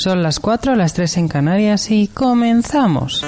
Son 0.00 0.22
las 0.22 0.40
4, 0.40 0.76
las 0.76 0.94
3 0.94 1.18
en 1.18 1.28
Canarias 1.28 1.90
y 1.90 2.08
comenzamos. 2.08 3.22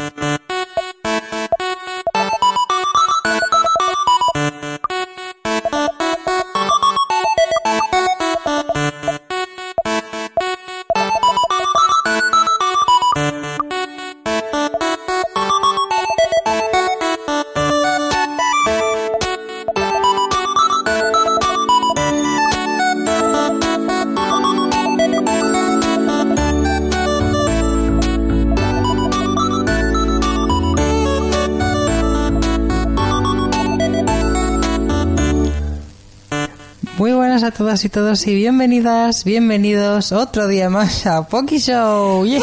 Todas 37.73 37.85
y 37.87 37.89
todos 37.89 38.27
y 38.27 38.35
bienvenidas, 38.35 39.25
bienvenidos 39.25 40.12
otro 40.12 40.47
día 40.47 40.69
más 40.69 41.07
a 41.07 41.27
Poki 41.27 41.57
Show. 41.59 42.27
¡Yay! 42.27 42.43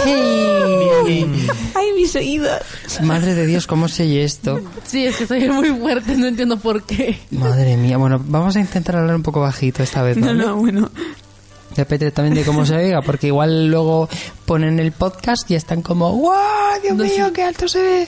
¡Ay, 1.75 1.85
mis 1.95 2.15
oídos! 2.15 2.59
Madre 3.03 3.35
de 3.35 3.45
Dios, 3.45 3.67
¿cómo 3.67 3.87
se 3.89 4.03
oye 4.03 4.23
esto? 4.23 4.59
Sí, 4.85 5.05
es 5.05 5.17
que 5.17 5.27
soy 5.27 5.47
muy 5.49 5.69
fuerte, 5.69 6.15
no 6.17 6.25
entiendo 6.25 6.57
por 6.57 6.81
qué. 6.83 7.19
Madre 7.29 7.77
mía, 7.77 7.97
bueno, 7.97 8.19
vamos 8.25 8.55
a 8.55 8.59
intentar 8.59 8.95
hablar 8.95 9.15
un 9.15 9.21
poco 9.21 9.39
bajito 9.41 9.83
esta 9.83 10.01
vez, 10.01 10.17
No, 10.17 10.27
¿vale? 10.27 10.43
no, 10.45 10.55
bueno. 10.55 10.89
Depende 11.75 12.09
también 12.09 12.33
de 12.33 12.43
cómo 12.43 12.65
se 12.65 12.75
oiga, 12.75 13.01
porque 13.03 13.27
igual 13.27 13.67
luego 13.67 14.09
ponen 14.45 14.79
el 14.79 14.91
podcast 14.93 15.49
y 15.51 15.55
están 15.55 15.83
como 15.83 16.11
¡Wow! 16.11 16.33
¡Dios 16.81 16.97
No 16.97 17.03
mío, 17.03 17.27
sé. 17.27 17.33
qué 17.33 17.43
alto 17.43 17.67
se 17.67 17.81
ve! 17.81 18.07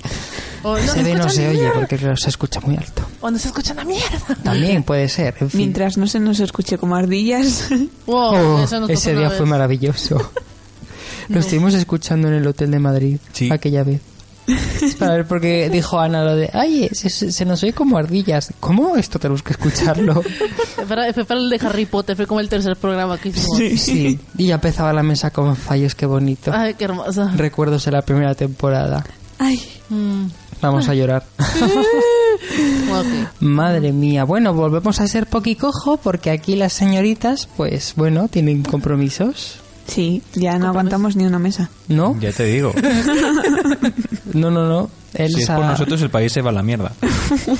O 0.64 0.76
no 0.76 0.88
se 0.94 1.04
ve, 1.04 1.14
no 1.14 1.30
se 1.30 1.48
oye, 1.50 1.70
porque 1.76 2.00
se 2.00 2.30
escucha 2.30 2.60
muy 2.62 2.78
alto. 2.78 3.04
O 3.22 3.30
no 3.32 3.38
se 3.38 3.48
escucha 3.50 3.74
la 3.74 3.84
mierda. 3.86 4.36
También 4.44 4.84
puede 4.84 5.08
ser, 5.08 5.36
en 5.40 5.50
fin. 5.50 5.58
Mientras 5.60 5.98
no 5.98 6.08
se 6.08 6.20
nos 6.20 6.40
escuche 6.40 6.78
como 6.78 6.96
ardillas. 6.96 7.70
Wow, 8.08 8.18
Oh, 8.36 8.58
nos 8.80 8.90
ese 8.90 9.14
día 9.16 9.30
vez. 9.30 9.38
fue 9.38 9.46
maravilloso. 9.46 10.32
Lo 11.30 11.40
estuvimos 11.40 11.74
escuchando 11.76 12.28
en 12.28 12.34
el 12.34 12.48
hotel 12.48 12.72
de 12.72 12.80
Madrid 12.80 13.18
Sí. 13.32 13.50
aquella 13.52 13.84
vez. 13.84 14.02
Para 15.00 15.14
ver 15.14 15.28
porque 15.28 15.70
dijo 15.70 16.00
Ana 16.00 16.24
lo 16.24 16.36
de, 16.36 16.50
ay, 16.52 16.90
se, 16.92 17.46
nos 17.46 17.62
oye 17.64 17.74
como 17.74 17.98
ardillas. 17.98 18.52
¿Cómo? 18.60 18.98
Esto 18.98 19.20
tenemos 19.20 19.44
que 19.44 19.52
escucharlo. 19.54 20.22
Fue 20.76 20.86
para, 20.88 21.14
fue 21.14 21.26
para 21.26 21.40
el 21.40 21.50
de 21.50 21.60
Harry 21.64 21.86
Potter, 21.86 22.16
fue 22.16 22.26
como 22.26 22.40
el 22.40 22.50
tercer 22.50 22.76
programa 22.76 23.20
que 23.20 23.30
hicimos. 23.30 23.58
Sí. 23.80 24.20
Y 24.36 24.48
ya 24.48 24.56
empezaba 24.56 24.92
la 24.92 25.04
mesa 25.04 25.30
con 25.30 25.56
fallos, 25.56 25.94
qué 25.94 26.08
bonito. 26.08 26.52
Ay, 26.54 26.74
qué 26.74 26.86
hermoso. 26.86 27.30
Recuerdos 27.36 27.86
de 27.86 27.92
la 27.92 28.02
primera 28.02 28.34
temporada. 28.34 29.06
Ay, 29.38 29.62
Mm. 29.90 30.26
Vamos 30.62 30.88
a 30.88 30.94
llorar. 30.94 31.24
Madre 33.40 33.92
mía. 33.92 34.24
Bueno, 34.24 34.54
volvemos 34.54 35.00
a 35.00 35.08
ser 35.08 35.28
poquicojo 35.28 35.98
porque 35.98 36.32
aquí 36.32 36.56
las 36.56 36.74
señoritas, 36.74 37.48
pues 37.58 37.94
bueno, 37.96 38.28
tienen 38.28 38.64
compromisos. 38.64 39.58
sí, 39.88 40.22
ya 40.34 40.58
no 40.58 40.68
aguantamos 40.68 41.16
ni 41.16 41.26
una 41.26 41.40
mesa. 41.40 41.70
¿No? 41.88 42.18
Ya 42.20 42.32
te 42.32 42.46
digo. 42.46 42.74
No, 44.34 44.50
no, 44.50 44.66
no. 44.66 44.90
Si 45.14 45.24
es 45.24 45.36
Elsa, 45.36 45.58
por 45.58 45.66
nosotros, 45.66 46.02
el 46.04 46.10
país 46.10 46.32
se 46.32 46.42
va 46.42 46.52
a 46.52 46.54
la 46.54 46.64
mierda. 46.64 46.94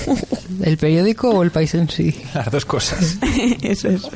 ¿El 0.62 0.78
periódico 0.78 1.28
o 1.28 1.42
el 1.42 1.50
país 1.50 1.74
en 1.74 1.86
sí? 1.90 2.18
Las 2.34 2.50
dos 2.50 2.64
cosas. 2.64 3.18
Eso 3.60 3.88
es. 3.88 4.08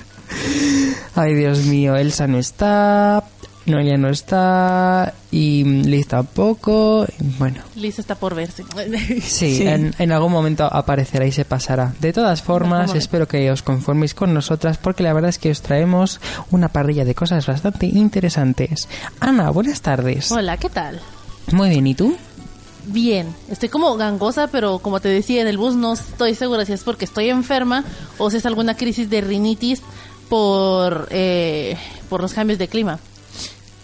Ay, 1.14 1.34
Dios 1.34 1.58
mío, 1.66 1.94
Elsa 1.96 2.26
no 2.26 2.38
está, 2.38 3.22
Noelia 3.66 3.96
no 3.96 4.08
está 4.08 5.12
y 5.30 5.64
Liz 5.64 6.06
tampoco. 6.06 7.06
Bueno, 7.38 7.62
Liz 7.74 7.98
está 7.98 8.14
por 8.14 8.34
verse. 8.34 8.64
sí, 9.20 9.56
Sí. 9.56 9.66
En, 9.66 9.94
en 9.98 10.12
algún 10.12 10.32
momento 10.32 10.64
aparecerá 10.64 11.26
y 11.26 11.32
se 11.32 11.44
pasará. 11.44 11.92
De 12.00 12.12
todas 12.12 12.42
formas, 12.42 12.94
espero 12.94 13.26
que 13.26 13.50
os 13.50 13.62
conforméis 13.62 14.14
con 14.14 14.32
nosotras 14.32 14.78
porque 14.78 15.02
la 15.02 15.12
verdad 15.12 15.30
es 15.30 15.38
que 15.38 15.50
os 15.50 15.62
traemos 15.62 16.20
una 16.50 16.68
parrilla 16.68 17.04
de 17.04 17.14
cosas 17.14 17.46
bastante 17.46 17.86
interesantes. 17.86 18.88
Ana, 19.20 19.50
buenas 19.50 19.82
tardes. 19.82 20.30
Hola, 20.30 20.56
¿qué 20.56 20.70
tal? 20.70 21.00
Muy 21.52 21.68
bien, 21.70 21.86
¿y 21.86 21.94
tú? 21.94 22.16
Bien, 22.88 23.34
estoy 23.50 23.68
como 23.68 23.96
gangosa, 23.96 24.46
pero 24.46 24.78
como 24.78 25.00
te 25.00 25.08
decía 25.08 25.42
en 25.42 25.48
el 25.48 25.58
bus, 25.58 25.74
no 25.74 25.94
estoy 25.94 26.36
segura 26.36 26.64
si 26.64 26.72
es 26.72 26.84
porque 26.84 27.04
estoy 27.04 27.30
enferma 27.30 27.84
o 28.18 28.30
si 28.30 28.36
es 28.36 28.46
alguna 28.46 28.76
crisis 28.76 29.10
de 29.10 29.20
rinitis 29.22 29.82
por, 30.28 31.08
eh, 31.10 31.76
por 32.08 32.20
los 32.22 32.32
cambios 32.32 32.60
de 32.60 32.68
clima. 32.68 33.00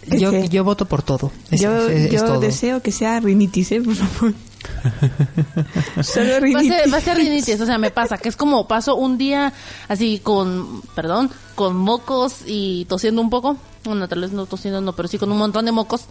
Yo, 0.07 0.33
yo 0.33 0.65
voto 0.65 0.87
por 0.87 1.03
todo. 1.03 1.31
Es- 1.51 1.61
yo 1.61 1.89
es- 1.89 2.07
es 2.07 2.11
yo 2.13 2.25
todo. 2.25 2.41
deseo 2.41 2.83
que 2.83 2.91
sea 2.93 3.21
rinitis, 3.21 3.71
¿eh? 3.73 3.81
Por 3.81 3.95
favor. 3.95 4.35
Solo 6.03 6.31
Va 6.31 6.37
a, 6.37 6.41
rinitis. 6.41 6.69
ser, 6.73 6.93
va 6.93 6.97
a 6.97 7.01
ser 7.01 7.17
rinitis, 7.17 7.61
o 7.61 7.67
sea, 7.67 7.79
me 7.79 7.91
pasa 7.91 8.17
que 8.19 8.29
es 8.29 8.37
como 8.37 8.67
paso 8.69 8.95
un 8.97 9.19
día 9.19 9.53
así 9.89 10.21
con, 10.23 10.83
perdón, 10.95 11.31
con 11.55 11.77
mocos 11.77 12.39
y 12.47 12.85
tosiendo 12.87 13.21
un 13.21 13.31
poco. 13.31 13.57
Bueno, 13.85 14.09
tal 14.09 14.21
vez 14.21 14.33
no 14.33 14.47
tosiendo, 14.47 14.81
no, 14.81 14.93
pero 14.93 15.09
sí 15.09 15.19
con 15.19 15.31
un 15.33 15.39
montón 15.39 15.65
de 15.65 15.73
mocos. 15.73 16.03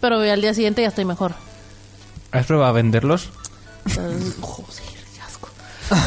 Pero 0.00 0.20
al 0.20 0.40
día 0.40 0.52
siguiente 0.54 0.82
ya 0.82 0.88
estoy 0.88 1.04
mejor. 1.06 1.34
¿Has 2.32 2.46
probado 2.46 2.70
a 2.70 2.72
venderlos? 2.72 3.28
Asco. 3.86 4.64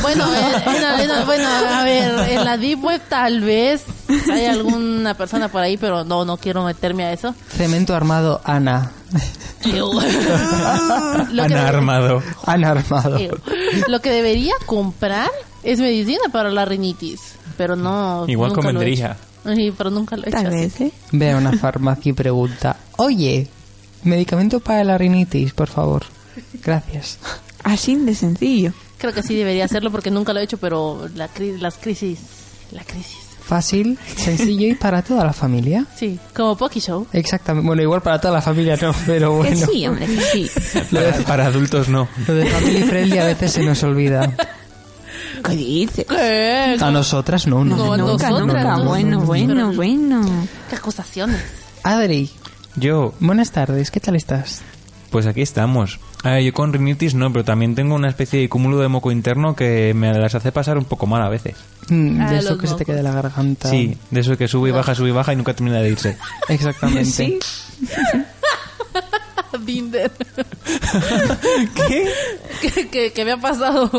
Bueno, 0.01 0.25
en- 0.33 1.09
en 1.09 1.25
bueno, 1.25 1.47
a 1.47 1.83
ver, 1.83 2.29
en 2.31 2.43
la 2.45 2.57
Deep 2.57 2.83
Web 2.83 3.01
tal 3.09 3.41
vez 3.41 3.83
hay 4.31 4.45
alguna 4.45 5.13
persona 5.13 5.49
por 5.49 5.61
ahí, 5.61 5.77
pero 5.77 6.03
no, 6.03 6.25
no 6.25 6.37
quiero 6.37 6.63
meterme 6.63 7.05
a 7.05 7.13
eso. 7.13 7.35
Cemento 7.49 7.95
armado, 7.95 8.41
Ana. 8.43 8.91
Han 11.39 11.53
armado. 11.53 12.21
Ana 12.45 12.71
armado. 12.71 13.17
Lo 13.87 13.99
que 14.01 14.09
debería 14.11 14.53
comprar 14.65 15.29
es 15.63 15.79
medicina 15.79 16.23
para 16.31 16.49
la 16.51 16.65
rinitis, 16.65 17.19
pero 17.57 17.75
no. 17.75 18.25
Igual 18.27 18.49
nunca 18.49 18.61
lo 18.61 18.69
he 18.69 18.73
convendría. 18.73 19.17
hecho. 19.45 19.55
Sí, 19.55 19.73
pero 19.77 19.89
nunca 19.89 20.17
lo 20.17 20.25
he 20.25 20.29
hecho. 20.29 20.37
Tal 20.41 20.49
vez, 20.51 20.81
¿eh? 20.81 20.91
Ve 21.11 21.31
a 21.31 21.37
una 21.37 21.53
farmacia 21.53 22.09
y 22.09 22.13
pregunta, 22.13 22.75
oye, 22.97 23.47
medicamento 24.03 24.59
para 24.59 24.83
la 24.83 24.97
rinitis, 24.97 25.53
por 25.53 25.67
favor. 25.67 26.03
Gracias. 26.63 27.17
Así 27.63 27.95
de 27.95 28.13
sencillo. 28.15 28.73
Creo 28.97 29.13
que 29.13 29.21
sí 29.23 29.35
debería 29.35 29.65
hacerlo 29.65 29.91
porque 29.91 30.09
nunca 30.11 30.33
lo 30.33 30.39
he 30.39 30.43
hecho, 30.43 30.57
pero 30.57 31.07
la 31.15 31.29
cri- 31.33 31.57
las 31.59 31.75
crisis. 31.77 32.19
La 32.71 32.83
crisis. 32.83 33.17
Fácil, 33.45 33.97
sencillo 34.17 34.67
y 34.67 34.75
para 34.75 35.01
toda 35.01 35.23
la 35.23 35.31
familia. 35.31 35.85
Sí, 35.95 36.19
como 36.35 36.57
Poki 36.57 36.81
Show. 36.81 37.07
Exactamente. 37.13 37.65
Bueno, 37.65 37.81
igual 37.81 38.01
para 38.01 38.19
toda 38.19 38.33
la 38.33 38.41
familia 38.41 38.77
no, 38.81 38.93
pero 39.05 39.41
Que 39.41 39.51
bueno. 39.51 39.67
sí, 39.71 39.87
hombre, 39.87 40.05
que 40.05 40.19
sí. 40.21 40.51
Para, 40.91 41.11
para 41.19 41.45
adultos 41.45 41.87
no. 41.87 42.09
Lo 42.27 42.33
de 42.33 42.45
family 42.45 42.83
friendly 42.83 43.17
a 43.19 43.25
veces 43.25 43.53
se 43.53 43.63
nos 43.63 43.81
olvida. 43.83 44.33
¿Qué 45.45 45.55
dices? 45.55 46.05
¿Qué? 46.09 46.77
A 46.81 46.91
nosotras 46.91 47.47
no, 47.47 47.63
no. 47.63 47.77
No, 47.77 47.93
a 47.93 47.97
nunca, 47.97 48.31
nunca. 48.31 48.63
no. 48.77 48.83
Bueno, 48.83 49.21
bueno, 49.21 49.71
bueno. 49.71 50.47
¿Qué 50.69 50.75
acusaciones? 50.75 51.39
Adri, 51.83 52.29
Yo, 52.75 53.13
buenas 53.21 53.51
tardes, 53.51 53.91
¿qué 53.91 53.99
tal 54.01 54.15
estás? 54.17 54.61
pues 55.09 55.25
aquí 55.25 55.41
estamos. 55.41 55.99
A 56.23 56.31
ver, 56.31 56.43
yo 56.43 56.53
con 56.53 56.73
rinitis 56.73 57.13
no, 57.13 57.31
pero 57.31 57.45
también 57.45 57.75
tengo 57.75 57.95
una 57.95 58.09
especie 58.09 58.39
de 58.41 58.49
cúmulo 58.49 58.79
de 58.79 58.87
moco 58.87 59.11
interno 59.11 59.55
que 59.55 59.93
me 59.95 60.11
las 60.13 60.33
hace 60.35 60.51
pasar 60.51 60.77
un 60.77 60.85
poco 60.85 61.05
mal 61.07 61.21
a 61.21 61.29
veces. 61.29 61.55
Mm, 61.89 62.19
Ah, 62.21 62.31
de 62.31 62.39
eso 62.39 62.57
que 62.57 62.67
se 62.67 62.75
te 62.75 62.85
queda 62.85 63.01
la 63.03 63.11
garganta. 63.13 63.69
Sí, 63.69 63.97
de 64.11 64.19
eso 64.19 64.35
que 64.37 64.47
sube 64.47 64.69
y 64.69 64.71
baja, 64.71 64.95
sube 64.95 65.09
y 65.09 65.11
baja 65.11 65.33
y 65.33 65.35
nunca 65.35 65.53
termina 65.53 65.77
de 65.79 65.89
irse. 65.91 66.17
Exactamente. 66.49 67.05
Sí. 67.05 67.39
Binder. 69.61 70.11
¿Qué? 71.87 72.11
¿Qué, 72.61 72.87
qué, 72.89 73.13
qué 73.13 73.25
me 73.25 73.31
ha 73.33 73.37
pasado? 73.37 73.89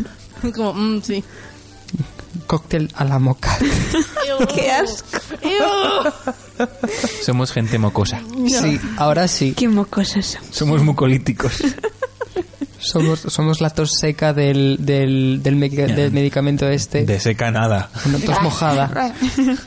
Como, 0.54 0.74
mm, 0.74 1.02
sí. 1.02 1.24
Cóctel 2.46 2.90
a 2.94 3.04
la 3.04 3.18
moca. 3.18 3.56
Qué 4.54 4.70
asco. 4.70 5.18
Somos 7.22 7.52
gente 7.52 7.78
mocosa. 7.78 8.20
Sí, 8.48 8.80
ahora 8.96 9.28
sí. 9.28 9.52
Qué 9.56 9.68
mocosos 9.68 10.26
son. 10.26 10.42
Somos 10.50 10.82
mucolíticos. 10.82 11.62
Somos, 12.78 13.20
somos 13.20 13.60
la 13.60 13.70
tos 13.70 13.92
seca 13.98 14.32
del, 14.32 14.76
del, 14.80 15.40
del, 15.42 15.56
me- 15.56 15.68
del 15.70 16.12
medicamento 16.12 16.68
este. 16.68 17.04
De 17.04 17.18
seca 17.18 17.50
nada. 17.50 17.90
Bueno, 18.04 18.20
tos 18.24 18.40
mojada. 18.42 19.12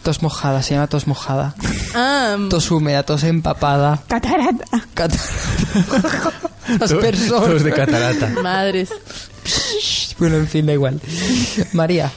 Tos 0.03 0.21
mojada, 0.21 0.61
se 0.63 0.75
llama 0.75 0.87
tos 0.87 1.05
mojada. 1.07 1.53
Ah, 1.95 2.37
Tos 2.49 2.71
húmeda, 2.71 3.03
tos 3.03 3.23
empapada. 3.23 4.01
Catarata. 4.07 4.65
Cat- 4.93 5.15
Las 6.79 6.91
Tos- 6.91 7.01
personas. 7.01 7.49
tos 7.49 7.63
de 7.63 7.71
catarata. 7.73 8.29
madres. 8.41 8.89
Bueno, 10.17 10.35
en 10.37 10.47
fin, 10.47 10.65
da 10.65 10.73
igual. 10.73 10.99
María, 11.73 12.11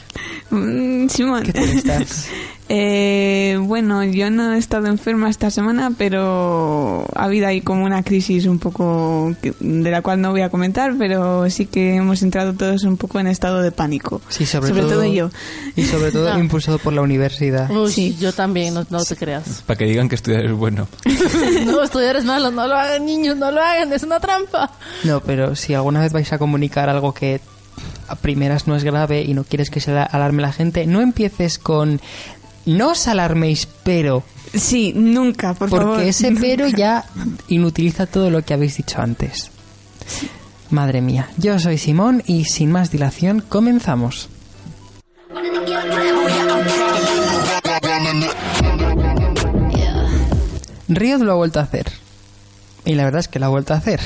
Mm, 0.51 1.09
Simón. 1.09 1.45
¿qué 1.45 1.53
tal 1.53 1.69
estás? 1.71 2.27
Eh, 2.75 3.59
bueno, 3.61 4.03
yo 4.03 4.31
no 4.31 4.55
he 4.55 4.59
estado 4.59 4.87
enferma 4.87 5.29
esta 5.29 5.51
semana, 5.51 5.93
pero 5.99 7.07
ha 7.15 7.25
habido 7.25 7.47
ahí 7.47 7.61
como 7.61 7.85
una 7.85 8.03
crisis 8.03 8.47
un 8.47 8.59
poco 8.59 9.35
que- 9.43 9.53
de 9.61 9.91
la 9.91 10.01
cual 10.01 10.23
no 10.23 10.31
voy 10.31 10.41
a 10.41 10.49
comentar, 10.49 10.95
pero 10.99 11.51
sí 11.51 11.67
que 11.67 11.97
hemos 11.97 12.23
entrado 12.23 12.55
todos 12.55 12.85
un 12.85 12.97
poco 12.97 13.21
en 13.21 13.27
estado 13.27 13.61
de 13.61 13.73
pánico. 13.73 14.23
Sí, 14.31 14.47
sobre, 14.47 14.71
todo, 14.73 15.05
yo. 15.05 15.29
Y 15.77 15.83
sobre 15.85 16.13
todo 16.13 16.39
impulsado 16.39 16.79
por 16.79 16.95
la 16.95 17.03
universidad. 17.03 17.71
Uy, 17.71 17.93
Sí. 17.93 18.17
yo 18.19 18.33
también, 18.33 18.73
no, 18.73 18.87
no 18.89 19.05
te 19.05 19.17
creas. 19.17 19.63
Para 19.67 19.77
que 19.77 19.85
digan 19.85 20.09
que 20.09 20.15
estudiar 20.15 20.47
es 20.47 20.53
bueno. 20.53 20.89
no, 21.67 21.83
estudiar 21.83 22.17
es 22.17 22.25
malo, 22.25 22.51
no 22.51 22.67
lo 22.67 22.75
hagan 22.75 23.05
niños, 23.05 23.37
no 23.37 23.51
lo 23.51 23.61
hagan, 23.61 23.93
es 23.93 24.03
una 24.03 24.19
trampa. 24.19 24.71
No, 25.05 25.21
pero 25.21 25.55
si 25.57 25.75
alguna 25.75 26.01
vez 26.01 26.15
vais 26.15 26.33
a 26.33 26.39
comunicar 26.39 26.89
algo 26.89 27.13
que 27.13 27.43
a 28.09 28.17
primeras 28.17 28.67
no 28.67 28.77
es 28.77 28.83
grave 28.85 29.21
y 29.23 29.35
no 29.35 29.45
quieres 29.45 29.69
que 29.69 29.81
se 29.81 29.93
la- 29.93 30.05
alarme 30.05 30.41
la 30.41 30.53
gente, 30.53 30.87
no 30.87 31.03
empieces 31.03 31.59
con 31.59 32.01
no 32.67 32.91
os 32.91 33.09
alarméis, 33.09 33.67
pero 33.85 34.23
Sí, 34.55 34.93
nunca, 34.95 35.55
por 35.55 35.71
porque 35.71 35.85
favor. 35.87 36.01
ese 36.03 36.33
pero 36.33 36.69
ya 36.69 37.05
inutiliza 37.49 38.07
todo 38.07 38.29
lo 38.31 38.43
que 38.43 38.53
habéis 38.55 38.77
dicho 38.77 39.01
antes. 39.01 39.51
Madre 40.71 41.01
mía, 41.01 41.29
yo 41.39 41.59
soy 41.59 41.79
Simón 41.79 42.23
y 42.27 42.45
sin 42.45 42.71
más 42.71 42.91
dilación 42.91 43.41
comenzamos. 43.49 44.29
Riot 50.89 51.19
lo 51.21 51.33
ha 51.33 51.37
vuelto 51.37 51.61
a 51.61 51.63
hacer. 51.63 51.87
Y 52.85 52.95
la 52.95 53.05
verdad 53.05 53.21
es 53.21 53.29
que 53.29 53.39
lo 53.39 53.47
ha 53.47 53.51
vuelto 53.51 53.75
a 53.75 53.79
hacer. 53.79 54.01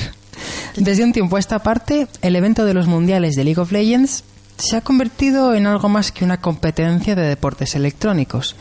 Desde 0.75 1.03
un 1.03 1.11
tiempo 1.13 1.35
a 1.35 1.39
esta 1.39 1.59
parte, 1.59 2.07
el 2.21 2.35
evento 2.35 2.65
de 2.65 2.73
los 2.73 2.87
mundiales 2.87 3.35
de 3.35 3.43
League 3.43 3.59
of 3.59 3.71
Legends 3.71 4.23
se 4.57 4.75
ha 4.75 4.81
convertido 4.81 5.53
en 5.53 5.67
algo 5.67 5.87
más 5.89 6.11
que 6.11 6.25
una 6.25 6.41
competencia 6.41 7.15
de 7.15 7.27
deportes 7.27 7.75
electrónicos. 7.75 8.55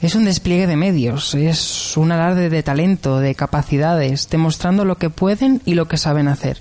Es 0.00 0.14
un 0.14 0.24
despliegue 0.24 0.66
de 0.66 0.76
medios, 0.76 1.34
es 1.34 1.96
un 1.96 2.12
alarde 2.12 2.50
de 2.50 2.62
talento, 2.62 3.18
de 3.18 3.34
capacidades, 3.34 4.28
demostrando 4.28 4.84
lo 4.84 4.96
que 4.96 5.10
pueden 5.10 5.62
y 5.64 5.74
lo 5.74 5.88
que 5.88 5.96
saben 5.96 6.28
hacer. 6.28 6.58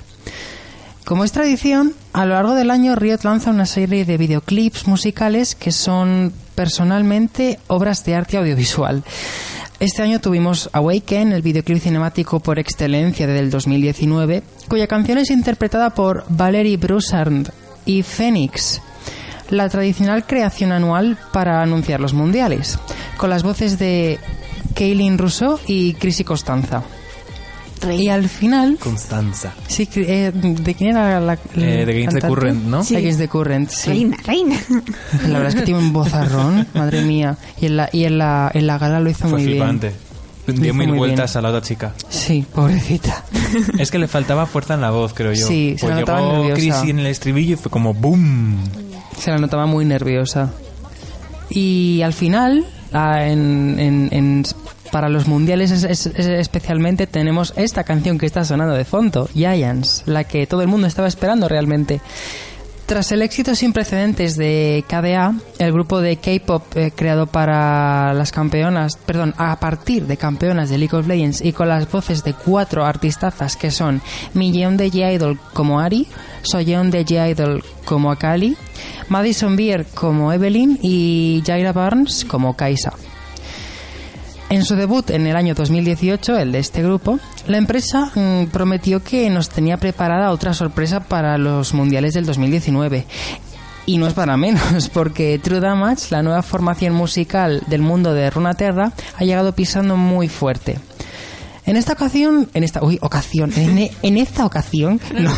Como 1.06 1.24
es 1.24 1.32
tradición, 1.32 1.94
a 2.14 2.26
lo 2.26 2.34
largo 2.34 2.54
del 2.54 2.72
año 2.72 2.96
Riot 2.96 3.20
lanza 3.24 3.52
una 3.52 3.66
serie 3.66 4.04
de 4.04 4.18
videoclips 4.18 4.88
musicales 4.88 5.56
que 5.56 5.72
son 5.72 6.34
personalmente 6.56 7.60
obras 7.68 8.04
de 8.04 8.16
arte 8.16 8.38
audiovisual. 8.38 9.04
Este 9.80 10.02
año 10.02 10.20
tuvimos 10.20 10.70
Awaken, 10.74 11.32
el 11.32 11.44
videoclip 11.44 11.82
cinemático 11.82 12.40
por 12.40 12.58
excelencia 12.58 13.28
del 13.28 13.52
2019, 13.52 14.44
cuya 14.68 14.88
canción 14.88 15.20
es 15.20 15.30
interpretada 15.30 15.92
por 15.92 16.26
Valerie 16.30 16.78
Broussard 16.78 17.52
y 17.88 18.04
Phoenix, 18.04 18.82
la 19.50 19.68
tradicional 19.70 20.26
creación 20.28 20.72
anual 20.72 21.18
para 21.34 21.64
anunciar 21.64 22.00
los 22.00 22.14
mundiales, 22.14 22.78
con 23.18 23.32
las 23.32 23.42
voces 23.42 23.80
de 23.80 24.20
Kaylin 24.76 25.18
Rousseau 25.18 25.60
y 25.66 25.94
Chrissy 25.94 26.24
Costanza. 26.24 26.84
Y 27.96 28.10
al 28.10 28.28
final, 28.28 28.78
Constanza. 28.80 29.54
Sí, 29.68 29.88
eh, 29.96 30.32
¿de 30.34 30.74
quién 30.74 30.92
era 30.98 31.20
la, 31.20 31.36
la 31.36 31.40
Eh, 31.56 31.86
de 31.86 31.92
Against 31.92 32.20
the? 32.22 32.28
Current, 32.28 32.64
¿no? 32.66 32.84
Sí. 32.84 32.96
Against 32.96 33.20
the 33.20 33.28
Current, 33.28 33.70
sí. 33.70 33.90
Reina, 33.90 34.18
reina. 34.26 34.60
La 35.28 35.40
verdad 35.40 35.48
es 35.50 35.56
que 35.56 35.62
tiene 35.62 35.80
un 35.80 35.94
vozarrón, 35.94 36.68
madre 36.74 37.04
mía. 37.04 37.38
Y 37.62 37.68
en 37.68 37.78
la, 37.78 37.90
y 37.94 38.06
en 38.06 38.18
la, 38.18 38.50
en 38.54 38.66
la 38.66 38.80
gala 38.80 39.00
lo 39.00 39.10
hizo 39.12 39.28
Fue 39.30 39.38
muy 39.38 39.44
flipante. 39.44 39.92
Lo 39.92 40.07
Dio 40.48 40.74
mil 40.74 40.92
vueltas 40.94 41.34
bien. 41.34 41.38
a 41.40 41.42
la 41.42 41.50
otra 41.58 41.62
chica. 41.68 41.94
Sí, 42.10 42.46
pobrecita. 42.54 43.24
Es 43.80 43.92
que 43.92 44.00
le 44.00 44.08
faltaba 44.08 44.46
fuerza 44.46 44.74
en 44.74 44.82
la 44.82 44.92
voz, 44.92 45.14
creo 45.14 45.34
yo. 45.34 45.48
Sí, 45.48 45.76
se 45.78 45.82
pues 45.86 45.94
la 45.94 46.00
notaba 46.02 46.20
llegó 46.22 46.34
nerviosa. 46.48 46.54
Chrissy 46.56 46.90
en 46.92 47.00
el 47.00 47.08
estribillo 47.08 47.54
y 47.54 47.58
fue 47.58 47.72
como 47.72 47.94
¡boom! 47.94 48.58
Se 49.18 49.32
la 49.32 49.38
notaba 49.38 49.66
muy 49.66 49.86
nerviosa. 49.86 50.52
Y 51.50 52.02
al 52.02 52.14
final, 52.14 52.66
ah, 52.94 53.26
en, 53.26 53.78
en- 53.80 54.10
en- 54.12 54.44
para 54.92 55.10
los 55.10 55.28
mundiales 55.28 55.72
es- 55.72 55.84
es- 55.84 56.06
es- 56.08 56.28
especialmente, 56.28 57.08
tenemos 57.08 57.54
esta 57.58 57.84
canción 57.84 58.18
que 58.18 58.26
está 58.26 58.44
sonando 58.46 58.74
de 58.74 58.86
fondo, 58.86 59.30
Giants, 59.34 60.04
la 60.06 60.24
que 60.26 60.46
todo 60.48 60.62
el 60.62 60.68
mundo 60.68 60.88
estaba 60.88 61.08
esperando 61.08 61.48
realmente. 61.48 62.02
Tras 62.88 63.12
el 63.12 63.22
éxito 63.22 63.54
sin 63.54 63.74
precedentes 63.74 64.38
de 64.38 64.86
KDA, 64.88 65.36
el 65.60 65.74
grupo 65.74 66.00
de 66.00 66.16
K-pop 66.16 66.64
eh, 66.78 66.94
creado 66.96 67.28
para 67.28 68.14
las 68.14 68.32
campeonas, 68.32 68.96
perdón, 68.96 69.34
a 69.36 69.60
partir 69.60 70.08
de 70.08 70.16
campeonas 70.16 70.70
de 70.70 70.78
League 70.78 70.96
of 70.96 71.06
Legends 71.06 71.44
y 71.44 71.52
con 71.52 71.68
las 71.68 71.92
voces 71.92 72.24
de 72.24 72.34
cuatro 72.34 72.86
artistazas 72.86 73.58
que 73.58 73.72
son 73.72 74.02
Millón 74.34 74.78
de 74.78 74.90
G-Idol 74.90 75.38
como 75.52 75.82
Ari, 75.82 76.08
Soyeon 76.44 76.90
de 76.90 77.06
G-Idol 77.06 77.62
como 77.84 78.10
Akali, 78.10 78.56
Madison 79.10 79.58
Beer 79.58 79.86
como 79.94 80.32
Evelyn 80.32 80.80
y 80.82 81.44
Jaira 81.46 81.74
Barnes 81.74 82.24
como 82.24 82.56
Kaisa. 82.56 82.94
En 84.50 84.64
su 84.64 84.76
debut 84.76 85.10
en 85.10 85.28
el 85.28 85.36
año 85.36 85.54
2018, 85.56 86.38
el 86.38 86.54
de 86.54 86.60
este 86.60 86.82
grupo, 86.82 87.20
la 87.48 87.58
empresa 87.58 88.12
mm, 88.16 88.46
prometió 88.46 89.04
que 89.04 89.30
nos 89.30 89.50
tenía 89.50 89.76
preparada 89.76 90.32
otra 90.32 90.54
sorpresa 90.54 91.02
para 91.02 91.38
los 91.38 91.74
mundiales 91.74 92.14
del 92.14 92.26
2019. 92.26 93.06
Y 93.86 93.98
no 93.98 94.08
es 94.08 94.14
para 94.14 94.38
menos, 94.38 94.90
porque 94.94 95.38
True 95.40 95.60
Damage, 95.60 96.08
la 96.12 96.24
nueva 96.24 96.44
formación 96.44 96.94
musical 96.94 97.62
del 97.68 97.82
mundo 97.82 98.14
de 98.14 98.30
Runaterra, 98.30 98.94
ha 99.18 99.24
llegado 99.26 99.54
pisando 99.54 99.98
muy 99.98 100.30
fuerte. 100.30 100.80
En 101.66 101.76
esta 101.76 101.92
ocasión, 101.92 102.50
en 102.54 102.64
esta, 102.64 102.82
uy, 102.82 102.98
ocasión, 103.02 103.52
en, 103.58 103.90
en 104.02 104.18
esta 104.18 104.46
ocasión, 104.46 105.02
no. 105.14 105.34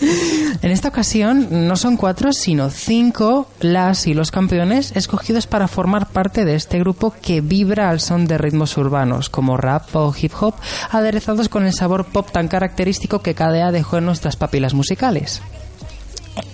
En 0.00 0.70
esta 0.70 0.88
ocasión 0.88 1.68
no 1.68 1.76
son 1.76 1.96
cuatro, 1.96 2.32
sino 2.32 2.70
cinco 2.70 3.48
las 3.60 4.06
y 4.06 4.14
los 4.14 4.30
campeones 4.30 4.92
escogidos 4.94 5.46
para 5.46 5.68
formar 5.68 6.08
parte 6.08 6.44
de 6.44 6.54
este 6.54 6.78
grupo 6.78 7.14
que 7.22 7.40
vibra 7.40 7.90
al 7.90 8.00
son 8.00 8.26
de 8.26 8.38
ritmos 8.38 8.76
urbanos, 8.76 9.30
como 9.30 9.56
rap 9.56 9.94
o 9.94 10.14
hip 10.20 10.32
hop, 10.38 10.54
aderezados 10.90 11.48
con 11.48 11.64
el 11.66 11.72
sabor 11.72 12.06
pop 12.06 12.30
tan 12.30 12.48
característico 12.48 13.20
que 13.20 13.34
KDA 13.34 13.72
dejó 13.72 13.98
en 13.98 14.06
nuestras 14.06 14.36
papilas 14.36 14.74
musicales. 14.74 15.40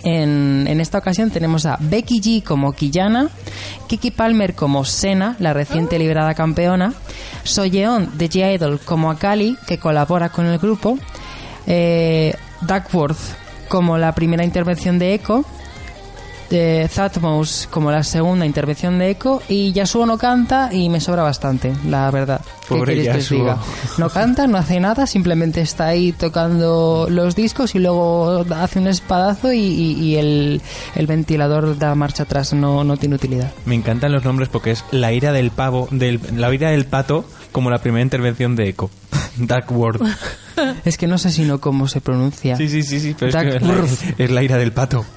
En, 0.05 0.67
en 0.69 0.81
esta 0.81 0.99
ocasión 0.99 1.31
tenemos 1.31 1.67
a 1.67 1.77
Becky 1.81 2.21
G 2.21 2.43
como 2.45 2.73
Quillana, 2.73 3.29
Kiki 3.89 4.13
Palmer 4.13 4.55
como 4.55 4.85
Sena, 4.85 5.37
la 5.41 5.53
reciente 5.53 5.99
liberada 5.99 6.35
campeona, 6.35 6.95
Soyeon 7.45 8.17
de 8.17 8.31
G-Idol 8.31 8.81
como 8.81 9.11
Akali, 9.11 9.57
que 9.67 9.79
colabora 9.79 10.29
con 10.29 10.47
el 10.47 10.59
grupo, 10.59 10.99
eh, 11.67 12.35
Duckworth 12.67 13.19
como 13.69 13.97
la 13.99 14.13
primera 14.15 14.45
intervención 14.45 14.99
de 14.99 15.15
Echo, 15.15 15.45
de 16.51 16.91
Thatmos 16.95 17.67
como 17.71 17.91
la 17.91 18.03
segunda 18.03 18.45
intervención 18.45 18.99
de 18.99 19.09
Echo 19.09 19.41
y 19.49 19.73
Yasuo 19.73 20.05
no 20.05 20.19
canta 20.19 20.69
y 20.71 20.91
me 20.91 21.01
sobra 21.01 21.23
bastante, 21.23 21.73
la 21.89 22.11
verdad. 22.11 22.43
¿Qué 22.69 22.75
Pobre 22.77 22.95
queréis 23.03 23.29
que 23.29 23.37
diga? 23.37 23.57
No 23.97 24.11
canta, 24.11 24.47
no 24.47 24.59
hace 24.59 24.79
nada, 24.79 25.07
simplemente 25.07 25.63
está 25.63 25.87
ahí 25.87 26.13
tocando 26.13 27.07
los 27.09 27.35
discos 27.35 27.75
y 27.75 27.79
luego 27.79 28.45
hace 28.55 28.79
un 28.81 28.87
espadazo 28.89 29.51
y, 29.55 29.61
y- 29.61 29.93
y 30.05 30.17
el, 30.17 30.61
el 30.95 31.07
ventilador 31.07 31.79
da 31.79 31.95
marcha 31.95 32.25
atrás, 32.25 32.53
no, 32.53 32.85
no 32.85 32.99
tiene 32.99 33.15
utilidad. 33.15 33.51
Me 33.65 33.75
encantan 33.75 34.13
los 34.13 34.25
nombres 34.25 34.51
porque 34.51 34.73
es 34.73 34.85
la 34.91 35.11
ira 35.13 35.33
del 35.33 35.53
pavo, 35.53 35.89
del, 35.91 36.21
la 36.37 36.53
ira 36.53 36.71
del 36.71 36.85
pato, 36.85 37.25
como 37.51 37.71
la 37.71 37.79
primera 37.79 38.03
intervención 38.03 38.57
de 38.57 38.69
Echo. 38.69 38.91
Dark 39.39 39.73
World. 39.73 40.03
Es 40.85 40.97
que 40.97 41.07
no 41.07 41.19
sé 41.19 41.31
si 41.31 41.43
no 41.43 41.61
cómo 41.61 41.89
se 41.89 42.01
pronuncia. 42.01 42.57
Sí, 42.57 42.69
sí, 42.69 42.83
sí, 42.83 43.01
sí, 43.01 43.17
pero 43.19 43.39
que 43.41 43.61
es 44.19 44.31
la 44.31 44.43
ira 44.43 44.57
del 44.57 44.73
pato. 44.73 45.05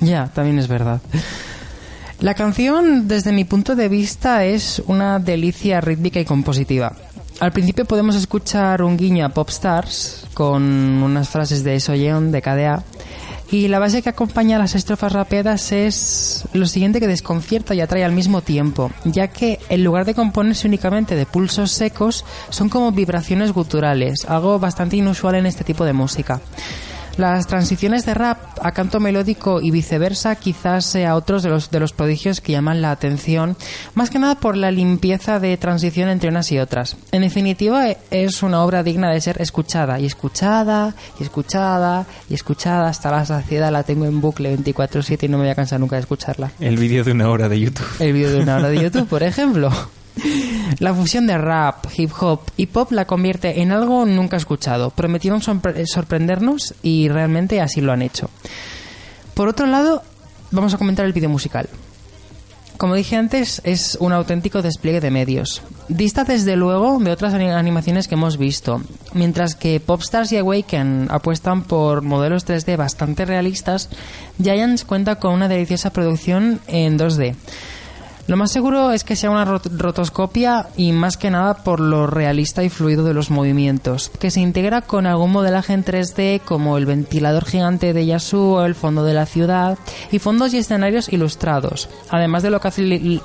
Ya, 0.00 0.26
también 0.34 0.58
es 0.58 0.68
verdad. 0.68 1.00
La 2.20 2.34
canción, 2.34 3.08
desde 3.08 3.32
mi 3.32 3.44
punto 3.44 3.74
de 3.74 3.88
vista, 3.88 4.44
es 4.44 4.82
una 4.86 5.18
delicia 5.18 5.80
rítmica 5.80 6.20
y 6.20 6.26
compositiva. 6.26 6.92
Al 7.40 7.52
principio 7.52 7.84
podemos 7.84 8.14
escuchar 8.14 8.82
un 8.82 8.96
guiño 8.96 9.26
a 9.26 9.30
Popstars 9.30 10.26
con 10.34 10.62
unas 10.62 11.28
frases 11.28 11.64
de 11.64 11.80
Soyeon 11.80 12.30
de 12.30 12.42
KDA 12.42 12.84
y 13.50 13.68
la 13.68 13.78
base 13.78 14.02
que 14.02 14.08
acompaña 14.08 14.56
a 14.56 14.58
las 14.58 14.74
estrofas 14.74 15.12
rapeadas 15.12 15.72
es 15.72 16.44
lo 16.52 16.66
siguiente 16.66 17.00
que 17.00 17.06
desconcierta 17.06 17.74
y 17.74 17.80
atrae 17.80 18.04
al 18.04 18.12
mismo 18.12 18.40
tiempo, 18.42 18.90
ya 19.04 19.28
que 19.28 19.60
en 19.68 19.84
lugar 19.84 20.04
de 20.04 20.14
componerse 20.14 20.66
únicamente 20.66 21.14
de 21.14 21.26
pulsos 21.26 21.70
secos, 21.70 22.24
son 22.50 22.68
como 22.68 22.92
vibraciones 22.92 23.52
guturales, 23.52 24.24
algo 24.26 24.58
bastante 24.58 24.96
inusual 24.96 25.36
en 25.36 25.46
este 25.46 25.64
tipo 25.64 25.84
de 25.84 25.92
música. 25.92 26.40
Las 27.16 27.46
transiciones 27.46 28.04
de 28.06 28.14
rap 28.14 28.38
a 28.60 28.72
canto 28.72 28.98
melódico 28.98 29.60
y 29.60 29.70
viceversa 29.70 30.34
quizás 30.34 30.84
sea 30.84 31.14
otros 31.14 31.44
de 31.44 31.48
los, 31.48 31.70
de 31.70 31.78
los 31.78 31.92
prodigios 31.92 32.40
que 32.40 32.52
llaman 32.52 32.82
la 32.82 32.90
atención, 32.90 33.56
más 33.94 34.10
que 34.10 34.18
nada 34.18 34.34
por 34.34 34.56
la 34.56 34.72
limpieza 34.72 35.38
de 35.38 35.56
transición 35.56 36.08
entre 36.08 36.28
unas 36.28 36.50
y 36.50 36.58
otras. 36.58 36.96
En 37.12 37.22
definitiva, 37.22 37.88
e- 37.88 37.98
es 38.10 38.42
una 38.42 38.62
obra 38.64 38.82
digna 38.82 39.10
de 39.12 39.20
ser 39.20 39.40
escuchada 39.40 40.00
y 40.00 40.06
escuchada 40.06 40.94
y 41.20 41.22
escuchada 41.22 42.04
y 42.28 42.34
escuchada 42.34 42.88
hasta 42.88 43.12
la 43.12 43.24
saciedad. 43.24 43.70
La 43.70 43.84
tengo 43.84 44.06
en 44.06 44.20
bucle 44.20 44.56
24/7 44.56 45.26
y 45.26 45.28
no 45.28 45.38
me 45.38 45.44
voy 45.44 45.50
a 45.52 45.54
cansar 45.54 45.78
nunca 45.78 45.94
de 45.96 46.00
escucharla. 46.00 46.50
El 46.58 46.76
vídeo 46.78 47.04
de 47.04 47.12
una 47.12 47.28
hora 47.30 47.48
de 47.48 47.60
YouTube. 47.60 47.86
El 48.00 48.12
vídeo 48.12 48.32
de 48.32 48.40
una 48.40 48.56
hora 48.56 48.68
de 48.70 48.82
YouTube, 48.82 49.06
por 49.06 49.22
ejemplo. 49.22 49.70
La 50.78 50.94
fusión 50.94 51.26
de 51.26 51.36
rap, 51.38 51.86
hip 51.96 52.10
hop 52.20 52.40
y 52.56 52.66
pop 52.66 52.92
la 52.92 53.04
convierte 53.06 53.60
en 53.62 53.72
algo 53.72 54.04
nunca 54.06 54.36
escuchado. 54.36 54.90
Prometieron 54.90 55.40
sorpre- 55.40 55.84
sorprendernos 55.86 56.74
y 56.82 57.08
realmente 57.08 57.60
así 57.60 57.80
lo 57.80 57.92
han 57.92 58.02
hecho. 58.02 58.30
Por 59.34 59.48
otro 59.48 59.66
lado, 59.66 60.02
vamos 60.50 60.74
a 60.74 60.78
comentar 60.78 61.04
el 61.06 61.12
vídeo 61.12 61.28
musical. 61.28 61.68
como 62.76 62.96
dije 62.96 63.14
antes, 63.14 63.60
es 63.64 63.96
un 64.00 64.12
auténtico 64.12 64.60
despliegue 64.60 65.00
de 65.00 65.12
medios. 65.12 65.62
Dista 65.88 66.24
desde 66.24 66.56
luego 66.56 66.98
de 66.98 67.12
otras 67.12 67.32
ani- 67.32 67.48
animaciones 67.48 68.08
que 68.08 68.16
hemos 68.16 68.36
visto. 68.36 68.82
Mientras 69.12 69.54
que 69.54 69.78
Popstars 69.78 70.32
y 70.32 70.38
Awaken 70.38 71.06
apuestan 71.08 71.62
por 71.62 72.02
modelos 72.02 72.44
3D 72.44 72.76
bastante 72.76 73.24
realistas, 73.26 73.90
Giants 74.42 74.84
cuenta 74.84 75.16
con 75.20 75.32
una 75.34 75.46
deliciosa 75.48 75.90
producción 75.92 76.60
en 76.66 76.98
2D. 76.98 77.36
Lo 78.26 78.38
más 78.38 78.52
seguro 78.52 78.90
es 78.92 79.04
que 79.04 79.16
sea 79.16 79.30
una 79.30 79.44
rot- 79.44 79.70
rotoscopia 79.76 80.68
y 80.78 80.92
más 80.92 81.18
que 81.18 81.30
nada 81.30 81.54
por 81.62 81.78
lo 81.78 82.06
realista 82.06 82.64
y 82.64 82.70
fluido 82.70 83.04
de 83.04 83.12
los 83.12 83.30
movimientos, 83.30 84.10
que 84.18 84.30
se 84.30 84.40
integra 84.40 84.80
con 84.80 85.06
algún 85.06 85.30
modelaje 85.30 85.74
en 85.74 85.84
3D 85.84 86.40
como 86.42 86.78
el 86.78 86.86
ventilador 86.86 87.44
gigante 87.44 87.92
de 87.92 88.06
Yasuo, 88.06 88.64
el 88.64 88.74
fondo 88.74 89.04
de 89.04 89.12
la 89.12 89.26
ciudad 89.26 89.76
y 90.10 90.20
fondos 90.20 90.54
y 90.54 90.58
escenarios 90.58 91.12
ilustrados, 91.12 91.90
además 92.08 92.42
de 92.42 92.50
loca- 92.50 92.72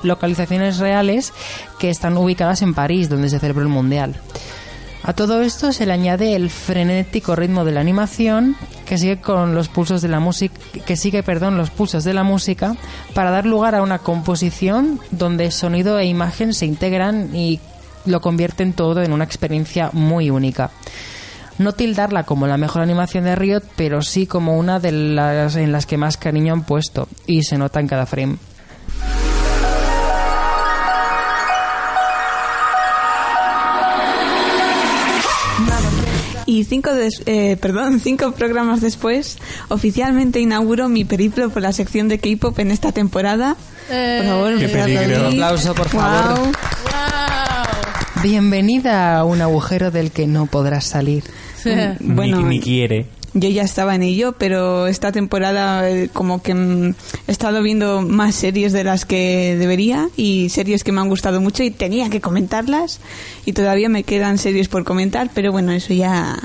localizaciones 0.03 0.79
reales 0.79 1.31
que 1.79 1.89
están 1.89 2.17
ubicadas 2.17 2.61
en 2.61 2.73
París, 2.73 3.07
donde 3.07 3.29
se 3.29 3.39
celebró 3.39 3.61
el 3.63 3.69
Mundial. 3.69 4.17
A 5.09 5.13
todo 5.13 5.41
esto 5.41 5.73
se 5.73 5.87
le 5.87 5.93
añade 5.93 6.35
el 6.35 6.51
frenético 6.51 7.35
ritmo 7.35 7.65
de 7.65 7.71
la 7.71 7.81
animación 7.81 8.55
que 8.85 8.99
sigue 8.99 9.19
con 9.19 9.55
los 9.55 9.67
pulsos 9.67 10.03
de 10.03 10.07
la 10.07 10.19
música 10.19 10.53
que 10.85 10.95
sigue, 10.95 11.23
perdón, 11.23 11.57
los 11.57 11.71
pulsos 11.71 12.03
de 12.03 12.13
la 12.13 12.21
música 12.21 12.75
para 13.15 13.31
dar 13.31 13.47
lugar 13.47 13.73
a 13.73 13.81
una 13.81 13.97
composición 13.97 14.99
donde 15.09 15.49
sonido 15.49 15.97
e 15.97 16.05
imagen 16.05 16.53
se 16.53 16.67
integran 16.67 17.35
y 17.35 17.59
lo 18.05 18.21
convierten 18.21 18.73
todo 18.73 19.01
en 19.01 19.11
una 19.11 19.23
experiencia 19.23 19.89
muy 19.93 20.29
única. 20.29 20.69
No 21.57 21.71
tildarla 21.71 22.21
como 22.21 22.45
la 22.45 22.57
mejor 22.57 22.83
animación 22.83 23.23
de 23.23 23.35
Riot, 23.35 23.63
pero 23.75 24.03
sí 24.03 24.27
como 24.27 24.59
una 24.59 24.79
de 24.79 24.91
las 24.91 25.55
en 25.55 25.71
las 25.71 25.87
que 25.87 25.97
más 25.97 26.17
cariño 26.17 26.53
han 26.53 26.65
puesto 26.65 27.07
y 27.25 27.41
se 27.41 27.57
nota 27.57 27.79
en 27.79 27.87
cada 27.87 28.05
frame. 28.05 28.37
Y 36.59 36.63
cinco, 36.65 36.93
des- 36.93 37.21
eh, 37.25 37.57
perdón, 37.61 37.99
cinco 38.03 38.33
programas 38.33 38.81
después, 38.81 39.37
oficialmente 39.69 40.39
inauguro 40.39 40.89
mi 40.89 41.05
periplo 41.05 41.49
por 41.49 41.61
la 41.61 41.71
sección 41.73 42.07
de 42.09 42.19
K-pop 42.19 42.57
en 42.59 42.71
esta 42.71 42.91
temporada. 42.91 43.55
Eh, 43.89 44.19
Por 44.21 44.29
favor. 44.31 44.53
Un 45.21 45.25
aplauso, 45.27 45.73
por 45.73 45.89
favor. 45.89 46.39
¡Wow! 46.39 46.51
Bienvenida 48.21 49.17
a 49.17 49.23
un 49.23 49.41
agujero 49.41 49.91
del 49.91 50.11
que 50.11 50.27
no 50.27 50.45
podrás 50.45 50.85
salir. 50.85 51.23
Bueno, 52.01 52.41
ni, 52.41 52.57
ni 52.57 52.59
quiere. 52.59 53.05
Yo 53.33 53.49
ya 53.49 53.63
estaba 53.63 53.95
en 53.95 54.03
ello, 54.03 54.33
pero 54.37 54.87
esta 54.87 55.11
temporada 55.11 55.89
eh, 55.89 56.09
como 56.11 56.41
que 56.41 56.53
mm, 56.53 56.95
he 57.27 57.31
estado 57.31 57.61
viendo 57.61 58.01
más 58.01 58.35
series 58.35 58.73
de 58.73 58.83
las 58.83 59.05
que 59.05 59.55
debería 59.59 60.09
y 60.17 60.49
series 60.49 60.83
que 60.83 60.91
me 60.91 61.01
han 61.01 61.09
gustado 61.09 61.39
mucho 61.41 61.63
y 61.63 61.71
tenía 61.71 62.09
que 62.09 62.21
comentarlas 62.21 62.99
y 63.45 63.53
todavía 63.53 63.89
me 63.89 64.03
quedan 64.03 64.37
series 64.37 64.67
por 64.67 64.83
comentar, 64.83 65.29
pero 65.33 65.51
bueno, 65.51 65.71
eso 65.71 65.93
ya 65.93 66.37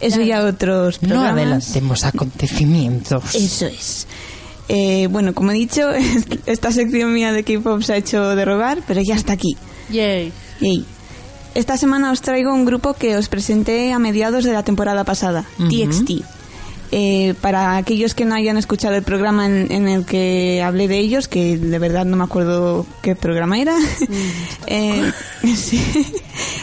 eso 0.00 0.20
ya 0.22 0.44
otros 0.44 1.00
No 1.02 1.08
programas. 1.10 1.32
adelantemos 1.34 2.04
acontecimientos. 2.04 3.34
Eso 3.34 3.66
es. 3.66 4.06
Eh, 4.68 5.06
bueno, 5.10 5.34
como 5.34 5.50
he 5.50 5.54
dicho, 5.54 5.90
esta 6.46 6.72
sección 6.72 7.12
mía 7.12 7.32
de 7.32 7.44
K-pop 7.44 7.82
se 7.82 7.92
ha 7.92 7.96
hecho 7.96 8.34
de 8.34 8.44
rogar, 8.44 8.82
pero 8.86 9.00
ya 9.02 9.14
está 9.14 9.34
aquí. 9.34 9.56
Yay. 9.90 10.32
Yay. 10.60 10.84
Esta 11.54 11.76
semana 11.76 12.12
os 12.12 12.22
traigo 12.22 12.52
un 12.52 12.64
grupo 12.64 12.94
que 12.94 13.16
os 13.16 13.28
presenté 13.28 13.92
a 13.92 13.98
mediados 13.98 14.44
de 14.44 14.52
la 14.52 14.62
temporada 14.62 15.04
pasada. 15.04 15.44
TXT. 15.58 16.24
Eh, 16.94 17.32
para 17.40 17.78
aquellos 17.78 18.12
que 18.12 18.26
no 18.26 18.34
hayan 18.34 18.58
escuchado 18.58 18.94
el 18.96 19.02
programa 19.02 19.46
en, 19.46 19.72
en 19.72 19.88
el 19.88 20.04
que 20.04 20.62
hablé 20.62 20.88
de 20.88 20.98
ellos, 20.98 21.26
que 21.26 21.56
de 21.56 21.78
verdad 21.78 22.04
no 22.04 22.18
me 22.18 22.24
acuerdo 22.24 22.84
qué 23.00 23.16
programa 23.16 23.58
era, 23.58 23.74
eh, 24.66 25.10
sí, 25.56 25.82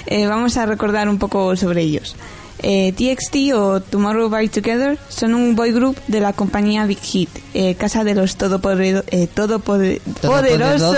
eh, 0.06 0.28
vamos 0.28 0.56
a 0.58 0.68
recordar 0.68 1.10
un 1.10 1.18
poco 1.18 1.56
sobre 1.56 1.82
ellos. 1.82 2.16
Eh, 2.62 2.92
TXT 2.92 3.54
o 3.56 3.80
Tomorrow 3.80 4.30
by 4.30 4.50
Together 4.50 5.00
son 5.08 5.34
un 5.34 5.56
boy 5.56 5.72
group 5.72 5.96
de 6.08 6.20
la 6.20 6.34
compañía 6.34 6.86
Big 6.86 7.00
Hit, 7.00 7.30
eh, 7.54 7.76
casa 7.76 8.04
de 8.04 8.16
los 8.16 8.36
todopoderosos. 8.36 9.06
Eh, 9.12 9.30
todopode- 9.34 10.02
poderosos. 10.22 10.94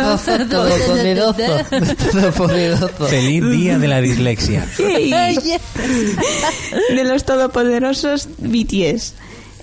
Todopoderoso. 0.50 1.36
Todopoderoso. 2.12 2.90
Feliz 3.08 3.44
día 3.52 3.78
de 3.78 3.88
la 3.88 4.02
dislexia. 4.02 4.66
De 6.96 7.04
los 7.04 7.26
todopoderosos 7.26 8.28
BTS. 8.40 9.14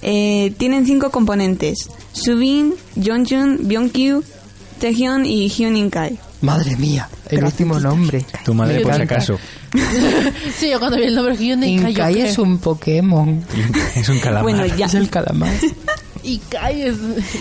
Eh, 0.03 0.53
tienen 0.57 0.87
cinco 0.87 1.11
componentes: 1.11 1.89
Subin, 2.13 2.75
Yeonjun, 2.95 3.59
Byungkyu, 3.63 4.23
Taehyun 4.81 5.27
y 5.27 5.49
Hyunin 5.49 5.91
Kai. 5.91 6.19
Madre 6.41 6.77
mía, 6.77 7.09
el 7.31 7.39
Gracias, 7.41 7.61
último 7.61 7.81
nombre. 7.81 8.25
Tu 8.45 8.55
madre, 8.55 8.81
por 8.81 8.95
si 8.95 9.03
acaso. 9.03 9.39
Sí, 10.57 10.71
yo 10.71 10.79
cuando 10.79 10.97
vi 10.97 11.05
el 11.05 11.15
nombre 11.15 11.37
Hyundai, 11.37 11.71
Inkai 11.71 12.15
yo 12.15 12.25
es 12.25 12.39
un 12.39 12.59
Pokémon. 12.59 13.45
Es 13.95 14.09
un 14.09 14.19
calamar. 14.19 14.43
Bueno, 14.43 14.67
ya, 14.77 14.87
Es 14.87 14.95
el 14.95 15.11
calamar. 15.11 15.53
Ikai 16.23 16.83
es... 16.83 16.97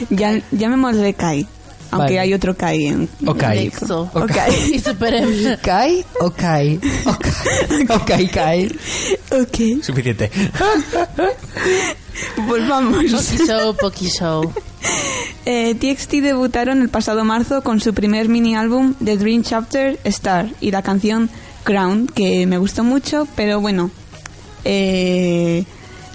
ya 0.09 0.39
llamémosle 0.51 1.13
Kai. 1.13 1.47
Aunque 1.89 2.15
Vale. 2.15 2.19
hay 2.19 2.33
otro 2.33 2.55
Kai 2.55 2.85
en. 2.85 3.09
Ok. 3.25 3.43
Nexo. 3.43 4.09
Ok. 4.13 4.31
Y 4.73 4.79
Super 4.79 5.13
M. 5.13 5.57
¿Kai 5.61 6.05
o 6.19 6.29
Kai? 6.31 6.79
O 7.89 8.05
Kai. 8.05 8.69
Ok, 9.31 9.83
Suficiente. 9.83 10.29
volvamos. 12.47 13.05
Poki 13.05 13.37
Show, 13.47 13.75
Poki 13.75 14.09
Show. 14.09 14.53
Eh, 15.45 15.75
TXT 15.75 16.15
debutaron 16.21 16.81
el 16.81 16.89
pasado 16.89 17.23
marzo 17.23 17.61
con 17.63 17.79
su 17.79 17.93
primer 17.93 18.27
mini 18.27 18.55
álbum 18.55 18.93
The 19.03 19.15
Dream 19.17 19.43
Chapter 19.43 19.97
Star 20.03 20.49
y 20.59 20.71
la 20.71 20.81
canción 20.81 21.29
Crown, 21.67 22.07
que 22.07 22.47
me 22.47 22.57
gustó 22.57 22.85
mucho, 22.85 23.27
pero 23.35 23.59
bueno, 23.59 23.91
eh, 24.63 25.65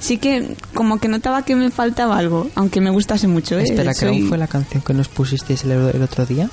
sí 0.01 0.17
que 0.17 0.57
como 0.73 0.99
que 0.99 1.09
notaba 1.09 1.43
que 1.45 1.55
me 1.57 1.71
faltaba 1.71 2.17
algo, 2.17 2.49
aunque 2.55 2.81
me 2.81 2.89
gustase 2.89 3.29
mucho. 3.29 3.59
¿eh? 3.59 3.65
Espera, 3.65 3.93
Soy- 3.93 4.09
¿Crown 4.17 4.29
fue 4.31 4.39
la 4.39 4.47
canción 4.47 4.83
que 4.83 4.95
nos 4.95 5.09
pusisteis 5.09 5.65
el, 5.65 5.73
el 5.73 6.03
otro 6.03 6.25
día? 6.25 6.49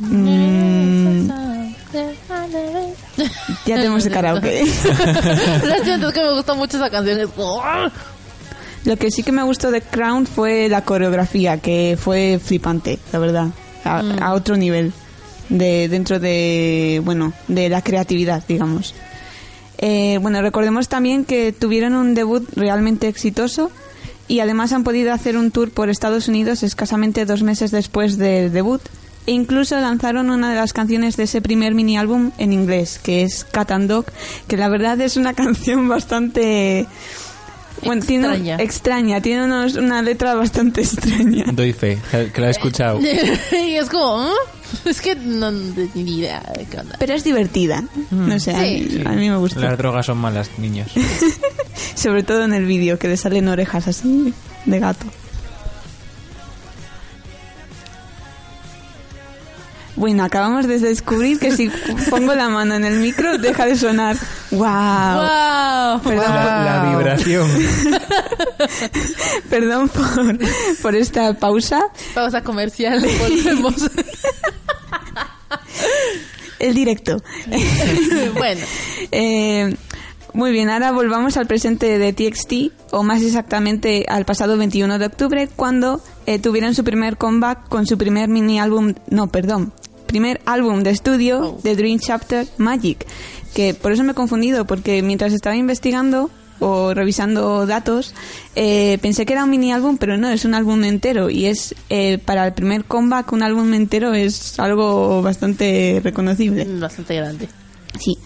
Mm, 0.00 1.28
ya 3.66 3.76
tenemos 3.76 4.04
el 4.06 4.12
karaoke. 4.12 4.64
Lo 5.64 5.84
siento, 5.84 6.08
es 6.08 6.14
que 6.14 6.20
me 6.22 6.32
gusta 6.34 6.54
mucho 6.54 6.76
esa 6.76 6.90
canción. 6.90 7.30
Lo 8.84 8.96
que 8.96 9.10
sí 9.10 9.22
que 9.22 9.32
me 9.32 9.42
gustó 9.42 9.70
de 9.70 9.80
Crown 9.80 10.26
fue 10.26 10.68
la 10.68 10.82
coreografía, 10.82 11.58
que 11.58 11.98
fue 12.00 12.38
flipante, 12.44 12.98
la 13.12 13.18
verdad, 13.18 13.46
a, 13.84 14.00
a 14.20 14.34
otro 14.34 14.56
nivel 14.56 14.92
de 15.48 15.88
dentro 15.88 16.18
de 16.18 17.00
bueno 17.04 17.32
de 17.48 17.68
la 17.68 17.82
creatividad, 17.82 18.42
digamos. 18.46 18.94
Eh, 19.78 20.18
bueno, 20.20 20.42
recordemos 20.42 20.88
también 20.88 21.24
que 21.24 21.52
tuvieron 21.52 21.94
un 21.94 22.14
debut 22.14 22.48
realmente 22.56 23.08
exitoso 23.08 23.70
y 24.26 24.40
además 24.40 24.72
han 24.72 24.84
podido 24.84 25.12
hacer 25.12 25.36
un 25.36 25.50
tour 25.50 25.70
por 25.70 25.88
Estados 25.88 26.28
Unidos 26.28 26.62
escasamente 26.62 27.24
dos 27.24 27.42
meses 27.42 27.70
después 27.70 28.18
del 28.18 28.52
debut 28.52 28.82
e 29.26 29.32
incluso 29.32 29.78
lanzaron 29.78 30.30
una 30.30 30.50
de 30.50 30.56
las 30.56 30.72
canciones 30.72 31.16
de 31.16 31.24
ese 31.24 31.42
primer 31.42 31.74
mini 31.74 31.98
álbum 31.98 32.30
en 32.38 32.52
inglés, 32.52 32.98
que 33.02 33.22
es 33.22 33.44
Cat 33.44 33.70
and 33.70 33.88
Dog, 33.88 34.06
que 34.48 34.56
la 34.56 34.68
verdad 34.68 35.00
es 35.00 35.16
una 35.16 35.34
canción 35.34 35.86
bastante 35.86 36.86
bueno, 37.84 38.02
tiene 38.04 38.26
Extraña. 38.26 38.56
extraña, 38.62 39.20
tiene 39.20 39.44
unos- 39.44 39.74
una 39.74 40.02
letra 40.02 40.34
bastante 40.34 40.80
extraña. 40.82 41.44
Doy 41.52 41.72
fe, 41.72 41.98
que 42.34 42.40
la 42.40 42.48
he 42.48 42.50
escuchado. 42.50 43.00
y 43.52 43.74
es 43.76 43.88
como... 43.88 44.20
¿ah? 44.22 44.32
Es 44.84 45.00
que 45.00 45.14
no 45.14 45.50
ni 45.50 46.18
idea 46.18 46.42
de 46.58 46.66
qué 46.66 46.78
onda. 46.78 46.96
Pero 46.98 47.14
es 47.14 47.24
divertida. 47.24 47.84
No 48.10 48.38
sé, 48.38 48.54
a, 48.54 48.62
Sí. 48.62 48.88
mí, 48.98 49.02
a 49.06 49.10
mí 49.12 49.30
me 49.30 49.36
gusta. 49.38 49.60
Las 49.60 49.78
drogas 49.78 50.04
son 50.06 50.18
malas, 50.18 50.50
niños. 50.58 50.90
Sobre 51.94 52.22
todo 52.22 52.44
en 52.44 52.52
el 52.52 52.66
vídeo, 52.66 52.98
que 52.98 53.08
le 53.08 53.16
salen 53.16 53.48
orejas 53.48 53.88
así 53.88 54.34
de 54.66 54.78
gato. 54.78 55.06
Bueno, 59.98 60.22
acabamos 60.22 60.68
de 60.68 60.78
descubrir 60.78 61.40
que 61.40 61.50
si 61.50 61.68
pongo 62.08 62.32
la 62.32 62.48
mano 62.48 62.76
en 62.76 62.84
el 62.84 63.00
micro 63.00 63.36
deja 63.36 63.66
de 63.66 63.76
sonar. 63.76 64.16
¡Wow! 64.52 64.60
¡Wow! 64.60 66.00
Perdón, 66.02 66.34
La, 66.34 66.64
la 66.64 66.88
vibración. 66.88 67.50
perdón 69.50 69.88
por, 69.88 70.38
por 70.82 70.94
esta 70.94 71.34
pausa. 71.34 71.82
Pausa 72.14 72.42
comercial. 72.42 73.00
Volvemos. 73.18 73.90
El 76.60 76.74
directo. 76.74 77.20
bueno. 78.34 78.60
Eh, 79.10 79.74
muy 80.32 80.52
bien, 80.52 80.70
ahora 80.70 80.92
volvamos 80.92 81.36
al 81.36 81.48
presente 81.48 81.98
de 81.98 82.12
TXT, 82.12 82.92
o 82.92 83.02
más 83.02 83.22
exactamente 83.22 84.04
al 84.08 84.24
pasado 84.24 84.56
21 84.56 85.00
de 85.00 85.06
octubre, 85.06 85.48
cuando 85.56 86.00
eh, 86.26 86.38
tuvieron 86.38 86.76
su 86.76 86.84
primer 86.84 87.16
comeback 87.16 87.68
con 87.68 87.84
su 87.86 87.98
primer 87.98 88.28
mini 88.28 88.60
álbum, 88.60 88.94
no, 89.10 89.26
perdón, 89.26 89.72
primer 90.08 90.40
álbum 90.46 90.82
de 90.82 90.90
estudio 90.90 91.40
Oh. 91.40 91.60
de 91.62 91.76
Dream 91.76 92.00
Chapter 92.00 92.48
Magic, 92.58 93.06
que 93.54 93.74
por 93.74 93.92
eso 93.92 94.02
me 94.02 94.12
he 94.12 94.14
confundido, 94.14 94.64
porque 94.66 95.00
mientras 95.02 95.32
estaba 95.32 95.54
investigando 95.54 96.30
o 96.60 96.92
revisando 96.92 97.66
datos, 97.66 98.14
eh, 98.56 98.98
pensé 99.00 99.24
que 99.24 99.32
era 99.34 99.44
un 99.44 99.50
mini 99.50 99.72
álbum, 99.72 99.96
pero 99.96 100.16
no, 100.16 100.28
es 100.28 100.44
un 100.44 100.54
álbum 100.54 100.82
entero. 100.82 101.30
Y 101.30 101.46
es 101.46 101.74
eh, 101.88 102.18
para 102.18 102.44
el 102.46 102.52
primer 102.52 102.84
comeback, 102.84 103.30
un 103.32 103.44
álbum 103.44 103.72
entero 103.74 104.12
es 104.12 104.58
algo 104.58 105.22
bastante 105.22 106.00
reconocible. 106.02 106.64
Bastante 106.80 107.14
grande. 107.14 107.48
Sí. 108.00 108.18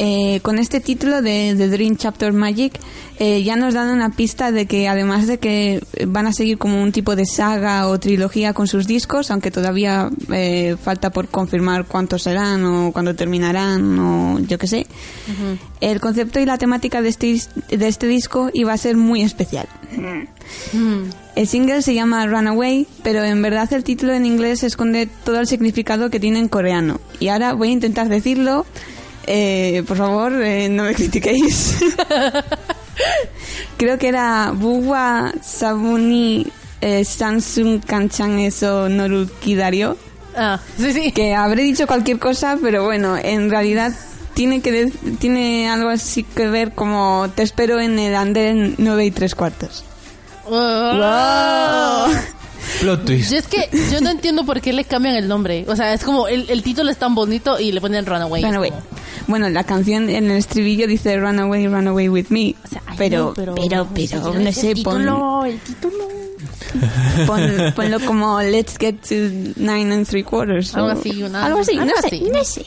Eh, 0.00 0.38
con 0.42 0.60
este 0.60 0.78
título 0.78 1.22
de 1.22 1.56
The 1.58 1.66
Dream 1.66 1.96
Chapter 1.96 2.32
Magic 2.32 2.78
eh, 3.18 3.42
ya 3.42 3.56
nos 3.56 3.74
dan 3.74 3.88
una 3.88 4.10
pista 4.10 4.52
de 4.52 4.66
que 4.66 4.86
además 4.86 5.26
de 5.26 5.38
que 5.38 5.82
van 6.06 6.28
a 6.28 6.32
seguir 6.32 6.56
como 6.56 6.80
un 6.80 6.92
tipo 6.92 7.16
de 7.16 7.26
saga 7.26 7.88
o 7.88 7.98
trilogía 7.98 8.52
con 8.52 8.68
sus 8.68 8.86
discos, 8.86 9.32
aunque 9.32 9.50
todavía 9.50 10.08
eh, 10.32 10.76
falta 10.80 11.10
por 11.10 11.26
confirmar 11.26 11.84
cuántos 11.84 12.22
serán 12.22 12.64
o 12.64 12.92
cuándo 12.92 13.16
terminarán 13.16 13.98
o 13.98 14.38
yo 14.38 14.56
qué 14.56 14.68
sé, 14.68 14.86
el 15.80 16.00
concepto 16.00 16.38
y 16.38 16.46
la 16.46 16.58
temática 16.58 17.02
de 17.02 17.08
este, 17.08 17.36
de 17.68 17.88
este 17.88 18.06
disco 18.06 18.50
iba 18.52 18.72
a 18.72 18.76
ser 18.76 18.96
muy 18.96 19.22
especial. 19.22 19.66
El 21.34 21.48
single 21.48 21.82
se 21.82 21.94
llama 21.94 22.24
Runaway, 22.24 22.86
pero 23.02 23.24
en 23.24 23.42
verdad 23.42 23.72
el 23.72 23.82
título 23.82 24.12
en 24.12 24.26
inglés 24.26 24.62
esconde 24.62 25.08
todo 25.24 25.40
el 25.40 25.48
significado 25.48 26.08
que 26.08 26.20
tiene 26.20 26.38
en 26.38 26.46
coreano. 26.46 27.00
Y 27.18 27.28
ahora 27.28 27.54
voy 27.54 27.70
a 27.70 27.72
intentar 27.72 28.08
decirlo. 28.08 28.64
Eh, 29.30 29.82
por 29.86 29.98
favor, 29.98 30.32
eh, 30.42 30.70
no 30.70 30.84
me 30.84 30.94
critiquéis. 30.94 31.80
Creo 33.76 33.98
que 33.98 34.08
era 34.08 34.52
Buwa 34.54 35.34
Sabuni 35.42 36.46
eh, 36.80 37.04
Samsung 37.04 37.84
Kanchan 37.84 38.38
eso 38.38 38.88
Norukidario. 38.88 39.98
Ah, 40.34 40.58
sí, 40.78 40.94
sí. 40.94 41.12
Que 41.12 41.34
habré 41.34 41.62
dicho 41.62 41.86
cualquier 41.86 42.18
cosa, 42.18 42.56
pero 42.62 42.84
bueno, 42.84 43.18
en 43.18 43.50
realidad 43.50 43.92
tiene 44.32 44.62
que 44.62 44.90
tiene 45.18 45.68
algo 45.68 45.90
así 45.90 46.22
que 46.22 46.48
ver 46.48 46.72
como 46.72 47.28
te 47.34 47.42
espero 47.42 47.80
en 47.80 47.98
el 47.98 48.14
andén 48.14 48.76
9 48.78 49.04
y 49.04 49.10
3 49.10 49.34
cuartos. 49.34 49.84
Oh. 50.46 52.08
Plot 52.80 53.04
twist. 53.04 53.30
Yo 53.32 53.38
es 53.38 53.46
que 53.46 53.68
yo 53.92 54.00
no 54.00 54.10
entiendo 54.10 54.44
por 54.44 54.60
qué 54.60 54.72
le 54.72 54.84
cambian 54.84 55.14
el 55.14 55.28
nombre. 55.28 55.64
O 55.68 55.76
sea, 55.76 55.92
es 55.94 56.04
como 56.04 56.28
el, 56.28 56.48
el 56.50 56.62
título 56.62 56.90
es 56.90 56.96
tan 56.98 57.14
bonito 57.14 57.58
y 57.58 57.72
le 57.72 57.80
ponen 57.80 58.04
Runaway. 58.06 58.42
Runaway. 58.42 58.72
Bueno, 59.26 59.48
la 59.50 59.64
canción 59.64 60.08
en 60.08 60.30
el 60.30 60.36
estribillo 60.38 60.86
dice 60.86 61.16
Runaway, 61.18 61.66
Runaway 61.66 62.08
with 62.08 62.26
me. 62.30 62.54
O 62.64 62.68
sea, 62.68 62.82
ay, 62.86 62.94
pero, 62.98 63.18
no, 63.26 63.34
pero, 63.34 63.54
pero, 63.54 63.84
no 63.86 64.38
el 64.40 64.54
sé, 64.54 64.74
pon, 64.82 64.98
título, 64.98 65.44
el 65.44 65.58
título. 65.60 66.08
pon- 67.26 67.72
ponlo 67.74 68.00
como 68.00 68.40
Let's 68.40 68.76
get 68.78 68.96
to 69.08 69.14
nine 69.56 69.92
and 69.92 70.06
three 70.06 70.22
quarters. 70.22 70.74
Algo 70.74 70.88
o- 70.88 70.92
así, 70.92 71.22
una- 71.22 71.44
algo 71.46 71.60
así, 71.60 71.78
algo 71.78 71.86
no 71.92 71.98
así. 71.98 72.18
sé, 72.24 72.30
no 72.32 72.44
sé. 72.44 72.66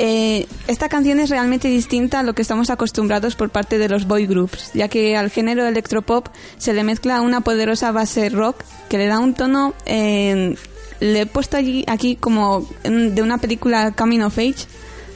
Eh, 0.00 0.46
esta 0.68 0.88
canción 0.88 1.18
es 1.18 1.28
realmente 1.28 1.66
distinta 1.68 2.20
a 2.20 2.22
lo 2.22 2.32
que 2.34 2.42
estamos 2.42 2.70
acostumbrados 2.70 3.34
por 3.34 3.50
parte 3.50 3.78
de 3.78 3.88
los 3.88 4.06
boy 4.06 4.26
groups, 4.26 4.70
ya 4.74 4.88
que 4.88 5.16
al 5.16 5.28
género 5.30 5.66
electropop 5.66 6.28
se 6.56 6.72
le 6.72 6.84
mezcla 6.84 7.20
una 7.20 7.40
poderosa 7.40 7.90
base 7.90 8.28
rock 8.28 8.62
que 8.88 8.98
le 8.98 9.06
da 9.06 9.18
un 9.18 9.34
tono. 9.34 9.74
eh, 9.86 10.56
le 11.00 11.20
he 11.20 11.26
puesto 11.26 11.56
allí, 11.56 11.84
aquí 11.86 12.16
como 12.16 12.66
de 12.84 13.22
una 13.22 13.38
película 13.38 13.92
Coming 13.92 14.20
of 14.22 14.36
Age, 14.38 14.66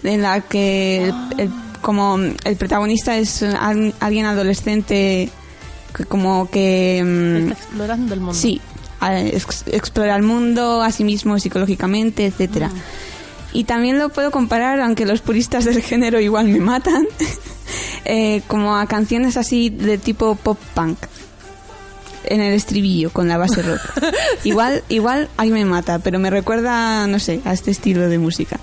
en 0.05 0.23
la 0.23 0.41
que 0.41 1.07
el, 1.07 1.15
el- 1.39 1.51
como 1.81 2.17
el 2.17 2.57
protagonista 2.57 3.17
es 3.19 3.43
al- 3.43 3.93
alguien 3.99 4.27
adolescente 4.27 5.29
que 5.97 6.05
como 6.05 6.49
que 6.51 7.03
mm, 7.05 7.37
Está 7.51 7.55
explorando 7.55 8.15
el 8.15 8.21
mundo. 8.21 8.35
Sí, 8.35 8.61
a- 9.01 9.21
ex- 9.21 9.65
explora 9.67 10.15
el 10.15 10.23
mundo 10.23 10.83
a 10.83 10.93
sí 10.93 11.03
mismo 11.03 11.37
psicológicamente, 11.41 12.27
etcétera. 12.27 12.71
Y 13.53 13.65
también 13.65 13.99
lo 13.99 14.09
puedo 14.09 14.31
comparar, 14.31 14.81
aunque 14.81 15.05
los 15.05 15.21
puristas 15.21 15.65
del 15.65 15.83
género 15.83 16.21
igual 16.21 16.49
me 16.49 16.61
matan, 16.61 17.07
eh, 18.05 18.43
como 18.47 18.77
a 18.77 18.87
canciones 18.87 19.37
así 19.37 19.71
de 19.71 19.99
tipo 19.99 20.35
pop 20.37 20.59
punk 20.75 20.99
en 22.25 22.41
el 22.41 22.55
estribillo 22.55 23.11
con 23.11 23.29
la 23.29 23.37
base 23.37 23.63
rock. 23.63 23.81
igual, 24.45 24.83
igual 24.89 25.29
ahí 25.37 25.51
me 25.51 25.65
mata, 25.65 25.99
pero 25.99 26.19
me 26.19 26.31
recuerda, 26.31 27.07
no 27.07 27.19
sé, 27.19 27.41
a 27.45 27.53
este 27.53 27.71
estilo 27.71 28.09
de 28.09 28.19
música. 28.19 28.59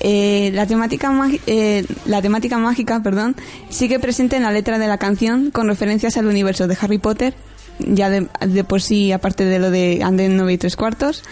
Eh, 0.00 0.50
la 0.54 0.66
temática 0.66 1.12
eh, 1.46 1.84
la 2.06 2.22
temática 2.22 2.56
mágica, 2.58 3.02
perdón, 3.02 3.34
sigue 3.68 3.98
presente 3.98 4.36
en 4.36 4.44
la 4.44 4.52
letra 4.52 4.78
de 4.78 4.86
la 4.86 4.98
canción 4.98 5.50
con 5.50 5.66
referencias 5.66 6.16
al 6.16 6.26
universo 6.26 6.68
de 6.68 6.78
Harry 6.80 6.98
Potter, 6.98 7.34
ya 7.80 8.08
de, 8.08 8.28
de 8.46 8.64
por 8.64 8.80
sí 8.80 9.10
aparte 9.10 9.44
de 9.44 9.58
lo 9.58 9.70
de 9.70 10.00
Anden 10.04 10.36
9 10.36 10.52
y 10.52 10.58
3 10.58 10.76
cuartos, 10.76 11.24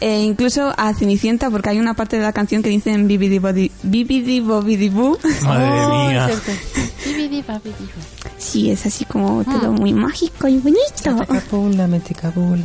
e 0.00 0.20
incluso 0.20 0.72
a 0.76 0.94
Cenicienta 0.94 1.50
porque 1.50 1.70
hay 1.70 1.78
una 1.78 1.94
parte 1.94 2.16
de 2.16 2.22
la 2.22 2.32
canción 2.32 2.62
que 2.62 2.70
dicen 2.70 3.06
bibidi 3.06 3.38
bobidi 4.40 4.88
boo. 4.88 5.18
Madre 5.42 5.84
Oh, 5.84 6.08
mía. 6.08 6.30
Bibidi. 7.06 7.44
Sí, 8.38 8.70
es 8.70 8.86
así 8.86 9.04
como 9.04 9.44
todo 9.44 9.72
muy 9.72 9.92
mágico 9.92 10.48
y 10.48 10.58
bonito. 10.58 10.80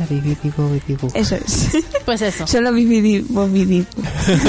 Bibidi, 0.08 0.52
bobidi. 0.56 0.96
Eso 1.14 1.36
es. 1.36 1.68
Pues 2.04 2.22
eso. 2.22 2.46
Solo 2.48 2.72
bibidi 2.72 3.20
bobidi. 3.20 3.84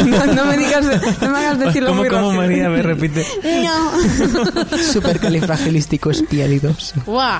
No, 0.08 0.26
no 0.34 0.46
me 0.46 0.58
digas, 0.58 0.84
no 1.22 1.30
me 1.30 1.38
hagas 1.38 1.60
decirlo 1.60 1.90
¿Cómo, 1.90 2.02
muy 2.02 2.10
cómo 2.10 2.32
rápido. 2.32 2.42
María 2.42 2.70
me 2.70 2.82
repite? 2.82 3.26
No. 3.64 4.78
Supercalifragilístico 4.94 6.12
espialidoso. 6.12 6.96
¡Guau! 7.06 7.40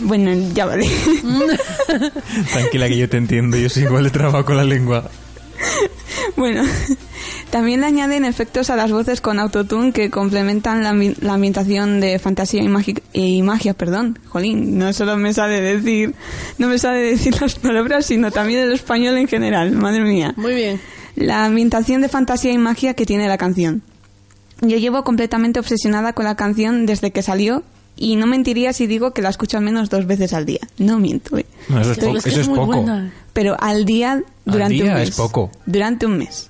Bueno, 0.00 0.32
ya 0.54 0.66
vale. 0.66 0.86
Tranquila 2.52 2.88
que 2.88 2.96
yo 2.98 3.08
te 3.08 3.16
entiendo, 3.16 3.56
yo 3.56 3.68
soy 3.68 3.84
igual 3.84 4.04
de 4.04 4.10
trabajo 4.10 4.44
con 4.44 4.56
la 4.56 4.64
lengua. 4.64 5.10
Bueno, 6.36 6.62
también 7.50 7.80
le 7.80 7.86
añaden 7.86 8.24
efectos 8.24 8.70
a 8.70 8.76
las 8.76 8.90
voces 8.90 9.20
con 9.20 9.38
autotune 9.38 9.92
que 9.92 10.10
complementan 10.10 10.82
la, 10.82 10.92
la 11.20 11.34
ambientación 11.34 12.00
de 12.00 12.18
fantasía 12.18 12.62
y, 12.62 12.68
magi- 12.68 13.02
y 13.12 13.42
magia, 13.42 13.74
perdón. 13.74 14.18
Jolín, 14.28 14.78
no 14.78 14.92
solo 14.92 15.16
me 15.16 15.32
sale 15.32 15.60
decir, 15.60 16.14
no 16.58 16.68
me 16.68 16.78
sale 16.78 16.98
decir 17.00 17.34
las 17.40 17.54
palabras, 17.56 18.06
sino 18.06 18.30
también 18.30 18.60
el 18.60 18.72
español 18.72 19.16
en 19.18 19.28
general, 19.28 19.72
madre 19.72 20.00
mía. 20.02 20.32
Muy 20.36 20.54
bien. 20.54 20.80
La 21.14 21.44
ambientación 21.44 22.00
de 22.00 22.08
fantasía 22.08 22.52
y 22.52 22.58
magia 22.58 22.94
que 22.94 23.04
tiene 23.06 23.28
la 23.28 23.36
canción. 23.38 23.82
Yo 24.62 24.78
llevo 24.78 25.02
completamente 25.04 25.60
obsesionada 25.60 26.12
con 26.12 26.24
la 26.24 26.36
canción 26.36 26.86
desde 26.86 27.10
que 27.10 27.22
salió 27.22 27.62
y 27.96 28.16
no 28.16 28.26
mentiría 28.26 28.72
si 28.72 28.86
digo 28.86 29.12
que 29.12 29.22
la 29.22 29.28
escucho 29.28 29.58
al 29.58 29.64
menos 29.64 29.90
dos 29.90 30.06
veces 30.06 30.32
al 30.32 30.44
día. 30.46 30.60
No 30.78 30.98
miento, 30.98 31.36
¿eh? 31.38 31.46
No, 31.68 31.80
eso 31.80 31.92
es, 31.92 31.98
que 32.24 32.30
eso 32.30 32.40
es 32.40 32.48
poco. 32.48 32.66
buena. 32.66 33.12
Pero 33.32 33.56
al 33.60 33.84
día 33.84 34.22
durante 34.44 34.74
día 34.74 34.84
un 34.84 34.94
mes. 34.94 35.08
es 35.10 35.16
poco. 35.16 35.50
Durante 35.66 36.06
un 36.06 36.18
mes. 36.18 36.48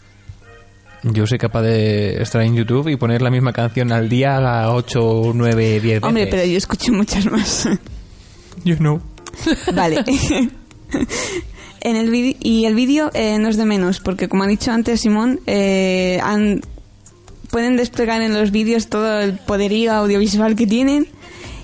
Yo 1.04 1.26
soy 1.26 1.38
capaz 1.38 1.62
de 1.62 2.22
estar 2.22 2.42
en 2.42 2.54
YouTube 2.54 2.88
y 2.88 2.96
poner 2.96 3.22
la 3.22 3.30
misma 3.30 3.52
canción 3.52 3.90
al 3.90 4.08
día 4.08 4.36
a 4.36 4.72
8, 4.72 5.32
9, 5.34 5.64
10 5.80 5.82
veces. 5.82 6.02
Hombre, 6.04 6.28
pero 6.28 6.44
yo 6.44 6.56
escucho 6.56 6.92
muchas 6.92 7.26
más. 7.26 7.68
Yo 8.64 8.76
no. 8.78 9.02
Vale. 9.74 10.04
en 11.80 11.96
el 11.96 12.36
y 12.40 12.64
el 12.66 12.74
vídeo 12.74 13.10
eh, 13.14 13.38
no 13.38 13.48
es 13.48 13.56
de 13.56 13.64
menos, 13.64 13.98
porque 14.00 14.28
como 14.28 14.44
ha 14.44 14.46
dicho 14.46 14.70
antes 14.70 15.00
Simón, 15.00 15.40
eh, 15.46 16.20
han- 16.22 16.60
pueden 17.50 17.76
desplegar 17.76 18.22
en 18.22 18.34
los 18.34 18.50
vídeos 18.50 18.88
todo 18.88 19.20
el 19.20 19.34
poderío 19.38 19.92
audiovisual 19.92 20.54
que 20.54 20.66
tienen. 20.66 21.08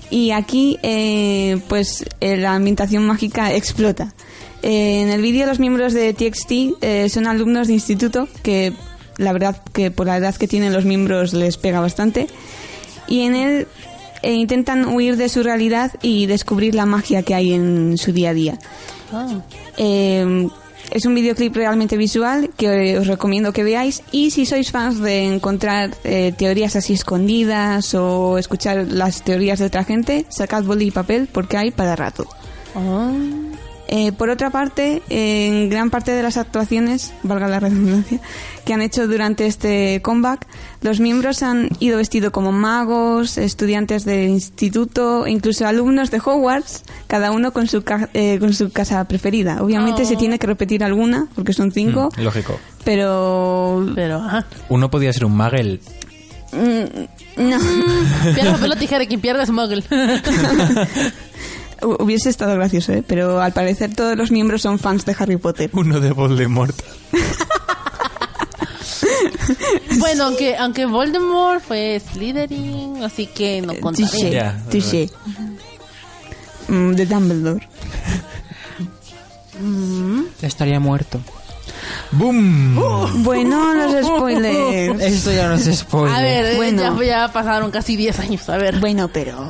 Y 0.09 0.31
aquí, 0.31 0.79
eh, 0.81 1.61
pues, 1.67 2.05
eh, 2.19 2.37
la 2.37 2.55
ambientación 2.55 3.05
mágica 3.05 3.53
explota. 3.53 4.13
Eh, 4.61 5.01
en 5.01 5.09
el 5.09 5.21
vídeo 5.21 5.45
los 5.45 5.59
miembros 5.59 5.93
de 5.93 6.13
TXT 6.13 6.51
eh, 6.81 7.09
son 7.09 7.27
alumnos 7.27 7.67
de 7.67 7.73
instituto, 7.73 8.27
que 8.41 8.73
la 9.17 9.31
verdad 9.33 9.61
que 9.71 9.91
por 9.91 10.07
la 10.07 10.17
edad 10.17 10.35
que 10.35 10.47
tienen 10.47 10.73
los 10.73 10.85
miembros 10.85 11.33
les 11.33 11.57
pega 11.57 11.79
bastante. 11.79 12.27
Y 13.07 13.21
en 13.21 13.35
él 13.35 13.67
intentan 14.21 14.85
huir 14.85 15.15
de 15.15 15.29
su 15.29 15.43
realidad 15.43 15.93
y 16.01 16.25
descubrir 16.25 16.75
la 16.75 16.85
magia 16.85 17.23
que 17.23 17.35
hay 17.35 17.53
en 17.53 17.97
su 17.97 18.11
día 18.11 18.31
a 18.31 18.33
día. 18.33 18.59
Ah. 19.13 19.41
Es 20.91 21.05
un 21.05 21.13
videoclip 21.15 21.55
realmente 21.55 21.97
visual 21.97 22.49
que 22.57 22.97
os 22.97 23.07
recomiendo 23.07 23.53
que 23.53 23.63
veáis 23.63 24.01
y 24.11 24.31
si 24.31 24.45
sois 24.45 24.71
fans 24.71 24.99
de 24.99 25.25
encontrar 25.25 25.91
eh, 26.03 26.33
teorías 26.35 26.75
así 26.75 26.93
escondidas 26.93 27.93
o 27.93 28.37
escuchar 28.37 28.87
las 28.89 29.23
teorías 29.23 29.59
de 29.59 29.65
otra 29.65 29.83
gente, 29.83 30.25
sacad 30.29 30.63
boli 30.63 30.87
y 30.87 30.91
papel 30.91 31.27
porque 31.31 31.57
hay 31.57 31.71
para 31.71 31.95
rato. 31.95 32.27
Ah. 32.75 33.48
Eh, 33.91 34.11
por 34.11 34.29
otra 34.29 34.51
parte, 34.51 35.01
en 35.09 35.67
gran 35.67 35.89
parte 35.89 36.11
de 36.11 36.21
las 36.21 36.37
actuaciones, 36.37 37.11
valga 37.23 37.47
la 37.47 37.59
redundancia, 37.59 38.19
que 38.63 38.73
han 38.75 38.83
hecho 38.83 39.07
durante 39.07 39.47
este 39.47 39.99
comeback, 40.03 40.45
los 40.81 40.99
miembros 40.99 41.41
han 41.41 41.69
ido 41.79 41.97
vestidos 41.97 42.31
como 42.31 42.51
magos, 42.51 43.39
estudiantes 43.39 44.05
del 44.05 44.29
instituto, 44.29 45.25
e 45.25 45.31
incluso 45.31 45.65
alumnos 45.65 46.11
de 46.11 46.19
Hogwarts, 46.23 46.83
cada 47.07 47.31
uno 47.31 47.51
con 47.51 47.67
su, 47.67 47.81
ca- 47.81 48.09
eh, 48.13 48.37
con 48.39 48.53
su 48.53 48.71
casa 48.71 49.03
preferida. 49.05 49.57
Obviamente 49.63 50.03
Oh. 50.03 50.05
se 50.05 50.15
tiene 50.17 50.37
que 50.37 50.45
repetir 50.45 50.83
alguna, 50.83 51.25
porque 51.33 51.53
son 51.53 51.71
cinco, 51.71 52.09
Mm, 52.15 52.21
lógico. 52.21 52.59
pero... 52.83 53.87
Pero, 53.95 54.17
ajá. 54.17 54.41
Mm, 54.69 54.73
Uno 54.75 54.91
podía 54.91 55.11
ser 55.13 55.25
un 55.25 55.35
Magel. 55.35 55.81
No. 56.51 57.57
Piedra, 58.35 58.51
papel 58.53 58.71
o 58.71 58.75
tijera, 58.75 59.05
quien 59.07 59.19
pierde 59.21 59.43
es 59.43 59.49
Muggle. 59.49 59.83
Hu- 61.81 61.97
Hubiese 62.03 62.29
estado 62.29 62.55
gracioso, 62.55 62.91
¿eh? 62.93 63.03
Pero 63.05 63.41
al 63.41 63.51
parecer 63.53 63.93
todos 63.95 64.15
los 64.17 64.31
miembros 64.31 64.61
son 64.61 64.79
fans 64.79 65.05
de 65.05 65.15
Harry 65.19 65.37
Potter. 65.37 65.69
Uno 65.73 65.99
de 65.99 66.11
Voldemort. 66.11 66.75
Bueno, 69.99 70.25
aunque, 70.25 70.55
aunque 70.57 70.85
Voldemort 70.85 71.61
fue 71.61 71.99
Slytherin, 72.11 73.03
así 73.03 73.27
que 73.27 73.61
no 73.61 73.73
contaré. 73.79 74.51
Touché. 74.69 75.09
Mm, 76.67 76.91
De 76.93 77.05
Dumbledore. 77.05 77.67
Estaría 80.41 80.79
muerto. 80.79 81.19
¡Boom! 82.11 82.75
Bueno, 83.23 83.73
los 83.73 84.05
spoilers. 84.05 85.01
Esto 85.01 85.31
ya 85.31 85.47
no 85.49 85.55
es 85.55 85.65
spoiler. 85.79 86.15
A 86.17 86.21
ver, 86.21 86.45
eh, 86.45 86.55
Bueno. 86.55 87.01
ya, 87.01 87.05
ya 87.05 87.27
pasaron 87.33 87.71
casi 87.71 87.95
10 87.95 88.19
años. 88.19 88.47
A 88.49 88.57
ver. 88.57 88.79
Bueno, 88.79 89.09
pero... 89.11 89.37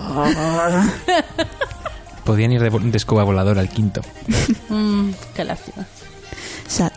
Podían 2.29 2.51
ir 2.51 2.61
de, 2.61 2.69
de 2.69 2.95
escoba 2.97 3.23
voladora 3.23 3.59
al 3.61 3.69
quinto. 3.69 4.01
Mm, 4.69 5.09
qué 5.35 5.43
lástima. 5.43 5.87
Sad. 6.67 6.91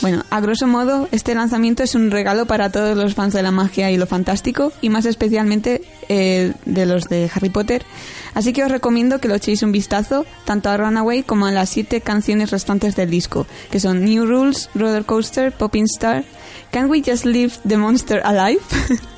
Bueno, 0.00 0.24
a 0.30 0.40
grosso 0.40 0.66
modo, 0.66 1.06
este 1.12 1.34
lanzamiento 1.34 1.82
es 1.82 1.94
un 1.94 2.10
regalo 2.10 2.46
para 2.46 2.70
todos 2.72 2.96
los 2.96 3.12
fans 3.14 3.34
de 3.34 3.42
la 3.42 3.50
magia 3.50 3.90
y 3.90 3.98
lo 3.98 4.06
fantástico, 4.06 4.72
y 4.80 4.88
más 4.88 5.04
especialmente 5.04 5.82
eh, 6.08 6.54
de 6.64 6.86
los 6.86 7.04
de 7.10 7.30
Harry 7.34 7.50
Potter. 7.50 7.84
Así 8.32 8.54
que 8.54 8.64
os 8.64 8.70
recomiendo 8.70 9.20
que 9.20 9.28
lo 9.28 9.34
echéis 9.34 9.62
un 9.62 9.72
vistazo 9.72 10.24
tanto 10.46 10.70
a 10.70 10.78
Runaway 10.78 11.22
como 11.22 11.44
a 11.44 11.52
las 11.52 11.68
siete 11.68 12.00
canciones 12.00 12.50
restantes 12.50 12.96
del 12.96 13.10
disco, 13.10 13.46
que 13.70 13.78
son 13.80 14.02
New 14.06 14.24
Rules, 14.24 14.70
Roller 14.74 15.04
Coaster, 15.04 15.52
Popping 15.52 15.84
Star, 15.84 16.24
Can 16.70 16.88
We 16.88 17.02
Just 17.06 17.26
Leave 17.26 17.52
the 17.68 17.76
Monster 17.76 18.22
Alive, 18.24 18.60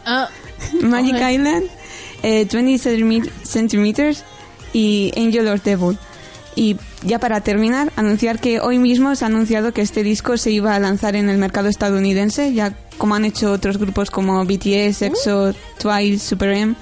Ah, 0.04 0.28
Magic. 0.83 1.14
Island, 1.14 1.66
eh, 2.24 2.44
20 2.50 2.74
centimi- 2.78 3.30
Centimeters 3.44 4.24
y 4.72 5.12
Angel 5.16 5.48
or 5.48 5.61
Devil. 5.61 5.98
Y 6.56 6.76
ya 7.04 7.18
para 7.18 7.40
terminar, 7.40 7.92
anunciar 7.96 8.40
que 8.40 8.61
hoy 8.61 8.78
mismo 8.78 9.14
se 9.14 9.24
ha 9.24 9.28
anunciado 9.28 9.72
que 9.72 9.83
este 9.83 10.02
disco 10.02 10.37
se 10.37 10.50
iba 10.50 10.74
a 10.74 10.80
lanzar 10.80 11.16
en 11.16 11.30
el 11.30 11.38
mercado 11.38 11.68
estadounidense, 11.68 12.52
ya 12.52 12.74
como 12.98 13.14
han 13.14 13.24
hecho 13.24 13.52
otros 13.52 13.78
grupos 13.78 14.11
como 14.11 14.44
BTS, 14.44 15.02
EXO, 15.02 15.54
Twice, 15.78 16.18
Super 16.18 16.50
M. 16.50 16.74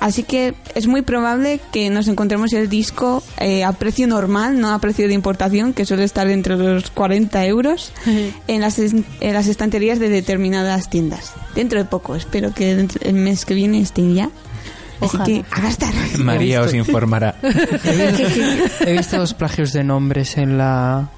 Así 0.00 0.22
que 0.22 0.54
es 0.76 0.86
muy 0.86 1.02
probable 1.02 1.60
que 1.72 1.90
nos 1.90 2.06
encontremos 2.06 2.52
el 2.52 2.68
disco 2.68 3.22
eh, 3.40 3.64
a 3.64 3.72
precio 3.72 4.06
normal, 4.06 4.60
no 4.60 4.72
a 4.72 4.78
precio 4.78 5.08
de 5.08 5.14
importación, 5.14 5.72
que 5.72 5.84
suele 5.84 6.04
estar 6.04 6.28
entre 6.28 6.56
los 6.56 6.90
40 6.90 7.46
euros, 7.46 7.92
en 8.46 8.60
las, 8.60 8.78
en 8.78 9.04
las 9.20 9.48
estanterías 9.48 9.98
de 9.98 10.08
determinadas 10.08 10.88
tiendas. 10.88 11.32
Dentro 11.54 11.78
de 11.78 11.84
poco, 11.84 12.14
espero 12.14 12.54
que 12.54 12.86
el 13.00 13.14
mes 13.14 13.44
que 13.44 13.54
viene 13.54 13.80
estén 13.80 14.14
ya. 14.14 14.30
Así 15.00 15.18
que. 15.18 15.44
María 16.18 16.60
os 16.62 16.74
informará. 16.74 17.34
He 17.42 18.92
visto 18.92 19.18
dos 19.18 19.34
plagios 19.34 19.72
de 19.72 19.84
nombres 19.84 20.36
en 20.38 20.58
la 20.58 21.08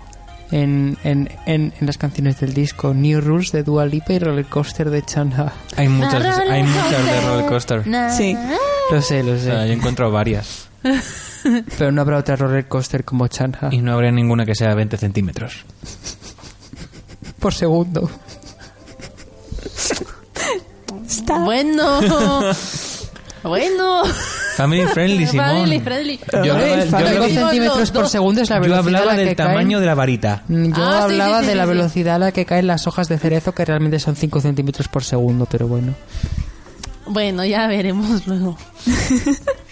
en, 0.53 0.99
en, 1.05 1.31
en, 1.47 1.73
en 1.79 1.87
las 1.87 1.97
canciones 1.97 2.41
del 2.41 2.53
disco 2.55 2.93
New 2.93 3.21
Rules 3.21 3.53
de 3.53 3.63
Dua 3.63 3.87
Lipa 3.87 4.13
y 4.15 4.19
Roller 4.19 4.47
Coaster 4.47 4.91
de 4.91 5.03
Chanha. 5.03 5.53
Hay 5.77 5.89
muchas, 5.89 6.39
hay 6.39 6.63
muchas 6.65 7.05
de 7.05 7.21
roller 7.27 7.47
coaster. 7.47 7.85
Sí. 8.17 8.37
Lo 8.91 9.01
sé, 9.01 9.23
lo 9.23 9.33
O 9.35 9.39
sea, 9.39 9.55
yo 9.55 9.61
sé. 9.63 9.69
he 9.69 9.73
encontrado 9.73 10.11
varias. 10.11 10.69
Pero 11.79 11.93
no 11.93 12.01
habrá 12.03 12.19
otra 12.19 12.37
roller 12.37 12.67
coaster 12.69 13.05
como 13.05 13.27
Chanha 13.29 13.69
Y 13.71 13.79
no 13.81 13.93
habría 13.95 14.11
ninguna 14.11 14.45
que 14.45 14.55
sea 14.55 14.75
20 14.75 14.97
centímetros. 14.97 15.65
por 17.39 17.55
segundo. 17.55 18.11
Está. 21.07 21.39
Bueno. 21.39 22.01
Bueno. 23.43 24.03
Family 24.57 24.87
friendly, 24.95 25.27
Simón. 25.27 25.47
Family 25.47 25.81
friendly. 25.81 26.21
Yo 26.33 26.39
hablaba, 26.55 26.85
yo 26.85 26.97
hablaba- 26.97 27.29
centímetros 27.29 27.91
por 27.91 28.09
segundo 28.09 28.43
es 28.43 28.51
la 28.51 28.57
yo 28.57 28.63
velocidad 28.63 28.87
hablaba 28.87 29.13
a 29.13 29.15
la 29.15 29.21
del 29.21 29.29
que 29.31 29.35
tamaño 29.37 29.71
caen. 29.71 29.81
de 29.81 29.87
la 29.87 29.95
varita. 29.95 30.43
Yo 30.49 30.57
Ah, 30.77 30.97
sí, 30.99 31.03
hablaba 31.13 31.39
sí, 31.39 31.45
sí, 31.45 31.49
de 31.51 31.55
la 31.57 31.65
sí, 31.65 31.69
sí. 31.71 31.77
velocidad 31.77 32.15
a 32.17 32.19
la 32.19 32.33
que 32.33 32.45
caen 32.45 32.67
las 32.67 32.87
hojas 32.87 33.09
de 33.09 33.19
cerezo, 33.19 33.53
que 33.53 33.65
realmente 33.65 33.99
son 33.99 34.17
5 34.17 34.41
centímetros 34.41 34.89
por 34.89 35.05
segundo, 35.05 35.47
pero 35.51 35.67
bueno. 35.69 35.95
Bueno, 37.07 37.45
ya 37.45 37.67
veremos 37.67 38.27
luego. 38.27 38.57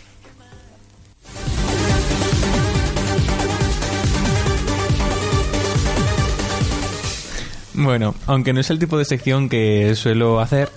Bueno, 7.81 8.15
aunque 8.27 8.53
no 8.53 8.61
es 8.61 8.71
el 8.71 8.79
tipo 8.81 8.99
de 8.99 9.05
sección 9.05 9.49
que 9.49 9.95
suelo 9.95 10.41
hacer, 10.41 10.69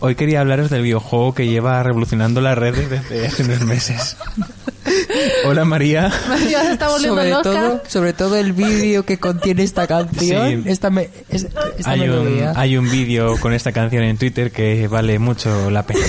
hoy 0.00 0.16
quería 0.16 0.40
hablaros 0.40 0.70
del 0.70 0.82
videojuego 0.82 1.32
que 1.34 1.46
lleva 1.46 1.80
revolucionando 1.84 2.40
las 2.40 2.58
redes 2.58 2.90
desde 2.90 3.26
hace 3.28 3.44
unos 3.44 3.60
meses. 3.62 4.16
Hola 5.46 5.64
María. 5.64 6.10
Ya 6.50 6.62
se 6.64 6.72
está 6.72 6.88
volviendo 6.88 7.14
Sobre 7.16 7.30
loca. 7.30 7.42
todo, 7.42 7.82
sobre 7.86 8.12
todo 8.12 8.36
el 8.36 8.52
vídeo 8.54 9.04
que 9.04 9.18
contiene 9.18 9.62
esta 9.62 9.86
canción, 9.86 10.64
Sí. 10.64 10.68
esta, 10.70 10.90
me- 10.90 11.10
es- 11.28 11.46
esta 11.78 11.90
Hay 11.90 12.00
un, 12.00 12.06
melodía. 12.08 12.52
hay 12.56 12.76
un 12.76 12.90
vídeo 12.90 13.36
con 13.38 13.52
esta 13.52 13.70
canción 13.72 14.02
en 14.02 14.16
Twitter 14.18 14.50
que 14.50 14.88
vale 14.88 15.18
mucho 15.18 15.70
la 15.70 15.84
pena. 15.86 16.00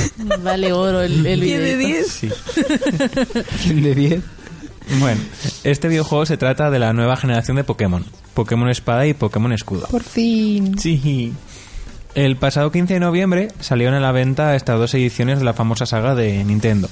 Vale 0.41 0.71
oro 0.73 1.01
el, 1.01 1.25
el 1.27 1.41
¿Diez 1.41 1.59
de 1.61 1.75
videito. 1.75 1.87
diez? 1.87 2.07
Sí. 2.07 2.29
100 3.59 3.83
de 3.83 3.95
10. 3.95 4.21
Bueno, 4.97 5.21
este 5.63 5.87
videojuego 5.87 6.25
se 6.25 6.37
trata 6.37 6.71
de 6.71 6.79
la 6.79 6.93
nueva 6.93 7.15
generación 7.15 7.57
de 7.57 7.63
Pokémon. 7.63 8.03
Pokémon 8.33 8.69
Espada 8.69 9.05
y 9.05 9.13
Pokémon 9.13 9.53
Escudo. 9.53 9.87
Por 9.87 10.03
fin. 10.03 10.77
Sí. 10.79 11.33
El 12.15 12.37
pasado 12.37 12.71
15 12.71 12.95
de 12.95 12.99
noviembre 12.99 13.49
salieron 13.59 13.93
a 13.93 13.99
la 13.99 14.11
venta 14.11 14.55
estas 14.55 14.79
dos 14.79 14.93
ediciones 14.95 15.39
de 15.39 15.45
la 15.45 15.53
famosa 15.53 15.85
saga 15.85 16.15
de 16.15 16.43
Nintendo. 16.43 16.89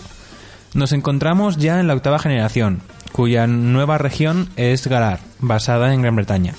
Nos 0.76 0.92
encontramos 0.92 1.58
ya 1.58 1.80
en 1.80 1.88
la 1.88 1.96
octava 1.96 2.20
generación, 2.20 2.82
cuya 3.12 3.48
nueva 3.48 3.98
región 3.98 4.50
es 4.58 4.86
Galar, 4.86 5.20
basada 5.40 5.94
en 5.94 6.04
Gran 6.04 6.16
Bretaña. 6.16 6.54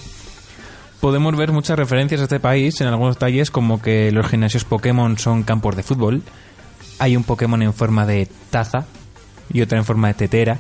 Podemos 1.01 1.37
ver 1.37 1.53
muchas 1.53 1.79
referencias 1.79 2.21
a 2.21 2.25
este 2.25 2.41
país 2.41 2.81
en 2.81 2.89
algunos 2.89 3.15
detalles 3.15 3.53
como 3.53 3.81
que 3.81 4.11
los 4.11 4.27
gimnasios 4.27 4.65
Pokémon 4.65 5.17
son 5.19 5.45
campos 5.45 5.77
de 5.77 5.85
fútbol, 5.85 6.23
hay 6.99 7.17
un 7.17 7.23
Pokémon 7.23 7.63
en 7.63 7.73
forma 7.73 8.07
de 8.07 8.29
taza 8.51 8.87
y 9.53 9.61
otra 9.61 9.79
en 9.79 9.85
forma 9.85 10.09
de 10.09 10.15
tetera, 10.15 10.59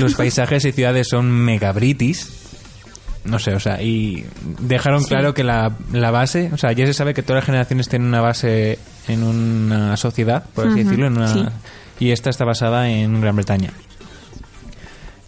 los 0.00 0.14
paisajes 0.14 0.64
y 0.64 0.72
ciudades 0.72 1.08
son 1.08 1.30
megabritis, 1.30 2.30
no 3.24 3.38
sé, 3.38 3.54
o 3.54 3.60
sea, 3.60 3.80
y 3.82 4.26
dejaron 4.60 5.02
claro 5.04 5.32
que 5.34 5.44
la, 5.44 5.76
la 5.92 6.10
base, 6.10 6.50
o 6.52 6.58
sea, 6.58 6.72
ya 6.72 6.86
se 6.86 6.92
sabe 6.94 7.14
que 7.14 7.22
todas 7.22 7.36
las 7.42 7.46
generaciones 7.46 7.88
tienen 7.88 8.08
una 8.08 8.20
base 8.20 8.78
en 9.08 9.22
una 9.22 9.96
sociedad, 9.96 10.44
por 10.54 10.68
así 10.68 10.82
decirlo, 10.84 11.06
en 11.06 11.16
una, 11.16 11.28
sí. 11.32 11.44
y 12.00 12.10
esta 12.10 12.28
está 12.30 12.44
basada 12.44 12.88
en 12.90 13.20
Gran 13.20 13.36
Bretaña. 13.36 13.70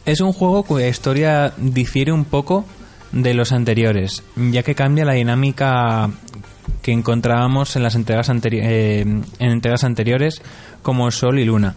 Es 0.04 0.20
un 0.20 0.32
juego 0.32 0.62
cuya 0.62 0.88
historia 0.88 1.52
difiere 1.56 2.12
un 2.12 2.24
poco 2.24 2.64
de 3.12 3.34
los 3.34 3.52
anteriores, 3.52 4.22
ya 4.36 4.62
que 4.62 4.74
cambia 4.74 5.04
la 5.04 5.14
dinámica 5.14 6.10
que 6.82 6.92
encontrábamos 6.92 7.74
en 7.76 7.82
las 7.82 7.94
entregas, 7.94 8.28
anteri- 8.28 8.60
eh, 8.62 9.00
en 9.00 9.24
entregas 9.50 9.84
anteriores 9.84 10.42
como 10.82 11.10
Sol 11.10 11.38
y 11.38 11.44
Luna. 11.44 11.74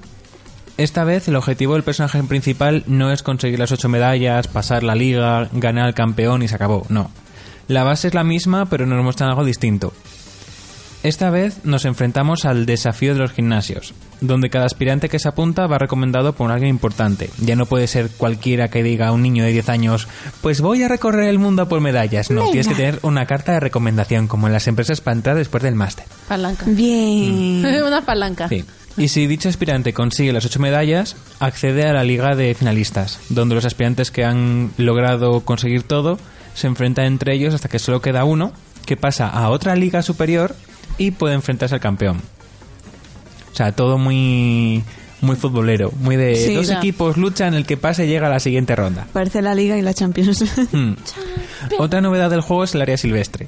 Esta 0.80 1.04
vez 1.04 1.28
el 1.28 1.36
objetivo 1.36 1.74
del 1.74 1.84
personaje 1.84 2.24
principal 2.24 2.86
no 2.88 3.12
es 3.12 3.22
conseguir 3.22 3.60
las 3.60 3.74
ocho 3.74 3.89
medallas, 3.89 4.48
pasar 4.48 4.82
la 4.82 4.96
liga, 4.96 5.50
ganar 5.52 5.88
al 5.88 5.94
campeón 5.94 6.42
y 6.42 6.48
se 6.48 6.56
acabó. 6.56 6.86
No. 6.88 7.12
La 7.68 7.84
base 7.84 8.08
es 8.08 8.13
la 8.13 8.24
misma, 8.24 8.68
pero 8.68 8.86
nos 8.86 9.04
muestran 9.04 9.30
algo 9.30 9.44
distinto. 9.44 9.92
Esta 11.04 11.30
vez 11.32 11.65
nos 11.65 11.84
enfrentamos 11.84 12.46
al 12.46 12.65
desafío 12.65 13.13
de 13.13 13.20
los 13.20 13.34
gimnasios, 13.34 13.94
donde 14.22 14.50
cada 14.50 14.68
aspirante 14.68 15.10
que 15.10 15.20
se 15.20 15.28
apunta 15.28 15.68
va 15.68 15.80
recomendado 15.80 16.32
por 16.32 16.50
alguien 16.50 16.70
importante. 16.70 17.30
Ya 17.39 17.58
no 17.58 17.65
puede 17.65 17.88
ser 17.88 18.10
cualquiera 18.10 18.70
que 18.70 18.82
diga 18.82 19.10
a 19.10 19.12
un 19.12 19.22
niño 19.22 19.44
de 19.44 19.52
10 19.52 19.68
años, 19.68 20.08
pues 20.39 20.62
voy 20.62 20.84
a 20.84 20.88
recorrer 20.88 21.28
el 21.28 21.39
mundo 21.39 21.68
por 21.68 21.82
medallas. 21.82 22.32
No, 22.32 22.46
tienes 22.52 22.70
que 22.70 22.76
tener 22.76 23.00
una 23.02 23.26
carta 23.26 23.52
de 23.52 23.60
recomendación, 23.60 24.28
como 24.28 24.48
en 24.48 24.54
las 24.54 24.68
empresas 24.70 25.02
para 25.02 25.18
entrar 25.18 25.36
después 25.36 25.62
del 25.62 25.76
máster. 25.76 26.06
Palanca. 26.30 26.63
Bien. 26.68 27.65
Una 27.86 28.02
palanca. 28.06 28.48
Sí. 28.48 28.63
Y 28.99 29.07
si 29.07 29.25
dicho 29.27 29.49
aspirante 29.49 29.93
consigue 29.93 30.33
las 30.33 30.45
ocho 30.45 30.59
medallas, 30.59 31.15
accede 31.39 31.88
a 31.88 31.93
la 31.93 32.03
liga 32.03 32.35
de 32.35 32.53
finalistas, 32.53 33.19
donde 33.29 33.55
los 33.55 33.65
aspirantes 33.65 34.12
que 34.12 34.25
han 34.25 34.71
logrado 34.77 35.39
conseguir 35.41 35.83
todo 35.83 36.19
se 36.53 36.67
enfrentan 36.67 37.05
entre 37.05 37.33
ellos 37.33 37.53
hasta 37.53 37.69
que 37.69 37.79
solo 37.79 38.01
queda 38.01 38.25
uno, 38.25 38.51
que 38.85 38.97
pasa 38.97 39.27
a 39.29 39.49
otra 39.49 39.75
liga 39.75 40.01
superior 40.03 40.55
y 40.97 41.12
puede 41.12 41.35
enfrentarse 41.35 41.75
al 41.75 41.81
campeón. 41.81 42.21
O 43.53 43.55
sea, 43.55 43.71
todo 43.71 43.97
muy 43.97 44.83
muy 45.21 45.35
futbolero, 45.35 45.91
muy 45.99 46.15
de 46.15 46.35
Sí. 46.35 46.53
dos 46.53 46.67
Ya. 46.67 46.77
equipos 46.77 47.17
luchan, 47.17 47.53
el 47.53 47.65
que 47.65 47.75
pase 47.77 48.07
llega 48.07 48.27
a 48.27 48.29
la 48.29 48.39
siguiente 48.39 48.75
ronda. 48.75 49.05
Parece 49.12 49.41
la 49.41 49.53
Liga 49.55 49.77
y 49.77 49.81
la 49.81 49.93
Champions. 49.93 50.43
Hmm. 50.71 50.93
Otra 51.77 51.99
novedad 52.01 52.29
del 52.29 52.41
juego 52.41 52.63
es 52.65 52.73
el 52.75 52.81
área 52.81 52.97
silvestre. 52.97 53.47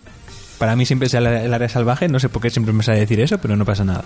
Para 0.58 0.76
mí 0.76 0.86
siempre 0.86 1.08
es 1.08 1.14
el 1.14 1.26
el 1.28 1.54
área 1.54 1.70
salvaje, 1.70 2.08
no 2.08 2.20
sé 2.20 2.30
por 2.30 2.42
qué 2.42 2.50
siempre 2.50 2.74
me 2.74 2.84
sale 2.84 3.00
decir 3.00 3.20
eso, 3.22 3.38
pero 3.40 3.56
no 3.56 3.66
pasa 3.66 3.84
nada. 3.86 4.04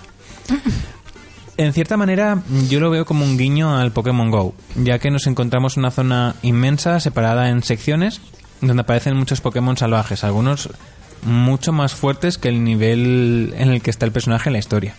En 1.58 1.72
cierta 1.72 1.96
manera, 1.96 2.42
yo 2.68 2.80
lo 2.80 2.90
veo 2.90 3.06
como 3.06 3.24
un 3.24 3.38
guiño 3.38 3.76
al 3.76 3.90
Pokémon 3.90 4.30
Go, 4.30 4.54
ya 4.74 4.98
que 4.98 5.10
nos 5.10 5.26
encontramos 5.26 5.76
en 5.76 5.82
una 5.82 5.90
zona 5.90 6.34
inmensa 6.42 7.00
separada 7.00 7.48
en 7.48 7.62
secciones 7.62 8.20
donde 8.60 8.82
aparecen 8.82 9.16
muchos 9.16 9.40
Pokémon 9.40 9.76
salvajes, 9.76 10.24
algunos 10.24 10.70
mucho 11.22 11.72
más 11.72 11.94
fuertes 11.94 12.38
que 12.38 12.48
el 12.48 12.62
nivel 12.62 13.54
en 13.56 13.70
el 13.70 13.82
que 13.82 13.90
está 13.90 14.06
el 14.06 14.12
personaje 14.12 14.48
en 14.48 14.54
la 14.54 14.58
historia. 14.58 14.94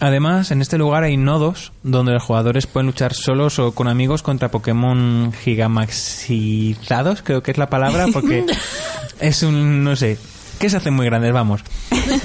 Además, 0.00 0.50
en 0.50 0.60
este 0.60 0.78
lugar 0.78 1.04
hay 1.04 1.16
nodos 1.16 1.72
donde 1.82 2.12
los 2.12 2.22
jugadores 2.22 2.66
pueden 2.66 2.86
luchar 2.86 3.14
solos 3.14 3.58
o 3.58 3.72
con 3.72 3.88
amigos 3.88 4.22
contra 4.22 4.50
Pokémon 4.50 5.32
gigamaxizados, 5.32 7.22
creo 7.22 7.42
que 7.42 7.52
es 7.52 7.58
la 7.58 7.70
palabra, 7.70 8.06
porque 8.12 8.44
es 9.20 9.42
un, 9.42 9.84
no 9.84 9.94
sé, 9.94 10.18
que 10.58 10.68
se 10.68 10.76
hacen 10.76 10.94
muy 10.94 11.06
grandes, 11.06 11.32
vamos. 11.32 11.62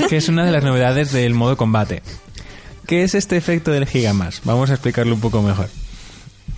Que 0.10 0.17
es 0.17 0.28
una 0.28 0.45
de 0.45 0.52
las 0.52 0.63
novedades 0.63 1.12
del 1.12 1.34
modo 1.34 1.56
combate. 1.56 2.02
¿Qué 2.88 3.04
es 3.04 3.15
este 3.15 3.36
efecto 3.36 3.71
del 3.71 3.86
Gigamas? 3.86 4.41
Vamos 4.45 4.69
a 4.69 4.76
explicarlo 4.76 5.13
un 5.13 5.19
poco 5.19 5.41
mejor. 5.41 5.67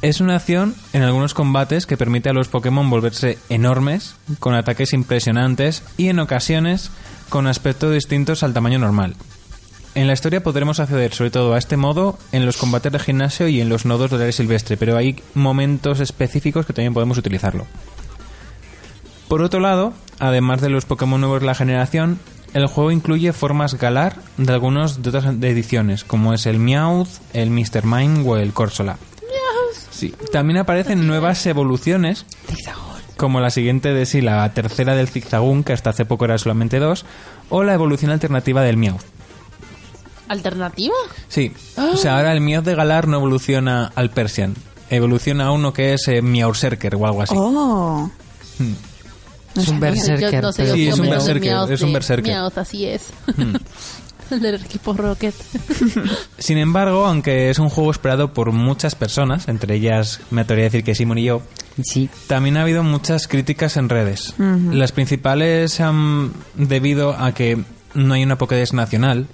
Es 0.04 0.22
una 0.22 0.36
acción 0.36 0.76
en 0.94 1.02
algunos 1.02 1.34
combates 1.34 1.88
que 1.88 1.98
permite 1.98 2.30
a 2.30 2.34
los 2.34 2.50
Pokémon 2.50 2.88
volverse 2.88 3.40
enormes, 3.50 4.16
con 4.38 4.54
ataques 4.54 4.94
impresionantes 4.94 5.82
y 5.98 6.10
en 6.10 6.20
ocasiones 6.20 6.92
con 7.30 7.48
aspectos 7.48 7.92
distintos 7.94 8.44
al 8.44 8.54
tamaño 8.54 8.78
normal. 8.78 9.16
En 9.96 10.06
la 10.06 10.14
historia 10.14 10.44
podremos 10.44 10.80
acceder 10.80 11.16
sobre 11.16 11.32
todo 11.32 11.56
a 11.56 11.58
este 11.58 11.78
modo 11.78 12.20
en 12.32 12.46
los 12.46 12.58
combates 12.58 12.92
de 12.92 13.00
gimnasio 13.00 13.48
y 13.48 13.60
en 13.60 13.70
los 13.70 13.88
nodos 13.88 14.12
del 14.12 14.22
aire 14.22 14.32
silvestre, 14.32 14.78
pero 14.78 14.98
hay 14.98 15.24
momentos 15.34 16.00
específicos 16.00 16.68
que 16.68 16.74
también 16.74 16.94
podemos 16.94 17.18
utilizarlo. 17.18 17.66
Por 19.28 19.42
otro 19.42 19.60
lado, 19.60 19.94
además 20.20 20.62
de 20.62 20.70
los 20.70 20.86
Pokémon 20.86 21.20
nuevos 21.20 21.40
de 21.40 21.48
la 21.48 21.56
generación, 21.56 22.20
el 22.54 22.68
juego 22.68 22.92
incluye 22.92 23.34
formas 23.34 23.76
galar 23.76 24.18
de 24.38 24.54
algunos 24.54 25.02
de 25.02 25.10
otras 25.10 25.26
ediciones, 25.26 26.04
como 26.04 26.34
es 26.34 26.46
el 26.46 26.60
Meowth, 26.60 27.10
el 27.34 27.52
Mr. 27.52 27.86
Mime 27.86 28.28
o 28.28 28.38
el 28.38 28.54
Corsola. 28.54 28.98
Sí. 29.92 30.16
También 30.32 30.58
aparecen 30.58 31.06
nuevas 31.08 31.46
evoluciones, 31.46 32.26
como 33.18 33.42
la 33.42 33.50
siguiente 33.50 33.94
de 33.94 34.06
sí, 34.06 34.22
la 34.22 34.54
tercera 34.54 34.96
del 34.96 35.10
Zigzagoon, 35.10 35.64
que 35.66 35.74
hasta 35.74 35.90
hace 35.90 36.06
poco 36.06 36.26
era 36.26 36.38
solamente 36.38 36.80
dos, 36.80 37.06
o 37.50 37.64
la 37.64 37.74
evolución 37.74 38.12
alternativa 38.12 38.62
del 38.62 38.78
Meowth. 38.78 39.04
¿Alternativa? 40.30 40.96
Sí, 41.28 41.52
o 41.76 41.98
sea, 41.98 42.18
ahora 42.18 42.32
el 42.32 42.40
Meowth 42.40 42.64
de 42.64 42.76
Galar 42.76 43.08
no 43.08 43.18
evoluciona 43.18 43.92
al 43.94 44.12
Persian, 44.12 44.56
evoluciona 44.90 45.48
a 45.48 45.52
uno 45.52 45.74
que 45.74 45.94
es 45.94 46.08
eh, 46.08 46.22
Meowserker 46.22 46.96
o 46.96 47.06
algo 47.06 47.22
así. 47.22 47.34
Oh. 47.38 48.10
Hmm. 48.58 48.74
Es 49.60 49.68
un 49.68 49.80
berserker. 49.80 50.32
Yo 50.32 50.42
no 50.42 50.52
sé, 50.52 50.64
pero- 50.64 50.70
yo 50.70 50.76
Sí, 50.76 50.88
es 50.88 51.00
un 51.00 51.10
berserker, 51.10 51.74
es 51.74 51.82
un 51.82 51.94
berserker. 51.94 52.36
Así 52.56 52.86
es. 52.86 53.04
Hmm. 53.36 53.56
El 54.32 54.42
del 54.42 54.56
equipo 54.56 54.94
Rocket. 54.94 55.34
Sin 56.38 56.60
embargo, 56.60 57.08
aunque 57.08 57.50
es 57.50 57.58
un 57.58 57.70
juego 57.70 57.90
esperado 57.90 58.32
por 58.32 58.52
muchas 58.52 58.94
personas, 58.94 59.48
entre 59.48 59.74
ellas 59.76 60.20
me 60.30 60.42
atrevería 60.42 60.68
a 60.68 60.70
decir 60.70 60.84
que 60.84 60.94
Simon 60.94 61.18
y 61.18 61.24
yo, 61.24 61.42
Sí, 61.84 62.10
también 62.28 62.58
ha 62.58 62.62
habido 62.62 62.84
muchas 62.84 63.28
críticas 63.28 63.78
en 63.78 63.88
redes. 63.90 64.34
Las 64.38 64.92
principales 64.92 65.72
se 65.72 65.84
han 65.84 66.32
debido 66.56 67.14
a 67.18 67.34
que 67.34 67.58
no 67.94 68.14
hay 68.14 68.24
una 68.24 68.38
Pokédex 68.38 68.74
nacional, 68.74 69.28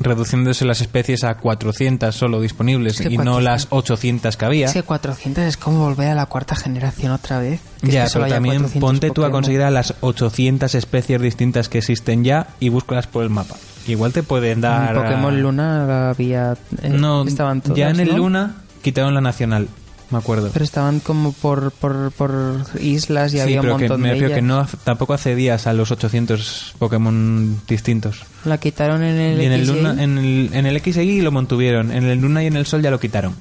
reduciéndose 0.00 0.64
las 0.64 0.80
especies 0.80 1.24
a 1.24 1.36
400 1.36 2.14
solo 2.14 2.40
disponibles 2.40 3.00
Es 3.00 3.06
que 3.06 3.12
y 3.14 3.16
no 3.16 3.34
400. 3.38 3.42
las 3.44 3.66
800 3.70 4.36
que 4.36 4.44
había. 4.44 4.66
es 4.66 4.72
que 4.72 4.82
400 4.82 5.44
es 5.44 5.56
como 5.56 5.78
volver 5.80 6.08
a 6.10 6.14
la 6.14 6.26
cuarta 6.26 6.56
generación 6.56 7.12
otra 7.12 7.38
vez. 7.38 7.60
que 7.80 7.86
es 7.88 7.92
Ya, 7.94 8.04
que 8.04 8.10
solo 8.10 8.24
pero 8.24 8.34
también 8.36 8.56
400 8.56 8.80
ponte 8.80 9.06
tú 9.08 9.22
a 9.22 9.26
Pokémon. 9.26 9.32
conseguir 9.32 9.62
a 9.62 9.70
las 9.70 9.94
800 10.00 10.74
especies 10.74 11.20
distintas 11.20 11.68
que 11.68 11.78
existen 11.78 12.24
ya 12.24 12.48
y 12.60 12.68
búscalas 12.70 13.06
por 13.06 13.22
el 13.22 13.30
mapa. 13.30 13.54
Igual 13.86 14.12
te 14.12 14.22
pueden 14.22 14.52
En 14.52 14.60
dar... 14.62 14.94
Pokémon 14.94 15.42
Luna 15.42 16.10
había. 16.10 16.56
eh, 16.82 16.88
No, 16.88 17.24
estaban 17.24 17.60
todas, 17.60 17.76
ya 17.78 17.90
en 17.90 18.00
el 18.00 18.08
¿no? 18.10 18.16
Luna 18.16 18.54
quitaron 18.82 19.14
la 19.14 19.20
nacional, 19.20 19.68
me 20.14 20.18
acuerdo. 20.20 20.50
Pero 20.52 20.64
estaban 20.64 21.00
como 21.00 21.32
por, 21.32 21.70
por, 21.72 22.10
por 22.12 22.64
islas 22.80 23.32
y 23.34 23.36
sí, 23.36 23.40
había 23.40 23.60
un 23.60 23.66
que 23.66 23.72
montón 23.72 24.00
me 24.00 24.08
de 24.08 24.14
refiero 24.14 24.34
que 24.34 24.42
no, 24.42 24.66
tampoco 24.84 25.14
accedías 25.14 25.66
a 25.66 25.72
los 25.72 25.90
800 25.90 26.74
Pokémon 26.78 27.60
distintos. 27.66 28.22
La 28.44 28.58
quitaron 28.58 29.02
en 29.02 29.16
el 29.16 29.42
y 29.42 29.44
en 29.44 29.52
el. 29.52 29.66
Luna, 29.66 30.02
en, 30.02 30.18
el, 30.18 30.50
en 30.52 30.66
el 30.66 30.80
XY 30.80 31.20
lo 31.20 31.32
mantuvieron, 31.32 31.92
en 31.92 32.04
el 32.04 32.20
Luna 32.20 32.42
y 32.42 32.46
en 32.46 32.56
el 32.56 32.66
Sol 32.66 32.82
ya 32.82 32.90
lo 32.90 33.00
quitaron. 33.00 33.34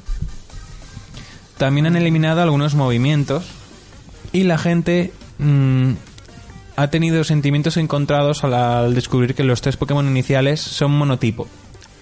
También 1.57 1.85
han 1.85 1.95
eliminado 1.95 2.41
algunos 2.41 2.75
movimientos 2.75 3.45
y 4.31 4.43
la 4.43 4.57
gente 4.57 5.13
mm, 5.37 5.91
ha 6.75 6.87
tenido 6.87 7.23
sentimientos 7.23 7.77
encontrados 7.77 8.43
al, 8.43 8.53
al 8.53 8.95
descubrir 8.95 9.35
que 9.35 9.43
los 9.43 9.61
tres 9.61 9.77
Pokémon 9.77 10.07
iniciales 10.07 10.59
son 10.59 10.91
monotipo. 10.91 11.47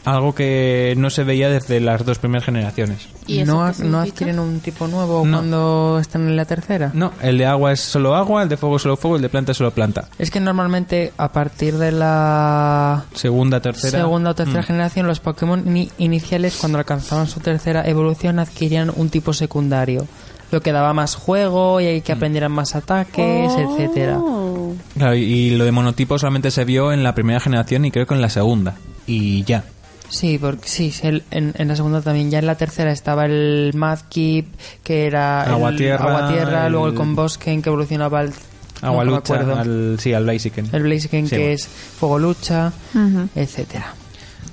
Algo 0.03 0.33
que 0.33 0.95
no 0.97 1.11
se 1.11 1.23
veía 1.23 1.47
desde 1.47 1.79
las 1.79 2.03
dos 2.03 2.17
primeras 2.17 2.43
generaciones. 2.45 3.07
¿Y 3.27 3.43
¿No, 3.43 3.61
adquieren 3.63 4.39
un 4.39 4.59
tipo 4.59 4.87
nuevo 4.87 5.23
No. 5.23 5.37
cuando 5.37 5.99
están 6.01 6.23
en 6.27 6.35
la 6.35 6.45
tercera? 6.45 6.89
No, 6.95 7.11
el 7.21 7.37
de 7.37 7.45
agua 7.45 7.71
es 7.71 7.81
solo 7.81 8.15
agua, 8.15 8.41
el 8.41 8.49
de 8.49 8.57
fuego 8.57 8.77
es 8.77 8.81
solo 8.81 8.97
fuego, 8.97 9.15
el 9.17 9.21
de 9.21 9.29
planta 9.29 9.51
es 9.51 9.59
solo 9.59 9.69
planta. 9.71 10.07
Es 10.17 10.31
que 10.31 10.39
normalmente 10.39 11.13
a 11.17 11.31
partir 11.31 11.77
de 11.77 11.91
la 11.91 13.05
Segunda, 13.13 13.59
tercera. 13.61 13.99
segunda 13.99 14.31
o 14.31 14.35
tercera 14.35 14.61
Mm. 14.61 14.65
generación 14.65 15.07
los 15.07 15.19
Pokémon 15.19 15.61
ni- 15.65 15.91
iniciales 15.99 16.57
cuando 16.59 16.79
alcanzaban 16.79 17.27
su 17.27 17.39
tercera 17.39 17.87
evolución 17.87 18.39
adquirían 18.39 18.91
un 18.95 19.09
tipo 19.09 19.33
secundario. 19.33 20.07
Lo 20.51 20.61
que 20.61 20.71
daba 20.71 20.93
más 20.93 21.15
juego 21.15 21.79
y 21.79 21.99
Mm. 21.99 22.01
que 22.01 22.11
aprendieran 22.11 22.51
más 22.51 22.75
ataques, 22.75 23.51
etcétera. 23.55 24.17
Oh. 24.19 24.73
Claro, 24.97 25.15
y- 25.15 25.21
y 25.23 25.49
lo 25.55 25.63
de 25.63 25.71
monotipo 25.71 26.17
solamente 26.17 26.49
se 26.51 26.65
vio 26.65 26.91
en 26.91 27.03
la 27.03 27.13
primera 27.13 27.39
generación 27.39 27.85
y 27.85 27.91
creo 27.91 28.07
que 28.07 28.15
en 28.15 28.21
la 28.21 28.29
segunda. 28.29 28.73
Y 29.05 29.43
ya. 29.43 29.63
Sí, 30.11 30.37
porque 30.37 30.67
sí, 30.67 30.93
el- 31.03 31.23
en, 31.31 31.53
en 31.57 31.67
la 31.69 31.75
segunda 31.75 32.01
también. 32.01 32.29
Ya 32.29 32.39
en 32.39 32.45
la 32.45 32.55
tercera 32.55 32.91
estaba 32.91 33.25
el 33.25 33.71
Madkeep, 33.73 34.45
que 34.83 35.07
era 35.07 35.45
el 35.45 35.51
Agua-tierra, 35.53 36.05
Agua-tierra, 36.17 36.69
luego 36.69 36.87
el 36.87 36.91
el- 36.91 36.97
Conbosken, 36.97 37.61
que 37.61 37.69
evolucionaba 37.69 38.19
al... 38.19 38.33
Agua 38.81 39.05
me 39.05 39.11
lucha, 39.11 39.35
al, 39.35 39.97
sí, 39.99 40.11
al 40.13 40.23
Blaziken. 40.25 40.67
El 40.73 40.83
Blaziken, 40.83 41.25
Sí, 41.25 41.29
que 41.35 41.37
bueno. 41.37 41.53
es 41.53 41.67
Fuego 41.67 42.19
Lucha, 42.19 42.73
Ujú. 42.93 43.29
etcétera. 43.35 43.93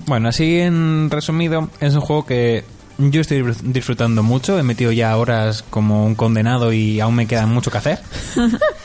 Bueno, 0.06 0.28
así 0.28 0.60
en 0.60 1.10
resumido, 1.10 1.68
es 1.80 1.94
un 1.94 2.02
juego 2.02 2.24
que 2.26 2.62
yo 2.98 3.20
estoy 3.20 3.42
disfrutando 3.64 4.22
mucho. 4.22 4.58
He 4.58 4.62
metido 4.62 4.92
ya 4.92 5.16
horas 5.16 5.64
como 5.70 6.04
un 6.04 6.14
condenado 6.14 6.72
y 6.72 7.00
aún 7.00 7.14
me 7.14 7.26
queda 7.26 7.46
mucho 7.46 7.70
que 7.70 7.78
hacer. 7.78 7.98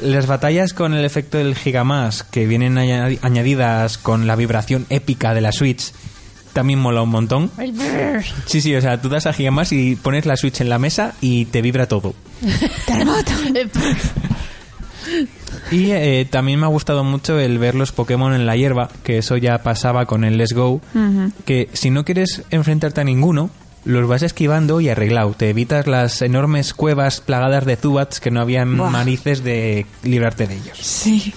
Las 0.00 0.26
batallas 0.26 0.72
con 0.74 0.94
el 0.94 1.04
efecto 1.04 1.38
del 1.38 1.54
Gigamas, 1.56 2.22
que 2.22 2.46
vienen 2.46 2.76
añadi- 2.76 3.18
añadidas 3.22 3.98
con 3.98 4.26
la 4.26 4.36
vibración 4.36 4.86
épica 4.90 5.34
de 5.34 5.40
la 5.40 5.50
Switch, 5.52 5.92
también 6.52 6.78
mola 6.78 7.02
un 7.02 7.10
montón. 7.10 7.50
Sí, 8.46 8.60
sí, 8.60 8.74
o 8.76 8.80
sea, 8.80 9.00
tú 9.00 9.08
das 9.08 9.26
a 9.26 9.32
Gigamas 9.32 9.72
y 9.72 9.96
pones 9.96 10.24
la 10.26 10.36
Switch 10.36 10.60
en 10.60 10.68
la 10.68 10.78
mesa 10.78 11.14
y 11.20 11.46
te 11.46 11.62
vibra 11.62 11.86
todo. 11.86 12.14
Y 15.70 15.90
eh, 15.90 16.26
también 16.30 16.60
me 16.60 16.66
ha 16.66 16.68
gustado 16.70 17.04
mucho 17.04 17.38
el 17.38 17.58
ver 17.58 17.74
los 17.74 17.92
Pokémon 17.92 18.32
en 18.34 18.46
la 18.46 18.56
hierba, 18.56 18.88
que 19.02 19.18
eso 19.18 19.36
ya 19.36 19.62
pasaba 19.62 20.06
con 20.06 20.24
el 20.24 20.36
Let's 20.38 20.52
Go, 20.54 20.80
que 21.44 21.68
si 21.72 21.90
no 21.90 22.04
quieres 22.04 22.42
enfrentarte 22.50 23.00
a 23.00 23.04
ninguno, 23.04 23.50
los 23.88 24.06
vas 24.06 24.22
esquivando 24.22 24.80
y 24.82 24.90
arreglado. 24.90 25.32
Te 25.32 25.48
evitas 25.48 25.86
las 25.86 26.20
enormes 26.20 26.74
cuevas 26.74 27.20
plagadas 27.22 27.64
de 27.64 27.76
Zubats 27.76 28.20
que 28.20 28.30
no 28.30 28.40
habían 28.42 28.76
Buah. 28.76 28.90
narices 28.90 29.42
de 29.42 29.86
librarte 30.02 30.46
de 30.46 30.56
ellos. 30.56 30.76
Sí. 30.78 31.32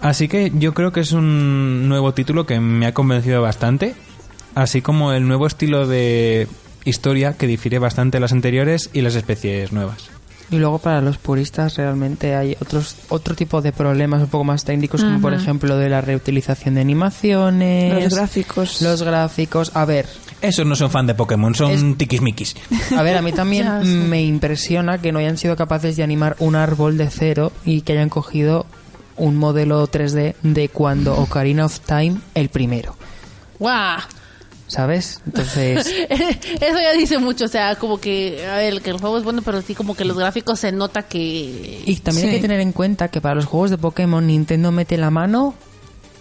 Así 0.00 0.28
que 0.28 0.52
yo 0.54 0.72
creo 0.74 0.92
que 0.92 1.00
es 1.00 1.10
un 1.12 1.88
nuevo 1.88 2.14
título 2.14 2.46
que 2.46 2.60
me 2.60 2.86
ha 2.86 2.94
convencido 2.94 3.42
bastante, 3.42 3.94
así 4.54 4.80
como 4.80 5.12
el 5.12 5.26
nuevo 5.26 5.46
estilo 5.48 5.86
de 5.88 6.46
historia 6.84 7.34
que 7.36 7.46
difiere 7.48 7.78
bastante 7.80 8.16
de 8.16 8.20
las 8.20 8.32
anteriores 8.32 8.88
y 8.92 9.00
las 9.02 9.14
especies 9.16 9.72
nuevas. 9.72 10.08
Y 10.52 10.56
luego 10.58 10.78
para 10.78 11.00
los 11.00 11.18
puristas 11.18 11.76
realmente 11.76 12.34
hay 12.34 12.56
otros 12.60 12.96
otro 13.08 13.34
tipo 13.34 13.60
de 13.60 13.72
problemas 13.72 14.22
un 14.22 14.28
poco 14.28 14.44
más 14.44 14.64
técnicos, 14.64 15.02
como 15.02 15.20
por 15.20 15.34
ejemplo 15.34 15.76
de 15.76 15.88
la 15.88 16.00
reutilización 16.00 16.76
de 16.76 16.80
animaciones, 16.80 18.04
Los 18.04 18.14
gráficos. 18.14 18.82
los 18.82 19.02
gráficos. 19.02 19.70
A 19.74 19.84
ver, 19.84 20.06
Esos 20.42 20.64
no 20.66 20.74
son 20.76 20.90
fan 20.90 21.06
de 21.06 21.14
Pokémon, 21.14 21.54
son 21.54 21.70
Es- 21.70 21.98
tiquismiquis. 21.98 22.56
a 22.96 23.02
ver, 23.02 23.16
a 23.16 23.22
mí 23.22 23.30
Ya, 23.32 23.36
también 23.36 23.68
sí. 23.82 23.88
me 23.88 24.22
impresiona 24.22 24.98
que 24.98 25.12
no 25.12 25.18
hayan 25.18 25.36
sido 25.38 25.56
capaces 25.56 25.96
de 25.96 26.02
animar 26.02 26.36
un 26.38 26.56
árbol 26.56 26.96
de 26.96 27.10
cero 27.10 27.52
y 27.64 27.82
que 27.82 27.92
hayan 27.92 28.08
cogido 28.08 28.66
un 29.16 29.36
modelo 29.36 29.86
3D 29.86 30.34
de 30.42 30.68
cuando 30.70 31.14
Ocarina 31.16 31.66
of 31.66 31.80
Time 31.80 32.16
el 32.34 32.48
primero, 32.48 32.96
¡Guau! 33.58 34.00
¿sabes? 34.66 35.20
Entonces, 35.26 35.86
Eso 36.08 36.78
ya 36.80 36.92
dice 36.96 37.18
mucho, 37.18 37.44
o 37.46 37.48
sea, 37.48 37.74
como 37.74 37.98
que, 38.00 38.46
a 38.46 38.54
ver, 38.56 38.80
que 38.80 38.90
el 38.90 38.98
juego 38.98 39.18
es 39.18 39.24
bueno, 39.24 39.42
pero 39.42 39.60
sí 39.62 39.74
como 39.74 39.94
que 39.96 40.04
los 40.04 40.16
gráficos 40.16 40.60
se 40.60 40.70
nota 40.72 41.02
que... 41.02 41.82
y 41.84 41.96
también 41.96 42.28
hay 42.28 42.34
Sí. 42.34 42.36
que 42.38 42.42
tener 42.42 42.60
en 42.60 42.70
cuenta 42.72 43.08
que 43.08 43.20
para 43.20 43.34
los 43.34 43.46
juegos 43.46 43.70
de 43.70 43.78
Pokémon 43.78 44.24
Nintendo 44.26 44.70
mete 44.70 44.96
la 44.96 45.10
mano 45.10 45.54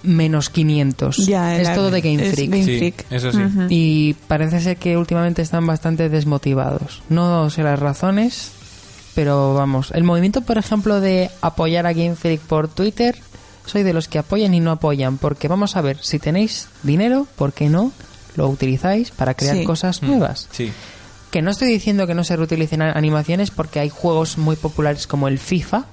menos 0.04 0.50
500. 0.50 1.18
Ya, 1.26 1.56
es 1.56 1.62
era- 1.68 1.76
todo 1.76 1.92
de 1.92 2.02
Game 2.02 2.26
es 2.26 2.34
Freak. 2.36 2.50
Game 2.52 2.64
Sí, 2.66 2.78
Freak. 2.78 3.06
eso 3.12 3.32
sí. 3.32 3.38
Ujú. 3.38 3.66
Y 3.70 4.16
parece 4.28 4.60
ser 4.62 4.78
que 4.78 4.98
últimamente 4.98 5.42
están 5.42 5.66
bastante 5.68 6.10
desmotivados. 6.10 7.02
No 7.10 7.50
sé 7.50 7.64
las 7.64 7.80
razones, 7.80 8.52
pero 9.16 9.54
vamos. 9.54 9.92
El 9.94 10.04
movimiento, 10.04 10.42
por 10.42 10.58
ejemplo, 10.58 11.02
de 11.02 11.30
apoyar 11.42 11.86
a 11.86 11.94
Game 11.94 12.16
Freak 12.16 12.42
por 12.42 12.68
Twitter, 12.70 13.16
soy 13.66 13.84
de 13.84 13.94
los 13.94 14.08
que 14.08 14.20
apoyan 14.20 14.54
y 14.54 14.60
no 14.60 14.72
apoyan. 14.72 15.18
Porque 15.18 15.48
vamos 15.48 15.76
a 15.76 15.82
ver, 15.82 15.98
si 16.02 16.20
tenéis 16.20 16.68
dinero, 16.84 17.28
¿por 17.36 17.54
qué 17.54 17.70
no 17.70 17.92
lo 18.36 18.48
utilizáis 18.48 19.12
para 19.12 19.34
crear 19.34 19.58
Sí. 19.58 19.64
cosas 19.64 20.02
nuevas? 20.02 20.48
Sí. 20.52 20.72
Que 21.32 21.42
no 21.44 21.52
estoy 21.52 21.68
diciendo 21.68 22.08
que 22.08 22.16
no 22.16 22.24
se 22.24 22.36
reutilicen 22.36 22.82
animaciones 22.82 23.52
porque 23.52 23.80
hay 23.80 23.90
juegos 23.90 24.38
muy 24.40 24.56
populares 24.56 25.06
como 25.06 25.28
el 25.28 25.38
FIFA, 25.38 25.86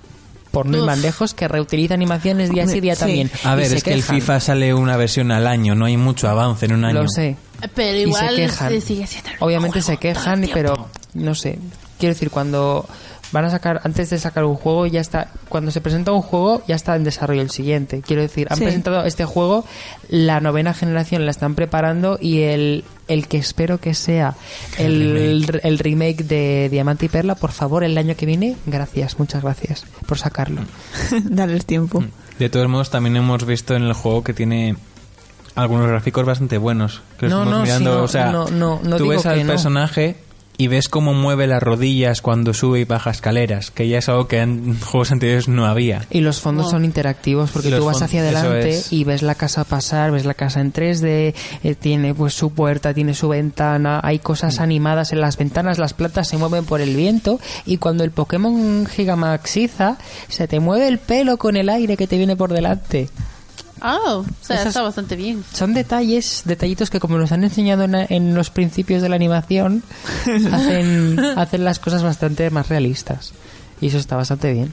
por 0.64 0.66
no 0.66 0.78
ir 0.78 0.84
más 0.84 0.98
lejos, 0.98 1.34
que 1.34 1.48
reutiliza 1.48 1.94
animaciones 1.94 2.50
día 2.50 2.66
sí 2.66 2.80
día 2.80 2.94
Sí. 2.94 3.00
también. 3.00 3.30
A 3.44 3.54
ver, 3.54 3.66
se 3.68 3.76
es 3.76 3.82
que 3.84 3.92
el. 3.92 4.02
FIFA 4.02 4.40
sale 4.40 4.74
una 4.74 4.96
versión 4.96 5.30
al 5.32 5.46
año, 5.46 5.74
no 5.74 5.84
hay 5.84 5.96
mucho 5.96 6.28
avance 6.28 6.66
en 6.66 6.72
un 6.74 6.84
año. 6.84 7.02
Lo 7.02 7.08
sé. 7.08 7.36
Pero 7.74 7.96
y 7.96 8.00
se 8.02 8.08
igual 8.08 8.36
quejan. 8.36 8.68
se 8.72 8.80
sigue 8.80 9.06
siendo 9.06 9.28
el 9.28 9.34
mismo 9.34 9.46
Obviamente 9.46 9.80
se 9.80 9.96
juego 9.96 10.00
todo 10.00 10.08
el 10.08 10.14
quejan, 10.14 10.50
pero 10.54 10.88
no 11.14 11.34
sé. 11.34 11.58
Quiero 11.98 12.14
decir, 12.14 12.30
cuando 12.30 12.86
van 13.32 13.44
a 13.44 13.50
sacar, 13.50 13.80
antes 13.84 14.10
de 14.10 14.18
sacar 14.18 14.44
un 14.44 14.54
juego, 14.56 14.86
ya 14.86 15.00
está, 15.00 15.28
cuando 15.48 15.70
se 15.70 15.80
presenta 15.80 16.12
un 16.12 16.22
juego, 16.22 16.62
ya 16.68 16.74
está 16.76 16.94
en 16.96 17.04
desarrollo 17.04 17.42
el 17.42 17.50
siguiente. 17.50 18.02
Quiero 18.06 18.22
decir, 18.22 18.46
han 18.50 18.58
Sí. 18.58 18.64
presentado 18.64 19.04
este 19.04 19.24
juego, 19.24 19.64
la 20.08 20.40
novena 20.40 20.74
generación 20.74 21.24
la 21.24 21.30
están 21.30 21.54
preparando 21.54 22.18
y 22.20 22.42
el, 22.42 22.84
el 23.08 23.26
que 23.28 23.38
espero 23.38 23.78
que 23.78 23.94
sea 23.94 24.34
el, 24.78 25.46
el 25.62 25.78
remake 25.78 26.24
de 26.24 26.68
Diamante 26.70 27.06
y 27.06 27.08
Perla, 27.08 27.34
por 27.34 27.52
favor, 27.52 27.84
el 27.84 27.96
año 27.98 28.14
que 28.16 28.26
viene, 28.26 28.56
gracias, 28.66 29.18
muchas 29.18 29.42
gracias 29.42 29.84
por 30.06 30.18
sacarlo. 30.18 30.62
Darles 31.24 31.66
tiempo. 31.66 32.04
De 32.38 32.48
todos 32.48 32.68
modos, 32.68 32.90
también 32.90 33.16
hemos 33.16 33.44
visto 33.46 33.74
en 33.74 33.82
el 33.82 33.92
juego 33.94 34.22
que 34.22 34.34
tiene 34.34 34.76
algunos 35.54 35.86
gráficos 35.88 36.24
bastante 36.26 36.58
buenos. 36.58 37.00
Que 37.18 37.28
No, 37.28 37.44
no, 37.46 37.62
mirando, 37.62 37.90
sí, 37.92 37.96
no, 37.98 38.02
o 38.04 38.08
sea, 38.08 38.30
no, 38.30 38.48
no, 38.50 38.80
no 38.82 38.96
tú 38.98 39.04
digo 39.04 39.08
ves 39.14 39.22
que 39.22 39.28
al 39.28 39.40
no. 39.46 39.52
personaje 39.52 40.16
y 40.58 40.68
ves 40.68 40.88
cómo 40.88 41.12
mueve 41.14 41.46
las 41.46 41.62
rodillas 41.62 42.22
cuando 42.22 42.54
sube 42.54 42.80
y 42.80 42.84
baja 42.84 43.10
escaleras, 43.10 43.70
que 43.70 43.88
ya 43.88 43.98
es 43.98 44.08
algo 44.08 44.26
que 44.28 44.38
en 44.40 44.78
juegos 44.80 45.12
anteriores 45.12 45.48
no 45.48 45.66
había. 45.66 46.04
Y 46.10 46.20
los 46.20 46.40
fondos 46.40 46.66
No. 46.66 46.70
son 46.72 46.84
interactivos 46.84 47.50
porque 47.50 47.70
Los 47.70 47.80
tú 47.80 47.86
vas 47.86 48.02
hacia 48.02 48.20
adelante 48.20 48.70
es. 48.70 48.92
y 48.92 49.04
ves 49.04 49.22
la 49.22 49.34
casa 49.34 49.64
pasar, 49.64 50.10
ves 50.12 50.24
la 50.24 50.34
casa 50.34 50.60
en 50.60 50.72
3D, 50.72 51.34
eh, 51.62 51.74
tiene 51.74 52.14
pues 52.14 52.34
su 52.34 52.50
puerta, 52.52 52.94
tiene 52.94 53.14
su 53.14 53.28
ventana, 53.28 54.00
hay 54.02 54.16
Mm. 54.18 54.22
cosas 54.22 54.60
animadas 54.60 55.12
en 55.12 55.20
las 55.20 55.36
ventanas, 55.36 55.78
las 55.78 55.92
plantas 55.94 56.28
se 56.28 56.36
mueven 56.38 56.64
por 56.64 56.80
el 56.80 56.96
viento 56.96 57.38
y 57.66 57.76
cuando 57.76 58.04
el 58.04 58.10
Pokémon 58.10 58.86
Gigamaxiza 58.86 59.98
se 60.28 60.48
te 60.48 60.60
mueve 60.60 60.88
el 60.88 60.98
pelo 60.98 61.36
con 61.36 61.56
el 61.56 61.68
aire 61.68 61.96
que 61.96 62.06
te 62.06 62.16
viene 62.16 62.36
por 62.36 62.52
delante. 62.52 63.08
Ah, 63.80 63.98
o 64.06 64.24
sea, 64.40 64.56
Esas- 64.56 64.68
está 64.68 64.82
bastante 64.82 65.16
bien. 65.16 65.44
Son 65.52 65.74
detalles, 65.74 66.42
detallitos 66.44 66.90
que 66.90 67.00
como 67.00 67.18
nos 67.18 67.32
han 67.32 67.44
enseñado 67.44 67.84
en, 67.84 67.94
en 67.94 68.34
los 68.34 68.50
principios 68.50 69.02
de 69.02 69.08
la 69.08 69.16
animación, 69.16 69.82
hacen, 70.52 71.18
hacen 71.36 71.64
las 71.64 71.78
cosas 71.78 72.02
bastante 72.02 72.50
más 72.50 72.68
realistas. 72.68 73.32
Y 73.80 73.88
eso 73.88 73.98
está 73.98 74.16
bastante 74.16 74.52
bien. 74.52 74.72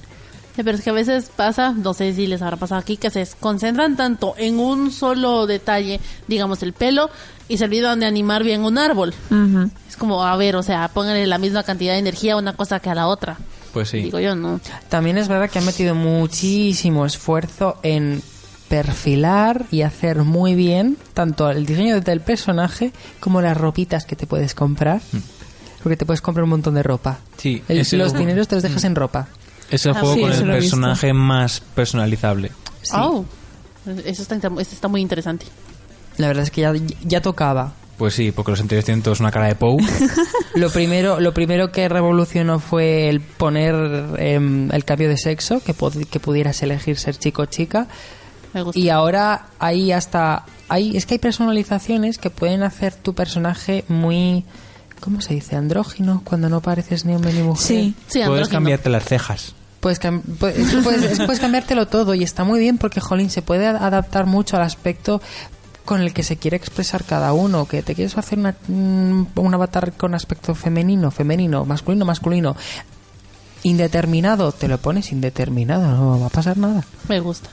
Sí, 0.55 0.61
Pero 0.63 0.77
es 0.77 0.83
que 0.83 0.91
a 0.91 0.93
veces 0.93 1.31
pasa, 1.35 1.71
no 1.71 1.93
sé 1.95 2.13
si 2.13 2.27
les 2.27 2.41
habrá 2.43 2.57
pasado 2.57 2.79
aquí, 2.79 2.95
que 2.97 3.09
se 3.09 3.27
concentran 3.39 3.95
tanto 3.97 4.35
en 4.37 4.59
un 4.59 4.91
solo 4.91 5.47
detalle, 5.47 5.99
digamos 6.27 6.61
el 6.63 6.73
pelo, 6.73 7.09
y 7.49 7.57
se 7.57 7.65
olvidan 7.65 7.99
de 7.99 8.05
animar 8.05 8.43
bien 8.43 8.63
un 8.63 8.77
árbol. 8.77 9.13
Ujú. 9.31 9.69
Es 9.89 9.97
como, 9.97 10.23
a 10.23 10.37
ver, 10.37 10.55
o 10.55 10.61
sea, 10.63 10.87
pónganle 10.89 11.25
la 11.27 11.39
misma 11.39 11.63
cantidad 11.63 11.93
de 11.93 11.99
energía 11.99 12.33
a 12.33 12.37
una 12.37 12.53
cosa 12.53 12.79
que 12.79 12.89
a 12.91 12.95
la 12.95 13.07
otra. 13.07 13.37
Pues 13.73 13.89
sí. 13.89 13.97
Digo 14.03 14.19
yo, 14.19 14.35
no. 14.35 14.59
También 14.89 15.17
es 15.17 15.27
verdad 15.27 15.49
que 15.49 15.57
han 15.57 15.65
metido 15.65 15.95
muchísimo 15.95 17.05
esfuerzo 17.07 17.77
en 17.81 18.21
perfilar 18.83 19.65
y 19.69 19.83
hacer 19.83 20.23
muy 20.23 20.55
bien 20.55 20.97
tanto 21.13 21.47
el 21.51 21.65
diseño 21.67 22.01
del 22.01 22.21
personaje 22.21 22.91
como 23.19 23.39
las 23.39 23.55
ropitas 23.55 24.03
que 24.05 24.15
te 24.15 24.25
puedes 24.25 24.55
comprar. 24.55 24.99
Porque 25.83 25.95
te 25.95 26.05
puedes 26.07 26.21
comprar 26.21 26.43
un 26.45 26.49
montón 26.49 26.73
de 26.73 26.81
ropa. 26.81 27.19
Sí, 27.37 27.61
El- 27.67 27.85
los 27.99 28.13
dineros 28.15 28.47
te 28.47 28.55
los 28.55 28.63
dejas 28.63 28.83
en 28.85 28.95
ropa. 28.95 29.27
Es 29.69 29.85
el 29.85 29.91
Ah, 29.95 29.99
juego 29.99 30.15
sí, 30.15 30.21
con 30.21 30.31
el 30.31 30.37
he 30.37 30.41
visto. 30.41 30.51
personaje 30.53 31.13
más 31.13 31.61
personalizable. 31.75 32.51
Sí. 32.81 32.93
Oh, 32.95 33.25
eso 34.05 34.21
está, 34.23 34.35
eso 34.37 34.51
está 34.59 34.87
muy 34.87 35.01
interesante. 35.01 35.45
La 36.17 36.27
verdad 36.27 36.43
es 36.43 36.49
que 36.51 36.61
ya, 36.61 36.73
ya 37.03 37.21
tocaba. 37.21 37.73
Pues 37.97 38.15
sí, 38.15 38.31
porque 38.31 38.51
los 38.51 38.59
anteriores 38.59 38.85
tienen 38.85 39.03
todos 39.03 39.19
una 39.19 39.29
cara 39.31 39.47
de 39.47 39.55
Pou. 39.55 39.77
Lo 40.55 40.69
primero, 40.71 41.19
lo 41.19 41.31
primero 41.33 41.71
que 41.71 41.87
revolucionó 41.89 42.57
fue 42.59 43.07
el 43.09 43.21
poner 43.21 43.75
em, 44.17 44.71
el 44.71 44.83
cambio 44.83 45.09
de 45.09 45.17
sexo, 45.17 45.61
que, 45.63 45.75
pod- 45.75 46.07
que 46.07 46.19
pudieras 46.19 46.61
elegir 46.63 46.97
ser 46.97 47.17
chico 47.17 47.43
o 47.43 47.45
chica. 47.45 47.87
Me 48.53 48.61
gusta. 48.63 48.79
Y 48.79 48.89
ahora 48.89 49.47
hay 49.59 49.91
hasta 49.91 50.45
hay 50.69 50.95
es 50.97 51.05
que 51.05 51.15
hay 51.15 51.19
personalizaciones 51.19 52.17
que 52.17 52.29
pueden 52.29 52.63
hacer 52.63 52.93
tu 52.93 53.13
personaje 53.13 53.83
muy 53.87 54.45
¿cómo 54.99 55.19
se 55.21 55.33
dice? 55.33 55.55
andrógino 55.55 56.21
cuando 56.23 56.49
no 56.49 56.61
pareces 56.61 57.03
ni 57.05 57.13
hombre 57.15 57.33
ni 57.33 57.41
mujer. 57.43 57.65
Sí. 57.65 57.93
Sí, 58.07 58.19
Puedes 58.19 58.25
andrógino. 58.27 58.49
cambiarte 58.51 58.89
las 58.89 59.03
cejas. 59.05 59.53
Puedes, 59.81 59.99
cam- 60.01 60.21
puedes, 60.39 60.73
puedes, 60.83 61.17
puedes 61.19 61.39
cambiártelo 61.41 61.87
todo 61.87 62.13
y 62.13 62.23
está 62.23 62.43
muy 62.45 62.59
bien 62.59 62.77
porque 62.77 63.01
jolín 63.01 63.29
se 63.29 63.41
puede 63.41 63.67
a- 63.67 63.85
adaptar 63.85 64.25
mucho 64.27 64.55
al 64.55 64.63
aspecto 64.63 65.21
con 65.83 65.99
el 65.99 66.13
que 66.13 66.23
se 66.23 66.37
quiere 66.37 66.55
expresar 66.55 67.03
cada 67.03 67.33
uno, 67.33 67.65
que 67.67 67.83
te 67.83 67.93
quieres 67.93 68.17
hacer 68.17 68.39
una, 68.39 68.55
mm, 68.69 69.25
un 69.35 69.53
avatar 69.53 69.91
con 69.91 70.15
aspecto 70.15 70.55
femenino, 70.55 71.11
femenino, 71.11 71.65
masculino, 71.65 72.05
masculino, 72.05 72.55
indeterminado, 73.63 74.51
te 74.53 74.67
lo 74.67 74.77
pones 74.77 75.11
indeterminado, 75.11 75.87
no 75.91 76.19
va 76.19 76.27
a 76.27 76.29
pasar 76.29 76.57
nada. 76.57 76.83
Me 77.09 77.19
gusta. 77.19 77.49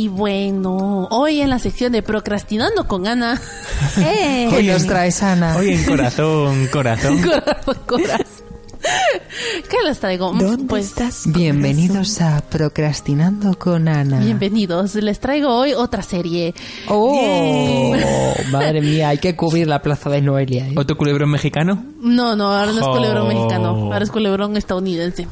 Y 0.00 0.08
bueno, 0.08 1.08
hoy 1.10 1.42
en 1.42 1.50
la 1.50 1.58
sección 1.58 1.92
de 1.92 2.02
Procrastinando 2.02 2.88
con 2.88 3.06
Ana. 3.06 3.38
¡Eh! 3.98 4.48
¿Qué 4.50 4.62
nos 4.62 4.86
traes, 4.86 5.22
Ana? 5.22 5.56
Oye, 5.58 5.74
en 5.74 5.84
corazón, 5.84 6.68
corazón. 6.72 7.20
Corazón, 7.22 7.76
corazón. 7.86 8.26
¿Qué 9.68 9.76
les 9.86 10.00
traigo? 10.00 10.32
¿Dónde 10.32 10.64
Pues 10.64 10.86
estás? 10.86 11.24
Bienvenidos 11.26 12.22
a 12.22 12.40
Procrastinando 12.48 13.58
con 13.58 13.88
Ana. 13.88 14.20
bienvenidos. 14.20 14.94
Les 14.94 15.20
traigo 15.20 15.54
hoy 15.54 15.74
otra 15.74 16.02
serie. 16.02 16.54
Oh, 16.88 17.94
madre 18.50 18.80
mía, 18.80 19.10
hay 19.10 19.18
que 19.18 19.36
cubrir 19.36 19.66
la 19.68 19.82
plaza 19.82 20.08
de 20.08 20.22
Noelia. 20.22 20.66
¿eh? 20.66 20.72
¿Otro 20.78 20.96
culebrón 20.96 21.30
mexicano? 21.30 21.84
No, 22.00 22.34
no, 22.36 22.50
ahora 22.54 22.72
no 22.72 22.78
es 22.80 22.86
Oh. 22.86 22.92
culebrón 22.96 23.28
mexicano. 23.28 23.68
Ahora 23.68 24.02
es 24.02 24.10
culebrón 24.10 24.56
estadounidense. 24.56 25.28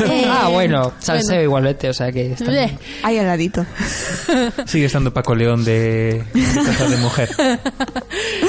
Eh, 0.00 0.24
ah, 0.28 0.48
bueno, 0.52 0.92
salseo 0.98 1.42
igualmente, 1.42 1.88
o 1.88 1.92
sea 1.94 2.12
que 2.12 2.32
está 2.32 2.44
Eh, 2.46 2.50
bien. 2.66 2.78
Ahí 3.02 3.18
al 3.18 3.26
ladito. 3.26 3.64
Sigue 4.66 4.86
estando 4.86 5.12
Paco 5.12 5.34
León 5.34 5.64
de, 5.64 6.24
de 6.32 6.64
Casa 6.64 6.88
de 6.88 6.96
Mujer. 6.98 7.28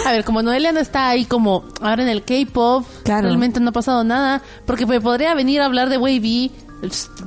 A 0.05 0.11
ver, 0.11 0.23
como 0.23 0.41
Noelia 0.41 0.71
no 0.71 0.79
está 0.79 1.09
ahí 1.09 1.25
como 1.25 1.65
ahora 1.81 2.03
en 2.03 2.09
el 2.09 2.23
K-pop, 2.23 2.85
Claro. 3.03 3.27
realmente 3.27 3.59
no 3.59 3.69
ha 3.69 3.73
pasado 3.73 4.03
nada, 4.03 4.41
porque 4.65 4.85
me 4.85 5.01
podría 5.01 5.33
venir 5.33 5.61
a 5.61 5.65
hablar 5.65 5.89
de 5.89 5.97
Wavy 5.97 6.51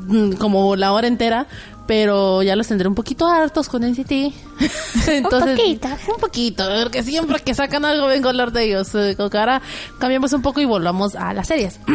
mm, 0.09 0.33
como 0.35 0.77
la 0.77 0.93
hora 0.93 1.07
entera, 1.09 1.47
pero 1.87 2.43
ya 2.43 2.55
los 2.57 2.69
tendré 2.69 2.89
un 2.89 2.95
poquito 2.95 3.27
hartos 3.27 3.69
con 3.69 3.83
NCT. 3.83 4.11
Entonces, 5.09 5.51
un 5.51 5.57
poquito. 5.57 5.89
Un 6.15 6.21
poquito, 6.21 6.65
porque 6.83 7.03
siempre 7.03 7.41
que 7.41 7.55
sacan 7.55 7.85
algo 7.85 8.07
vengo 8.07 8.29
a 8.29 8.31
hablar 8.31 8.53
de 8.53 8.65
ellos. 8.65 8.95
Eh, 8.95 9.17
ahora 9.19 9.61
cambiamos 9.99 10.33
un 10.33 10.43
poco 10.43 10.61
y 10.61 10.65
volvamos 10.65 11.15
a 11.17 11.33
las 11.35 11.49
series. 11.49 11.81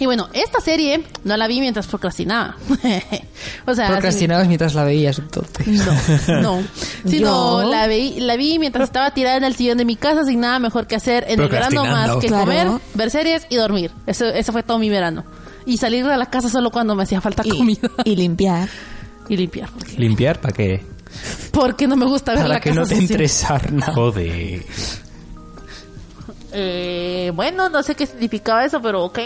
Y 0.00 0.06
bueno, 0.06 0.28
esta 0.32 0.60
serie 0.60 1.04
no 1.24 1.36
la 1.36 1.46
vi 1.46 1.60
mientras 1.60 1.86
procrastinaba. 1.86 2.56
o 3.66 3.74
sea, 3.74 3.88
Procrastinabas 3.88 4.48
mientras 4.48 4.74
la 4.74 4.82
veías 4.82 5.18
entonces. 5.18 5.66
no, 5.68 6.40
no. 6.40 6.62
Sino 7.06 7.62
Yo- 7.62 7.70
la 7.70 7.86
vi, 7.86 8.18
la 8.18 8.34
vi 8.36 8.58
mientras 8.58 8.88
estaba 8.88 9.12
tirada 9.12 9.36
en 9.36 9.44
el 9.44 9.54
sillón 9.54 9.76
de 9.78 9.84
mi 9.84 9.96
casa 9.96 10.24
sin 10.24 10.40
nada 10.40 10.58
mejor 10.58 10.86
que 10.86 10.96
hacer 10.96 11.26
en 11.28 11.38
el 11.40 11.48
verano 11.48 11.84
más 11.84 12.16
que 12.16 12.26
Claro. 12.28 12.44
comer, 12.46 12.68
ver 12.94 13.10
series 13.10 13.46
y 13.50 13.56
dormir. 13.56 13.90
Eso, 14.06 14.24
eso 14.26 14.50
fue 14.52 14.62
todo 14.62 14.78
mi 14.78 14.88
verano. 14.90 15.22
Y 15.66 15.76
salir 15.76 16.06
de 16.06 16.16
la 16.16 16.26
casa 16.26 16.48
solo 16.48 16.70
cuando 16.70 16.94
me 16.96 17.02
hacía 17.02 17.20
falta 17.20 17.42
Y, 17.44 17.50
comida. 17.50 17.88
y 18.04 18.16
limpiar. 18.16 18.68
Y 19.28 19.36
limpiar. 19.36 19.68
Porque, 19.70 19.96
¿Limpiar? 19.98 20.40
¿Para 20.40 20.54
qué? 20.54 20.82
porque 21.52 21.86
no 21.86 21.96
me 21.96 22.06
gusta 22.06 22.32
ver 22.32 22.40
Para 22.42 22.54
la 22.54 22.60
que 22.60 22.70
casa 22.70 22.80
no 22.80 22.86
te 22.86 22.94
sucia. 22.96 23.12
entre 23.12 23.28
sarna. 23.28 23.86
Joder. 23.92 24.64
Eh, 26.52 27.30
bueno, 27.34 27.68
no 27.68 27.82
sé 27.82 27.94
qué 27.94 28.06
significaba 28.06 28.64
eso, 28.64 28.80
pero 28.80 29.04
ok. 29.04 29.18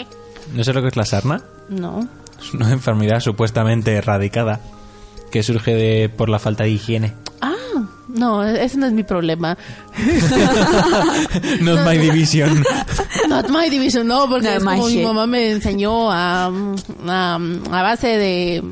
¿No 0.53 0.63
sé 0.63 0.73
lo 0.73 0.81
que 0.81 0.87
es 0.89 0.95
la 0.95 1.05
sarna? 1.05 1.41
No. 1.69 2.07
Es 2.39 2.53
una 2.53 2.71
enfermedad 2.71 3.19
supuestamente 3.19 3.93
erradicada 3.93 4.59
que 5.31 5.43
surge 5.43 5.73
de, 5.75 6.09
por 6.09 6.29
la 6.29 6.39
falta 6.39 6.63
de 6.63 6.69
higiene. 6.69 7.13
Ah, 7.41 7.53
no, 8.07 8.43
ese 8.43 8.77
no 8.77 8.85
es 8.87 8.93
mi 8.93 9.03
problema. 9.03 9.57
Not 11.61 11.85
my 11.85 11.97
division. 11.97 12.63
Not 13.29 13.49
my 13.49 13.69
division, 13.69 14.07
no, 14.07 14.27
porque 14.29 14.47
Not 14.47 14.57
es 14.57 14.63
my 14.63 14.69
como 14.75 14.87
mi 14.87 15.03
mamá 15.03 15.27
me 15.27 15.51
enseñó 15.51 16.11
a, 16.11 16.45
a, 16.47 17.35
a 17.35 17.81
base 17.81 18.07
de... 18.17 18.63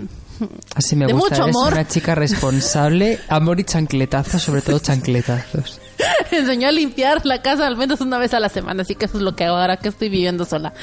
Así 0.75 0.95
me 0.95 1.05
De 1.05 1.13
gusta. 1.13 1.29
mucho 1.29 1.43
Eres 1.43 1.55
amor. 1.55 1.73
una 1.73 1.87
chica 1.87 2.15
responsable, 2.15 3.19
amor 3.29 3.59
y 3.59 3.63
chancletazos, 3.63 4.41
sobre 4.41 4.61
todo 4.61 4.79
chancletazos. 4.79 5.79
Me 6.31 6.39
enseñó 6.39 6.67
a 6.67 6.71
limpiar 6.71 7.25
la 7.25 7.41
casa 7.41 7.65
al 7.67 7.77
menos 7.77 8.01
una 8.01 8.17
vez 8.17 8.33
a 8.33 8.39
la 8.41 8.49
semana, 8.49 8.81
así 8.81 8.95
que 8.95 9.05
eso 9.05 9.17
es 9.17 9.23
lo 9.23 9.35
que 9.35 9.45
hago 9.45 9.55
ahora 9.55 9.77
que 9.77 9.87
estoy 9.89 10.09
viviendo 10.09 10.43
sola. 10.43 10.73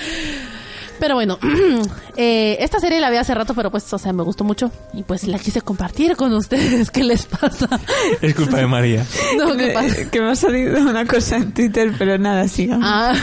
Pero 1.00 1.14
bueno, 1.14 1.38
eh, 2.16 2.58
esta 2.60 2.78
serie 2.78 3.00
la 3.00 3.10
vi 3.10 3.16
hace 3.16 3.34
rato, 3.34 3.54
pero 3.54 3.70
pues, 3.70 3.90
o 3.92 3.98
sea, 3.98 4.12
me 4.12 4.22
gustó 4.22 4.44
mucho 4.44 4.70
y 4.92 5.02
pues 5.02 5.26
la 5.26 5.38
quise 5.38 5.62
compartir 5.62 6.14
con 6.14 6.32
ustedes. 6.34 6.90
¿Qué 6.92 7.02
les 7.02 7.24
pasa? 7.26 7.80
Es 8.20 8.34
culpa 8.34 8.58
de 8.58 8.66
María. 8.66 9.06
No, 9.38 9.56
¿qué 9.56 9.68
pasa? 9.68 10.02
Eh, 10.02 10.08
que 10.10 10.20
me 10.20 10.30
ha 10.30 10.36
salido 10.36 10.80
una 10.82 11.06
cosa 11.06 11.38
en 11.38 11.52
Twitter, 11.52 11.92
pero 11.98 12.18
nada, 12.18 12.46
sigamos. 12.46 12.86
Ah, 12.86 13.14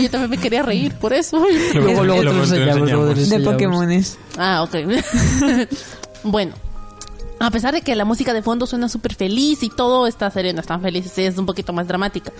yo 0.00 0.08
también 0.08 0.30
me 0.30 0.38
quería 0.38 0.62
reír, 0.62 0.94
por 0.94 1.12
eso. 1.12 1.44
Luego, 1.74 2.04
luego 2.04 2.22
luego. 2.22 3.14
Pokémones. 3.44 4.16
Ah, 4.38 4.62
ok. 4.62 4.76
bueno. 6.22 6.54
A 7.40 7.50
pesar 7.50 7.72
de 7.74 7.80
que 7.80 7.94
la 7.96 8.04
música 8.04 8.34
de 8.34 8.42
fondo 8.42 8.66
suena 8.66 8.88
súper 8.88 9.14
feliz 9.14 9.62
y 9.62 9.70
todo, 9.70 10.06
esta 10.06 10.30
serie 10.30 10.52
no 10.52 10.60
es 10.60 10.66
tan 10.66 10.80
feliz, 10.82 11.10
sí, 11.12 11.22
es 11.24 11.38
un 11.38 11.46
poquito 11.46 11.72
más 11.72 11.88
dramática. 11.88 12.30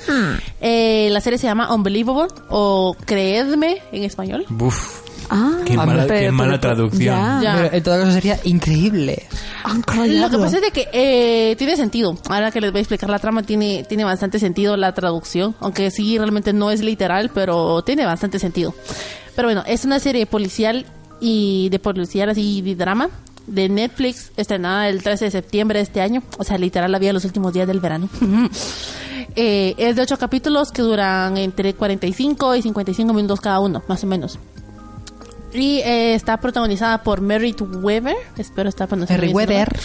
Eh, 0.61 1.09
la 1.11 1.21
serie 1.21 1.39
se 1.39 1.47
llama 1.47 1.75
Unbelievable 1.75 2.29
o 2.51 2.95
Creedme 3.07 3.79
en 3.93 4.05
español. 4.05 4.45
Buf. 4.51 5.01
Ah, 5.33 5.59
Qué 5.65 5.77
mala, 5.77 6.07
pero- 6.07 6.21
qué 6.21 6.31
mala 6.33 6.61
pero- 6.61 6.75
traducción. 6.75 7.03
ya. 7.17 7.41
Ya. 7.43 7.55
Pero 7.63 7.77
en 7.77 7.83
todo 7.83 7.99
caso 7.99 8.13
sería 8.13 8.41
increíble. 8.45 9.27
Lo 9.97 10.29
que 10.31 10.39
pasa 10.39 10.57
es 10.57 10.63
de 10.63 10.71
que 10.73 10.89
eh, 10.93 11.55
tiene 11.57 11.77
sentido. 11.77 12.19
Ahora 12.29 12.51
que 12.51 12.61
les 12.61 12.73
voy 12.73 12.81
a 12.81 12.83
explicar 12.83 13.09
la 13.09 13.19
trama, 13.21 13.43
tiene, 13.45 13.85
tiene 13.89 14.05
bastante 14.05 14.39
sentido 14.39 14.77
la 14.77 14.93
traducción. 14.93 15.55
Aunque 15.61 15.91
sí, 15.91 16.19
realmente 16.19 16.53
no 16.53 16.71
es 16.71 16.81
literal, 16.83 17.31
pero 17.33 17.81
tiene 17.83 18.05
bastante 18.05 18.39
sentido. 18.39 18.75
Pero 19.37 19.47
bueno, 19.49 19.63
es 19.67 19.85
una 19.85 19.99
serie 20.01 20.27
policial 20.27 20.85
y 21.21 21.69
de 21.71 21.79
policial 21.79 22.29
así 22.31 22.61
de 22.63 22.75
drama 22.75 23.09
de 23.51 23.69
Netflix, 23.69 24.33
estrenada 24.37 24.89
el 24.89 25.03
13 25.03 25.27
de 25.27 25.31
septiembre 25.31 25.79
de 25.79 25.83
este 25.83 26.01
año. 26.01 26.23
O 26.39 26.45
sea, 26.45 26.59
literal, 26.59 26.91
la 26.91 26.99
vi 26.99 27.09
en 27.09 27.15
los 27.15 27.25
últimos 27.25 27.53
días 27.53 27.67
del 27.67 27.81
verano. 27.81 28.09
Eh, 29.37 29.77
es 29.79 29.95
de 29.95 30.03
ocho 30.03 30.19
capítulos 30.19 30.73
que 30.73 30.83
duran 30.83 31.37
entre 31.37 31.75
45 31.75 32.57
y 32.57 32.63
55 32.63 33.13
minutos 33.13 33.41
cada 33.41 33.61
uno, 33.61 33.81
más 33.87 34.03
o 34.03 34.07
menos. 34.09 34.41
Y 35.53 35.79
eh, 35.79 36.15
está 36.15 36.39
protagonizada 36.39 37.05
por 37.05 37.21
Merritt 37.21 37.61
Weber, 37.61 38.17
espero 38.37 38.69
estar 38.69 38.89
pronunciando 38.89 39.21
Merritt 39.21 39.37
nombre. 39.37 39.81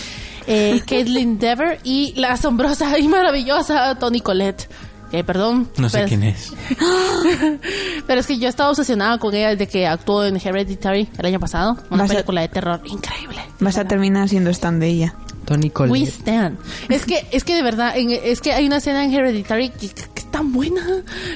Eh, 0.48 0.82
Caitlin 0.88 1.38
Dever 1.38 1.80
y 1.84 2.14
la 2.16 2.34
asombrosa 2.34 2.98
y 2.98 3.08
maravillosa 3.08 3.94
Toni 4.00 4.22
Collette. 4.22 4.68
Que 5.12 5.24
perdón. 5.24 5.70
No 5.78 5.88
sé 5.90 5.98
pero- 6.00 6.08
quién 6.10 6.24
es. 6.24 6.54
Pero 8.08 8.20
es 8.20 8.28
que 8.28 8.38
yo 8.38 8.48
estaba 8.50 8.70
obsesionada 8.70 9.18
con 9.18 9.34
ella 9.34 9.50
desde 9.50 9.68
que 9.68 9.88
actuó 9.88 10.26
en 10.26 10.36
Hereditary 10.38 11.10
el 11.18 11.26
año 11.26 11.40
pasado. 11.40 11.78
Una 11.90 12.04
Vas 12.04 12.12
a- 12.12 12.14
película 12.16 12.42
de 12.42 12.48
terror 12.50 12.82
increíble. 12.86 13.38
Vas 13.60 13.78
a 13.78 13.86
terminar 13.86 14.30
siendo 14.30 14.50
stand 14.50 14.82
de 14.82 14.88
ella. 14.88 15.16
Tony 15.46 15.68
We 15.68 15.72
Collette. 15.72 16.08
stand. 16.10 16.58
Es 16.90 17.06
que, 17.06 17.28
es 17.32 17.44
que 17.44 17.54
de 17.56 17.62
verdad, 17.62 17.96
en- 17.96 18.10
es 18.12 18.42
que 18.42 18.54
hay 18.54 18.66
una 18.66 18.78
escena 18.78 19.04
en 19.04 19.14
Hereditary 19.14 19.70
que, 19.70 19.90
que 19.90 20.02
es 20.16 20.32
tan 20.32 20.52
buena. 20.52 20.82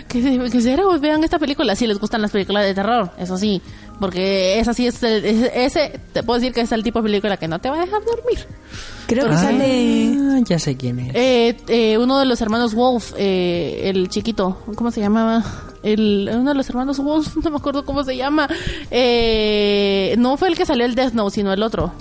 Que, 0.07 0.49
que 0.51 0.61
cero, 0.61 0.97
vean 0.99 1.23
esta 1.23 1.37
película 1.39 1.75
si 1.75 1.85
les 1.87 1.99
gustan 1.99 2.21
las 2.23 2.31
películas 2.31 2.65
de 2.65 2.73
terror. 2.73 3.11
Eso 3.19 3.37
sí. 3.37 3.61
Porque 3.99 4.59
esa 4.59 4.73
sí 4.73 4.87
es, 4.87 5.01
el- 5.03 5.25
es- 5.25 5.51
ese, 5.53 5.99
te 6.13 6.23
puedo 6.23 6.39
decir 6.39 6.53
que 6.53 6.61
es 6.61 6.71
el 6.71 6.83
tipo 6.83 6.99
de 6.99 7.03
película 7.03 7.37
que 7.37 7.47
no 7.47 7.59
te 7.59 7.69
va 7.69 7.77
a 7.77 7.85
dejar 7.85 8.01
dormir. 8.05 8.39
Creo 9.07 9.27
que 9.27 9.33
Ah, 9.33 9.37
sale... 9.37 10.43
ya 10.45 10.59
sé 10.59 10.77
quién 10.77 10.99
es. 10.99 11.15
Eh, 11.15 11.57
eh, 11.67 11.97
uno 11.97 12.19
de 12.19 12.25
los 12.25 12.39
hermanos 12.41 12.75
Wolf, 12.75 13.13
eh, 13.17 13.81
el 13.85 14.07
chiquito, 14.09 14.57
¿cómo 14.75 14.91
se 14.91 15.01
llamaba? 15.01 15.43
El, 15.83 16.29
uno 16.33 16.49
de 16.51 16.55
los 16.55 16.69
hermanos 16.69 16.99
Wolf, 16.99 17.35
no 17.43 17.49
me 17.49 17.57
acuerdo 17.57 17.83
cómo 17.85 18.03
se 18.03 18.15
llama. 18.15 18.47
Eh, 18.91 20.15
no 20.17 20.37
fue 20.37 20.49
el 20.49 20.55
que 20.55 20.65
salió 20.65 20.85
el 20.85 20.95
Death 20.95 21.13
Note, 21.13 21.35
sino 21.35 21.51
el 21.51 21.63
otro. 21.63 21.91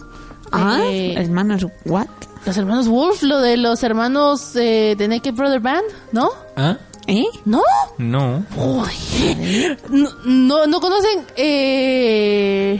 Ah, 0.52 0.80
Eh, 0.84 1.14
hermanos, 1.16 1.66
what? 1.84 2.06
los 2.46 2.56
hermanos 2.56 2.88
Wolf, 2.88 3.22
lo 3.22 3.40
de 3.40 3.56
los 3.56 3.82
hermanos 3.82 4.54
eh, 4.56 4.94
de 4.96 5.08
Naked 5.08 5.34
Brother 5.34 5.60
Band, 5.60 5.84
¿no? 6.12 6.30
¿Ah? 6.56 6.76
¿Eh? 7.08 7.24
¿No? 7.46 7.62
No. 7.96 8.44
Uy. 8.56 9.76
No, 9.90 10.10
no, 10.26 10.66
no 10.66 10.80
conocen. 10.80 11.20
Eh, 11.36 12.78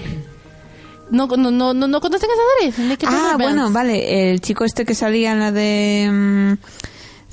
no, 1.10 1.26
no, 1.26 1.50
no, 1.50 1.72
no, 1.72 1.88
no 1.88 2.00
conocen 2.00 2.28
esa 2.30 2.72
serie. 2.76 2.88
Naked 2.88 3.08
Ah, 3.10 3.36
bueno, 3.40 3.70
vale. 3.72 4.30
El 4.30 4.40
chico 4.42 4.64
este 4.64 4.84
que 4.84 4.94
salía 4.94 5.32
en 5.32 5.40
la 5.40 5.50
de 5.50 6.08
mm, 6.12 6.52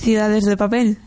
Ciudades 0.01 0.45
de 0.45 0.55
Papel. 0.55 0.97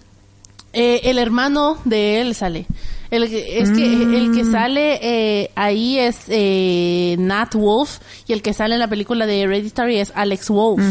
Eh, 0.75 1.01
el 1.05 1.19
hermano 1.19 1.79
de 1.87 2.21
él 2.21 2.35
sale. 2.35 2.67
El, 3.11 3.27
que- 3.31 3.59
es 3.61 3.71
que 3.71 3.85
el 4.03 4.33
que 4.35 4.45
sale 4.45 4.99
eh, 5.01 5.51
ahí 5.55 5.99
es 5.99 6.19
eh, 6.29 7.17
Nat 7.19 7.55
Wolf 7.55 8.01
y 8.27 8.35
el 8.35 8.43
que 8.43 8.53
sale 8.53 8.75
en 8.75 8.81
la 8.81 8.89
película 8.89 9.25
de 9.25 9.41
Hereditary 9.41 9.99
es 10.01 10.13
Alex 10.15 10.51
Wolf. 10.51 10.83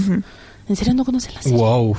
¿En 0.68 0.76
serio 0.76 0.96
no 0.96 1.06
conocen 1.06 1.36
la 1.36 1.44
serie? 1.44 1.60
Wow. 1.60 1.96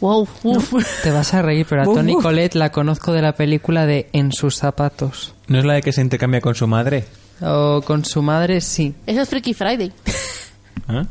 Wow, 0.00 0.28
uf. 0.42 0.74
Te 1.02 1.10
vas 1.10 1.32
a 1.34 1.42
reír, 1.42 1.66
pero 1.68 1.82
a 1.82 1.88
uf. 1.88 2.22
Collette 2.22 2.54
la 2.54 2.70
conozco 2.70 3.12
de 3.12 3.22
la 3.22 3.34
película 3.34 3.86
de 3.86 4.08
En 4.12 4.32
sus 4.32 4.56
zapatos. 4.56 5.34
¿No 5.48 5.58
es 5.58 5.64
la 5.64 5.74
de 5.74 5.82
que 5.82 5.92
se 5.92 6.00
intercambia 6.00 6.40
con 6.40 6.54
su 6.54 6.66
madre? 6.66 7.04
O 7.40 7.82
con 7.84 8.04
su 8.04 8.22
madre, 8.22 8.60
sí. 8.60 8.94
Esa 9.06 9.22
es 9.22 9.28
Freaky 9.28 9.54
Friday. 9.54 9.92
¿Ah? 10.88 11.04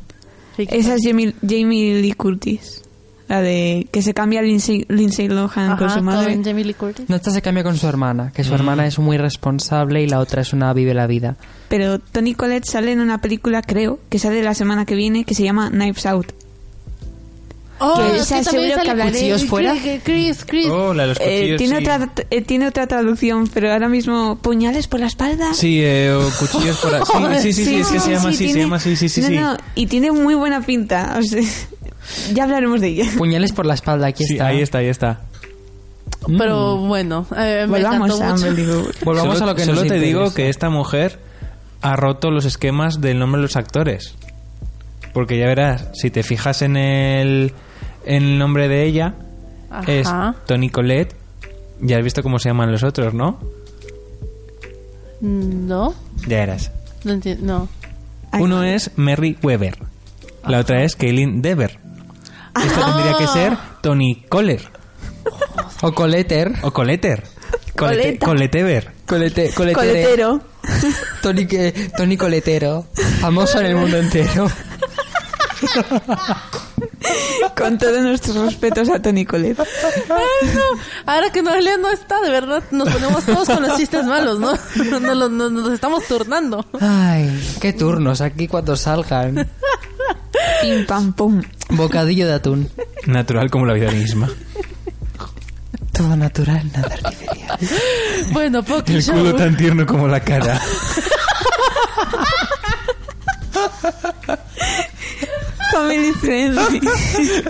Freaky 0.56 0.76
Esa 0.76 0.96
es 0.96 1.02
Jamie, 1.04 1.34
Jamie 1.42 2.02
Lee 2.02 2.14
Curtis. 2.14 2.82
La 3.28 3.42
de 3.42 3.88
que 3.92 4.04
se 4.04 4.14
cambia 4.14 4.44
Lindsay, 4.44 4.86
Lindsay 4.88 5.28
Lohan 5.28 5.72
Ajá, 5.72 5.78
con 5.78 5.90
su 5.90 6.02
madre. 6.04 6.36
con 6.36 6.44
Jamie 6.44 6.64
Lee 6.64 6.76
Curtis. 6.76 7.10
No, 7.10 7.16
esta 7.16 7.32
se 7.32 7.42
cambia 7.42 7.64
con 7.64 7.76
su 7.76 7.88
hermana, 7.88 8.32
que 8.32 8.44
su 8.44 8.54
hermana 8.54 8.86
es 8.86 9.00
muy 9.00 9.18
responsable 9.18 10.04
y 10.04 10.08
la 10.08 10.20
otra 10.20 10.44
es 10.44 10.54
una 10.54 10.72
vive 10.74 10.94
la 10.94 11.08
vida. 11.08 11.36
Pero 11.68 11.98
Tony 11.98 12.36
Collette 12.36 12.66
sale 12.66 12.92
en 12.92 13.00
una 13.00 13.22
película, 13.22 13.64
creo, 13.64 14.00
que 14.10 14.20
sale 14.20 14.44
la 14.44 14.54
semana 14.54 14.86
que 14.86 14.94
viene, 14.94 15.24
que 15.24 15.34
se 15.34 15.42
llama 15.42 15.72
Knives 15.72 16.06
Out. 16.06 16.34
Oh, 17.78 17.96
Que 17.98 18.16
es 18.16 18.22
esa 18.22 18.38
que 18.38 18.44
seguro 18.46 18.82
que 18.84 18.90
hablaré- 18.92 19.12
¿Cuchillos 19.12 19.46
fuera? 19.46 19.76
Chris, 20.04 20.46
Chris. 20.46 20.68
Oh, 20.70 20.94
la 20.94 21.04
de 21.04 21.10
los 21.10 21.20
Eh, 21.20 21.24
cuchillos, 21.24 21.58
tiene, 21.58 21.76
sí. 21.78 21.82
otra, 21.84 22.10
eh, 22.30 22.42
tiene 22.42 22.68
otra 22.68 22.88
traducción, 22.88 23.48
pero 23.54 23.72
ahora 23.74 23.90
mismo 23.90 24.38
puñales 24.42 24.88
por 24.88 25.02
la 25.02 25.08
espalda. 25.08 25.54
Sí, 25.54 25.82
eh, 25.84 26.12
o 26.14 26.30
cuchillos 26.40 26.78
por 26.78 26.96
ahí. 26.96 27.42
Sí, 27.42 27.54
sí, 27.54 27.54
sí, 27.54 27.66
sí, 27.66 27.76
es 27.82 27.88
que 27.90 28.00
se 28.00 28.12
llama 28.12 28.30
así, 28.30 28.50
se 28.54 28.60
llama 28.60 28.76
así, 28.78 28.96
sí, 28.96 29.10
sí, 29.10 29.22
no, 29.22 29.28
sí. 29.28 29.36
no, 29.36 29.58
y 29.76 29.88
tiene 29.88 30.12
muy 30.14 30.36
buena 30.36 30.62
pinta. 30.62 31.18
o 31.20 31.22
sea, 31.24 31.42
ya 32.34 32.44
hablaremos 32.46 32.80
de 32.80 32.88
ella. 32.88 33.06
Puñales 33.18 33.52
por 33.52 33.66
la 33.66 33.74
espalda, 33.74 34.08
aquí 34.08 34.24
Sí, 34.26 34.34
está. 34.36 34.48
ahí 34.48 34.62
está, 34.62 34.78
ahí 34.78 34.88
está. 34.88 35.22
Pero 36.38 36.78
bueno, 36.78 37.28
eh, 37.38 37.66
me 37.68 37.80
Volvamos 37.82 38.22
a 38.22 38.32
mucho. 38.36 38.46
Volvamos 39.04 39.38
solo 39.38 39.50
a 39.52 39.54
lo 39.54 39.56
que 39.58 39.66
solo 39.66 39.82
nos 39.82 39.88
te 39.90 40.00
digo 40.00 40.20
interesa. 40.22 40.36
que 40.36 40.50
esta 40.50 40.70
mujer 40.70 41.20
ha 41.82 41.96
roto 41.98 42.32
los 42.32 42.46
esquemas 42.46 43.02
del 43.02 43.20
nombre 43.20 43.40
de 43.40 43.44
los 43.44 43.56
actores. 43.58 44.16
Porque 45.14 45.38
ya 45.38 45.46
verás, 45.46 45.88
si 45.94 46.10
te 46.10 46.24
fijas 46.24 46.62
en 46.62 46.78
el, 46.78 47.54
el 48.06 48.38
nombre 48.38 48.68
de 48.68 48.86
ella, 48.86 49.16
es. 49.88 50.08
Tony 50.46 50.70
Colette. 50.70 51.16
Ya 51.82 51.98
has 51.98 52.04
visto 52.04 52.24
cómo 52.24 52.40
se 52.40 52.50
llaman 52.50 52.72
los 52.72 52.84
otros, 52.84 53.14
¿no? 53.14 53.40
No, 55.22 55.94
Ya 56.28 56.44
eras. 56.44 56.72
no 57.04 57.14
entiendo. 57.14 57.68
No. 58.32 58.40
Uno 58.40 58.64
es 58.64 58.92
Mary 58.96 59.38
Weber. 59.42 59.78
La 60.48 60.60
otra 60.60 60.84
es 60.84 60.96
Kaylin 60.96 61.42
Dever. 61.42 61.80
Esto 62.64 62.86
tendría 62.86 63.18
que 63.18 63.28
ser 63.28 63.58
Tony 63.82 64.24
Coller. 64.30 64.62
O 65.82 65.92
Coleter. 65.94 66.54
O 66.62 66.72
Coleter. 66.72 67.24
Colete. 67.76 68.20
Coletever. 68.20 68.92
Colete. 69.06 69.52
Coletero. 69.54 70.42
Tony, 71.22 71.48
Tony 71.98 72.18
Coletero. 72.18 72.86
Famoso 73.20 73.60
en 73.60 73.66
el 73.68 73.76
mundo 73.76 73.98
entero. 73.98 74.48
Con 77.56 77.78
todos 77.78 78.02
nuestros 78.02 78.36
respetos 78.38 78.90
a 78.90 79.02
Tony 79.02 79.26
Collette. 79.26 79.60
Ay, 79.60 80.50
no. 80.54 80.62
Ahora 81.06 81.32
que 81.32 81.42
Noelia 81.42 81.78
no 81.78 81.90
está, 81.92 82.20
de 82.22 82.30
verdad, 82.30 82.64
nos 82.72 82.90
ponemos 82.90 83.24
todos 83.26 83.48
con 83.48 83.62
los 83.64 83.78
chistes 83.78 84.06
malos, 84.06 84.40
¿no? 84.40 84.52
Nos, 85.00 85.32
nos- 85.32 85.52
nos 85.52 85.74
estamos 85.74 86.04
turnando. 86.06 86.66
Ay, 86.82 87.56
qué 87.62 87.74
turnos 87.74 88.22
aquí 88.22 88.48
cuando 88.48 88.76
salgan. 88.76 89.50
Pim 90.62 90.86
pam 90.86 91.14
pum. 91.14 91.42
Bocadillo 91.70 92.28
de 92.28 92.34
atún. 92.34 92.70
Natural 93.06 93.50
como 93.50 93.66
la 93.66 93.74
vida 93.74 93.92
misma. 93.92 94.30
Todo 95.92 96.16
natural, 96.18 96.70
nada 96.74 96.90
artificial. 96.94 97.58
Bueno, 98.32 98.64
Poki 98.64 98.96
El 98.96 99.04
Show. 99.04 99.16
culo 99.18 99.34
tan 99.36 99.56
tierno 99.56 99.86
como 99.86 100.08
la 100.08 100.20
cara. 100.20 100.60
Family 105.76 106.14
friendly. 106.14 106.80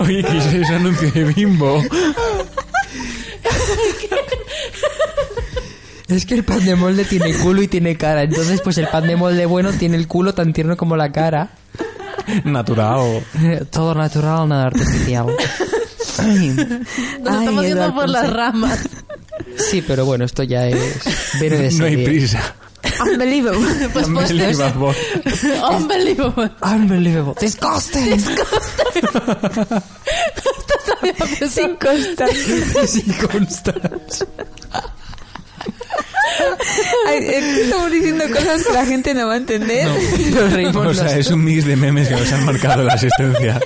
Oye, 0.00 0.22
que 0.24 0.38
ese 0.38 0.60
es 0.62 0.70
anuncio 0.70 1.10
de 1.12 1.24
bimbo. 1.32 1.80
Es 6.08 6.26
que 6.26 6.34
el 6.34 6.44
pan 6.44 6.64
de 6.64 6.74
molde 6.74 7.04
tiene 7.04 7.32
culo 7.34 7.62
y 7.62 7.68
tiene 7.68 7.96
cara. 7.96 8.22
Entonces, 8.24 8.60
pues 8.62 8.78
el 8.78 8.88
pan 8.88 9.06
de 9.06 9.14
molde 9.14 9.46
bueno 9.46 9.72
tiene 9.72 9.96
el 9.96 10.08
culo 10.08 10.34
tan 10.34 10.52
tierno 10.52 10.76
como 10.76 10.96
la 10.96 11.12
cara. 11.12 11.50
Natural. 12.44 13.22
Todo 13.70 13.94
natural, 13.94 14.48
nada 14.48 14.66
artificial. 14.66 15.26
Ay, 16.18 16.48
Nos 16.48 17.32
Ay, 17.32 17.38
estamos 17.38 17.64
yendo 17.64 17.94
por 17.94 18.08
las 18.08 18.32
ramas. 18.32 18.88
Sí, 19.70 19.82
pero 19.86 20.04
bueno, 20.04 20.24
esto 20.24 20.42
ya 20.42 20.66
es... 20.68 20.78
Viene 21.40 21.56
de 21.56 21.70
No 21.72 21.84
hay 21.84 21.92
serie. 21.92 22.04
prisa. 22.06 22.54
Unbelievable. 23.02 23.88
Pues 23.92 24.06
Unbelievable. 24.06 24.94
unbelievable. 25.70 26.50
Unbelievable. 26.62 27.34
Disgusting. 27.40 28.20
Sin 31.50 31.76
constar. 31.76 32.28
Sin 32.86 33.12
constante. 33.14 34.26
Ay, 37.08 37.18
eh, 37.18 37.60
Estamos 37.62 37.90
diciendo 37.90 38.24
cosas 38.30 38.64
que 38.64 38.72
la 38.72 38.84
gente 38.86 39.14
no 39.14 39.26
va 39.26 39.34
a 39.34 39.36
entender. 39.38 39.88
Nos 40.34 40.52
reímos 40.52 40.86
O 40.86 40.94
sea, 40.94 41.04
los- 41.04 41.12
es 41.14 41.30
un 41.30 41.44
mix 41.44 41.64
de 41.64 41.76
memes 41.76 42.08
que 42.08 42.14
nos 42.16 42.30
han 42.32 42.44
marcado 42.44 42.82
la 42.82 42.94
asistencia. 42.94 43.60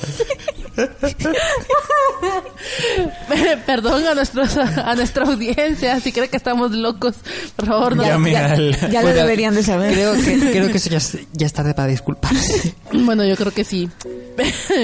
Perdón 3.67 4.07
a, 4.07 4.15
nuestros, 4.15 4.57
a 4.57 4.95
nuestra 4.95 5.25
audiencia, 5.25 6.01
si 6.01 6.13
cree 6.13 6.29
que 6.29 6.37
estamos 6.37 6.73
locos, 6.73 7.17
por 7.57 7.67
favor, 7.67 7.97
no. 7.97 8.05
Ya, 8.05 8.19
lo 8.19 9.03
Bueno, 9.03 9.15
deberían 9.15 9.55
de 9.55 9.63
saber. 9.63 9.93
Creo 9.93 10.15
que, 10.15 10.39
creo 10.51 10.69
que 10.69 10.79
eso 10.79 10.91
ya 10.91 10.99
es, 10.99 11.19
ya 11.33 11.47
es 11.47 11.53
tarde 11.53 11.75
para 11.75 11.89
disculparse. 11.89 12.75
Bueno, 12.93 13.25
yo 13.25 13.37
creo 13.37 13.53
que 13.53 13.65
sí. 13.65 13.89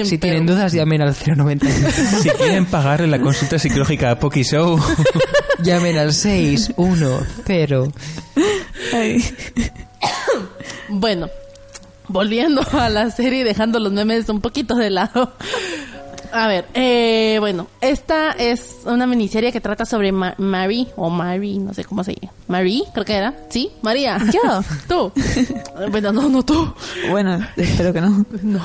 Si 0.03 0.17
tienen 0.17 0.45
dudas, 0.45 0.73
llamen 0.73 1.01
al 1.01 1.15
091. 1.15 1.89
Si 2.21 2.29
quieren 2.29 2.65
pagarle 2.65 3.07
la 3.07 3.19
consulta 3.19 3.59
psicológica 3.59 4.11
a 4.11 4.19
Poki 4.19 4.43
Show, 4.43 4.79
Llamen 5.63 5.97
al 5.97 6.13
610. 6.13 7.93
Ay. 8.93 9.23
Bueno, 10.89 11.29
volviendo 12.07 12.61
a 12.71 12.89
la 12.89 13.09
serie 13.11 13.41
y 13.41 13.43
dejando 13.43 13.79
los 13.79 13.91
memes 13.91 14.29
un 14.29 14.41
poquito 14.41 14.75
de 14.75 14.89
lado. 14.91 15.33
A 16.31 16.47
ver, 16.47 16.65
eh, 16.73 17.37
bueno, 17.39 17.67
esta 17.81 18.31
es 18.31 18.77
una 18.85 19.05
miniserie 19.07 19.51
que 19.51 19.61
trata 19.61 19.85
sobre 19.85 20.11
Ma- 20.11 20.35
Mary, 20.37 20.87
o 20.95 21.09
Mary, 21.09 21.57
no 21.59 21.73
sé 21.73 21.83
cómo 21.85 22.03
se 22.03 22.15
llama. 22.15 22.33
Mary, 22.47 22.83
creo 22.93 23.05
que 23.05 23.13
era. 23.15 23.33
¿Sí? 23.49 23.71
María. 23.81 24.17
Yo. 24.31 24.61
Tú. 24.87 25.11
Bueno, 25.91 26.11
no, 26.11 26.29
no 26.29 26.43
tú. 26.43 26.73
Bueno, 27.09 27.39
espero 27.55 27.93
que 27.93 28.01
no. 28.01 28.25
No. 28.43 28.61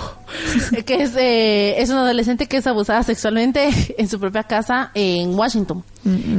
que 0.84 1.02
es, 1.02 1.14
eh, 1.16 1.80
es 1.80 1.90
una 1.90 2.02
adolescente 2.02 2.46
que 2.46 2.58
es 2.58 2.66
abusada 2.66 3.02
sexualmente 3.02 3.70
en 3.98 4.08
su 4.08 4.18
propia 4.20 4.44
casa 4.44 4.90
en 4.94 5.34
Washington. 5.38 5.82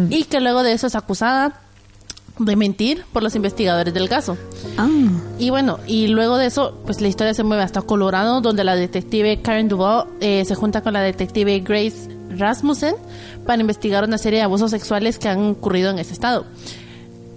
Y 0.09 0.24
que 0.26 0.39
luego 0.41 0.63
de 0.63 0.74
eso 0.74 0.88
es 0.88 0.95
acusada 0.95 1.59
de 2.40 2.56
mentir 2.56 3.06
por 3.14 3.24
los 3.24 3.36
investigadores 3.36 3.94
del 3.94 4.10
caso. 4.10 4.38
Ah, 4.78 4.90
Y 5.38 5.50
bueno, 5.50 5.80
y 5.86 6.08
luego 6.08 6.38
de 6.38 6.48
eso, 6.48 6.80
pues 6.86 7.00
la 7.02 7.08
historia 7.08 7.34
se 7.34 7.44
mueve 7.44 7.64
hasta 7.64 7.82
Colorado, 7.82 8.42
donde 8.42 8.64
la 8.64 8.76
detective 8.76 9.42
Karen 9.42 9.68
Duval 9.68 10.08
eh, 10.20 10.44
se 10.46 10.56
junta 10.56 10.82
con 10.82 10.94
la 10.94 11.02
detective 11.02 11.60
Grace 11.60 12.10
Rasmussen 12.30 12.96
para 13.46 13.62
investigar 13.62 14.04
una 14.04 14.18
serie 14.18 14.40
de 14.40 14.46
abusos 14.46 14.72
sexuales 14.72 15.20
que 15.20 15.30
han 15.30 15.52
ocurrido 15.52 15.92
en 15.92 16.00
ese 16.00 16.14
estado. 16.14 16.46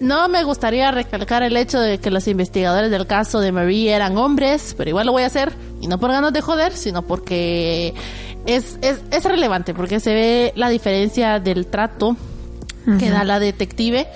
No 0.00 0.28
me 0.28 0.44
gustaría 0.44 0.90
recalcar 0.90 1.42
el 1.42 1.56
hecho 1.56 1.80
de 1.80 1.98
que 1.98 2.10
los 2.10 2.28
investigadores 2.28 2.90
del 2.90 3.06
caso 3.06 3.40
de 3.40 3.50
Marie 3.50 3.94
eran 3.94 4.16
hombres, 4.18 4.74
pero 4.76 4.90
igual 4.90 5.06
lo 5.06 5.12
voy 5.12 5.22
a 5.22 5.26
hacer, 5.26 5.52
y 5.80 5.88
no 5.88 5.98
por 5.98 6.10
ganas 6.10 6.32
de 6.34 6.42
joder, 6.42 6.72
sino 6.74 7.02
porque 7.02 7.94
es, 8.46 8.78
es, 8.82 9.00
es 9.10 9.24
relevante, 9.24 9.72
porque 9.72 10.00
se 10.00 10.14
ve 10.14 10.52
la 10.54 10.68
diferencia 10.68 11.40
del 11.40 11.66
trato 11.66 12.16
que 12.98 13.10
da 13.10 13.24
la 13.24 13.38
detective 13.40 14.06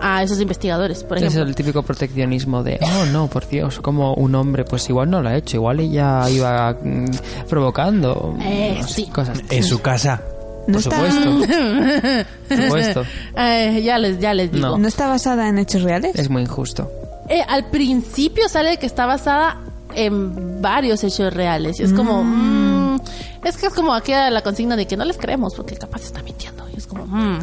a 0.00 0.22
esos 0.22 0.40
investigadores, 0.40 1.04
por 1.04 1.18
Es 1.18 1.24
ejemplo. 1.24 1.42
el 1.48 1.54
típico 1.54 1.82
proteccionismo 1.82 2.62
de, 2.62 2.78
oh 2.80 3.06
no, 3.06 3.26
por 3.28 3.46
Dios, 3.48 3.80
como 3.80 4.14
un 4.14 4.34
hombre, 4.34 4.64
pues 4.64 4.88
igual 4.88 5.10
no 5.10 5.20
lo 5.22 5.28
ha 5.28 5.36
hecho, 5.36 5.56
igual 5.58 5.80
ella 5.80 6.28
iba 6.30 6.72
mm, 6.82 7.06
provocando. 7.48 8.36
Eh, 8.40 8.76
no 8.80 8.86
sé, 8.88 8.94
sí. 8.94 9.06
Cosas. 9.12 9.40
En 9.50 9.62
su 9.64 9.80
casa. 9.80 10.22
no 10.66 10.78
Por 10.78 10.92
está, 10.92 11.10
supuesto. 11.10 12.26
Por 12.48 12.62
supuesto. 12.62 13.04
Eh, 13.36 13.82
ya 13.84 13.98
les, 13.98 14.18
ya 14.18 14.32
les 14.34 14.50
digo. 14.52 14.68
No. 14.68 14.78
¿No 14.78 14.88
está 14.88 15.08
basada 15.08 15.48
en 15.48 15.58
hechos 15.58 15.82
reales? 15.82 16.14
Es 16.16 16.30
muy 16.30 16.42
injusto. 16.42 16.90
Eh, 17.28 17.42
al 17.46 17.70
principio 17.70 18.48
sale 18.48 18.76
que 18.78 18.86
está 18.86 19.06
basada 19.06 19.60
en 19.94 20.60
varios 20.62 21.02
hechos 21.04 21.32
reales. 21.34 21.78
Y 21.80 21.82
es 21.82 21.92
como. 21.92 22.22
mm, 22.24 23.00
es 23.44 23.56
que 23.56 23.66
es 23.66 23.72
como 23.74 23.92
aquí 23.94 24.12
la 24.12 24.40
consigna 24.42 24.76
de 24.76 24.86
que 24.86 24.96
no 24.96 25.04
les 25.04 25.16
creemos 25.18 25.54
porque 25.54 25.76
capaz 25.76 26.02
está 26.02 26.22
mintiendo. 26.22 26.64
Y 26.72 26.76
es 26.78 26.86
como. 26.86 27.06
mm, 27.06 27.38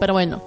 pero 0.00 0.14
bueno. 0.14 0.42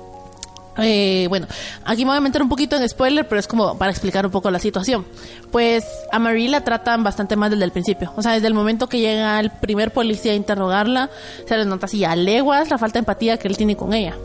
Eh, 0.80 1.28
bueno, 1.30 1.46
aquí 1.86 2.04
me 2.04 2.10
voy 2.10 2.18
a 2.18 2.22
meter 2.22 2.42
un 2.42 2.50
poquito 2.50 2.76
en 2.76 2.90
spoiler, 2.90 3.28
pero 3.28 3.40
es 3.40 3.48
como 3.48 3.78
para 3.78 3.92
explicar 3.92 4.26
un 4.26 4.32
poco 4.32 4.50
la 4.50 4.58
situación. 4.58 5.06
Pues 5.52 5.86
a 6.12 6.18
Marie 6.18 6.50
la 6.50 6.64
tratan 6.64 7.04
bastante 7.04 7.36
mal 7.36 7.52
desde 7.52 7.64
el 7.64 7.72
principio. 7.72 8.12
O 8.16 8.24
sea, 8.24 8.34
desde 8.34 8.48
el 8.48 8.56
momento 8.56 8.90
que 8.90 9.00
llega 9.00 9.40
el 9.40 9.52
primer 9.52 9.94
policía 9.94 10.32
a 10.32 10.36
interrogarla, 10.36 11.12
se 11.48 11.58
le 11.58 11.66
nota 11.66 11.86
así 11.86 12.04
a 12.04 12.16
leguas 12.16 12.72
la 12.72 12.80
falta 12.80 12.94
de 12.94 13.00
empatía 13.00 13.38
que 13.38 13.48
él 13.48 13.56
tiene 13.56 13.78
con 13.78 13.94
ella. 13.94 14.16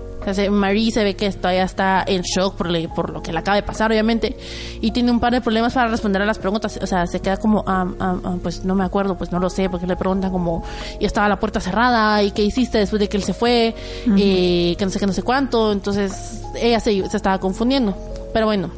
Marie 0.51 0.91
se 0.91 1.05
ve 1.05 1.15
que 1.17 1.31
todavía 1.33 1.63
está 1.63 2.05
en 2.07 2.23
shock 2.23 2.55
por, 2.57 2.69
le- 2.71 2.89
por 2.89 3.11
lo 3.11 3.23
que 3.23 3.33
le 3.33 3.39
acaba 3.39 3.55
de 3.57 3.63
pasar, 3.63 3.91
obviamente, 3.91 4.37
y 4.81 4.91
tiene 4.91 5.11
un 5.11 5.21
par 5.21 5.33
de 5.33 5.41
problemas 5.41 5.73
para 5.73 5.89
responder 5.89 6.21
a 6.23 6.27
las 6.27 6.39
preguntas. 6.39 6.79
O 6.83 6.87
sea, 6.87 7.07
se 7.07 7.21
queda 7.21 7.37
como, 7.39 7.65
ah, 7.67 7.87
ah, 7.99 8.17
ah, 8.25 8.37
pues 8.43 8.65
no 8.65 8.75
me 8.75 8.85
acuerdo, 8.85 9.17
pues 9.17 9.33
no 9.33 9.39
lo 9.41 9.49
sé, 9.49 9.71
porque 9.71 9.87
le 9.87 9.97
preguntan 9.97 10.31
como, 10.31 10.63
y 11.01 11.05
estaba 11.07 11.29
la 11.29 11.39
puerta 11.41 11.61
cerrada, 11.61 12.23
y 12.23 12.31
qué 12.33 12.43
hiciste 12.43 12.79
después 12.79 13.01
de 13.01 13.09
que 13.09 13.17
él 13.17 13.23
se 13.23 13.33
fue, 13.35 13.75
y 14.17 14.77
que 14.77 14.85
no 14.85 14.91
sé 14.91 14.99
qué, 14.99 15.07
no 15.07 15.13
sé 15.13 15.23
cuánto. 15.23 15.73
Entonces, 15.73 16.43
ella 16.61 16.81
se, 16.81 17.09
se 17.09 17.17
estaba 17.17 17.39
confundiendo. 17.39 17.97
Pero 18.35 18.47
bueno, 18.47 18.71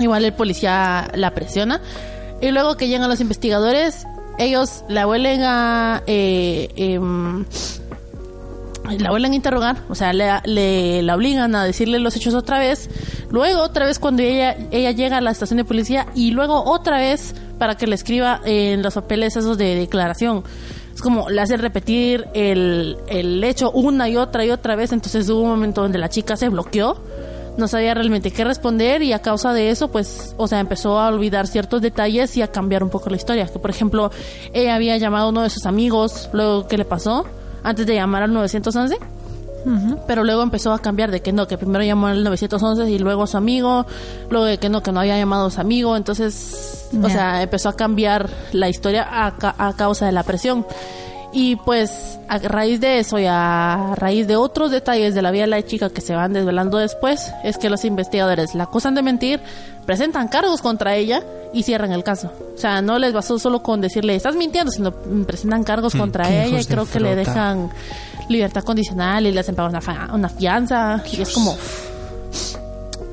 igual 0.00 0.24
el 0.24 0.32
policía 0.34 1.08
la 1.14 1.30
presiona. 1.32 1.80
Y 2.40 2.50
luego 2.50 2.76
que 2.76 2.88
llegan 2.88 3.08
los 3.08 3.20
investigadores, 3.20 4.06
ellos 4.38 4.84
la 4.88 5.06
vuelven 5.06 5.42
a... 5.44 6.02
eh, 6.06 6.68
em, 6.76 7.44
la 8.98 9.10
vuelven 9.10 9.32
a 9.32 9.34
interrogar, 9.34 9.76
o 9.88 9.94
sea, 9.94 10.12
le, 10.12 11.02
la 11.02 11.14
obligan 11.14 11.54
a 11.54 11.64
decirle 11.64 11.98
los 11.98 12.16
hechos 12.16 12.34
otra 12.34 12.58
vez. 12.58 12.90
Luego, 13.30 13.62
otra 13.62 13.86
vez, 13.86 13.98
cuando 13.98 14.22
ella, 14.22 14.56
ella 14.70 14.90
llega 14.90 15.18
a 15.18 15.20
la 15.20 15.30
estación 15.30 15.56
de 15.56 15.64
policía, 15.64 16.06
y 16.14 16.32
luego 16.32 16.62
otra 16.64 16.98
vez 16.98 17.34
para 17.58 17.76
que 17.76 17.86
le 17.86 17.94
escriba 17.94 18.40
en 18.44 18.82
los 18.82 18.94
papeles 18.94 19.36
esos 19.36 19.56
de 19.58 19.74
declaración. 19.76 20.44
Es 20.94 21.00
como 21.02 21.28
le 21.28 21.40
hace 21.40 21.56
repetir 21.56 22.26
el, 22.34 22.96
el 23.08 23.42
hecho 23.42 23.70
una 23.72 24.08
y 24.08 24.16
otra 24.16 24.44
y 24.44 24.50
otra 24.50 24.76
vez. 24.76 24.92
Entonces 24.92 25.28
hubo 25.28 25.40
un 25.40 25.48
momento 25.48 25.82
donde 25.82 25.98
la 25.98 26.08
chica 26.08 26.36
se 26.36 26.48
bloqueó, 26.48 27.02
no 27.56 27.66
sabía 27.68 27.94
realmente 27.94 28.30
qué 28.30 28.44
responder, 28.44 29.02
y 29.02 29.12
a 29.12 29.20
causa 29.20 29.52
de 29.52 29.70
eso, 29.70 29.88
pues, 29.88 30.34
o 30.36 30.46
sea, 30.46 30.60
empezó 30.60 30.98
a 31.00 31.08
olvidar 31.08 31.46
ciertos 31.46 31.80
detalles 31.80 32.36
y 32.36 32.42
a 32.42 32.48
cambiar 32.48 32.82
un 32.84 32.90
poco 32.90 33.10
la 33.10 33.16
historia. 33.16 33.46
Que, 33.46 33.58
por 33.58 33.70
ejemplo, 33.70 34.10
ella 34.52 34.74
había 34.74 34.96
llamado 34.98 35.26
a 35.26 35.28
uno 35.30 35.42
de 35.42 35.50
sus 35.50 35.66
amigos, 35.66 36.28
luego, 36.32 36.68
¿qué 36.68 36.76
le 36.76 36.84
pasó? 36.84 37.24
Antes 37.64 37.86
de 37.86 37.94
llamar 37.94 38.22
al 38.22 38.32
911 38.32 38.96
pero 40.06 40.24
luego 40.24 40.42
empezó 40.42 40.74
a 40.74 40.78
cambiar 40.78 41.10
de 41.10 41.20
que 41.22 41.32
no, 41.32 41.46
que 41.48 41.56
primero 41.56 41.82
llamó 41.82 42.08
al 42.08 42.22
911 42.22 42.90
y 42.90 42.98
luego 42.98 43.22
a 43.22 43.26
su 43.26 43.38
amigo, 43.38 43.86
luego 44.28 44.44
de 44.44 44.58
que 44.58 44.68
no, 44.68 44.82
que 44.82 44.92
no 44.92 45.00
había 45.00 45.16
llamado 45.16 45.46
a 45.46 45.50
su 45.50 45.58
amigo, 45.58 45.96
entonces, 45.96 46.86
o 47.02 47.08
sea, 47.08 47.42
empezó 47.42 47.70
a 47.70 47.72
cambiar 47.74 48.28
la 48.52 48.68
historia 48.68 49.08
a, 49.26 49.36
ca- 49.38 49.54
a 49.56 49.72
causa 49.72 50.04
de 50.04 50.12
la 50.12 50.22
presión. 50.22 50.66
Y 51.32 51.56
pues 51.56 52.18
a 52.28 52.38
raíz 52.38 52.78
de 52.80 52.98
eso 52.98 53.18
y 53.18 53.24
a 53.26 53.94
raíz 53.96 54.28
de 54.28 54.36
otros 54.36 54.70
detalles 54.70 55.14
de 55.14 55.22
la 55.22 55.30
vida 55.30 55.44
de 55.44 55.48
la 55.48 55.62
chica 55.62 55.88
que 55.88 56.02
se 56.02 56.14
van 56.14 56.34
desvelando 56.34 56.76
después, 56.78 57.32
es 57.42 57.56
que 57.56 57.70
los 57.70 57.84
investigadores 57.86 58.54
la 58.54 58.64
acusan 58.64 58.94
de 58.94 59.02
mentir, 59.02 59.40
presentan 59.86 60.28
cargos 60.28 60.60
contra 60.60 60.94
ella 60.94 61.22
y 61.54 61.62
cierran 61.62 61.92
el 61.92 62.02
caso. 62.04 62.30
O 62.54 62.58
sea, 62.58 62.82
no 62.82 62.98
les 62.98 63.12
bastó 63.12 63.38
solo 63.38 63.62
con 63.62 63.80
decirle, 63.80 64.14
estás 64.16 64.36
mintiendo, 64.36 64.70
sino 64.72 64.90
mm, 64.90 65.22
presentan 65.22 65.64
cargos 65.64 65.94
contra 65.94 66.26
qué 66.28 66.44
ella 66.46 66.60
y 66.60 66.64
creo 66.64 66.84
que 66.86 67.00
le 67.00 67.14
dejan 67.16 67.70
libertad 68.28 68.62
condicional 68.64 69.26
y 69.26 69.32
le 69.32 69.40
hacen 69.40 69.54
pagar 69.54 69.70
una, 69.70 70.14
una 70.14 70.28
fianza 70.28 71.02
y 71.12 71.20
es 71.22 71.30
como... 71.32 71.56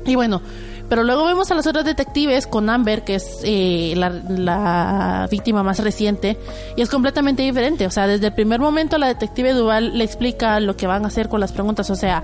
Y 0.04 0.14
bueno, 0.16 0.42
pero 0.88 1.04
luego 1.04 1.24
vemos 1.24 1.50
a 1.50 1.54
las 1.54 1.66
otras 1.66 1.84
detectives 1.84 2.46
con 2.46 2.68
Amber, 2.68 3.04
que 3.04 3.14
es 3.14 3.38
eh, 3.44 3.94
la, 3.96 4.10
la 4.10 5.28
víctima 5.30 5.62
más 5.62 5.78
reciente, 5.78 6.36
y 6.76 6.82
es 6.82 6.90
completamente 6.90 7.42
diferente. 7.42 7.86
O 7.86 7.90
sea, 7.90 8.06
desde 8.06 8.26
el 8.26 8.34
primer 8.34 8.60
momento 8.60 8.98
la 8.98 9.06
detective 9.06 9.52
Duval 9.52 9.96
le 9.96 10.04
explica 10.04 10.58
lo 10.60 10.76
que 10.76 10.86
van 10.86 11.04
a 11.04 11.08
hacer 11.08 11.28
con 11.28 11.40
las 11.40 11.52
preguntas. 11.52 11.88
O 11.90 11.94
sea, 11.94 12.22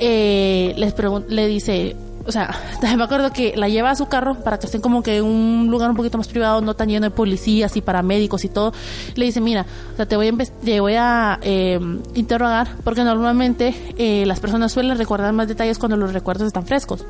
eh, 0.00 0.74
les 0.76 0.94
pregun- 0.94 1.26
le 1.28 1.46
dice, 1.46 1.94
o 2.26 2.32
sea, 2.32 2.54
me 2.96 3.02
acuerdo 3.02 3.32
que 3.32 3.54
la 3.56 3.68
lleva 3.68 3.90
a 3.90 3.96
su 3.96 4.06
carro 4.06 4.34
para 4.36 4.58
que 4.58 4.66
estén 4.66 4.80
como 4.80 5.02
que 5.02 5.18
en 5.18 5.24
un 5.24 5.68
lugar 5.70 5.90
un 5.90 5.96
poquito 5.96 6.18
más 6.18 6.28
privado, 6.28 6.60
no 6.60 6.74
tan 6.74 6.88
lleno 6.88 7.04
de 7.04 7.10
policías 7.10 7.76
y 7.76 7.80
paramédicos 7.80 8.44
y 8.44 8.48
todo. 8.48 8.72
Le 9.14 9.26
dice, 9.26 9.40
mira, 9.40 9.66
o 9.92 9.96
sea, 9.96 10.06
te 10.06 10.16
voy 10.16 10.28
a, 10.28 10.32
te 10.64 10.80
voy 10.80 10.94
a 10.96 11.38
eh, 11.42 11.78
interrogar 12.14 12.68
porque 12.82 13.04
normalmente 13.04 13.74
eh, 13.98 14.24
las 14.26 14.40
personas 14.40 14.72
suelen 14.72 14.96
recordar 14.96 15.32
más 15.32 15.48
detalles 15.48 15.78
cuando 15.78 15.96
los 15.96 16.12
recuerdos 16.12 16.46
están 16.46 16.66
frescos. 16.66 17.04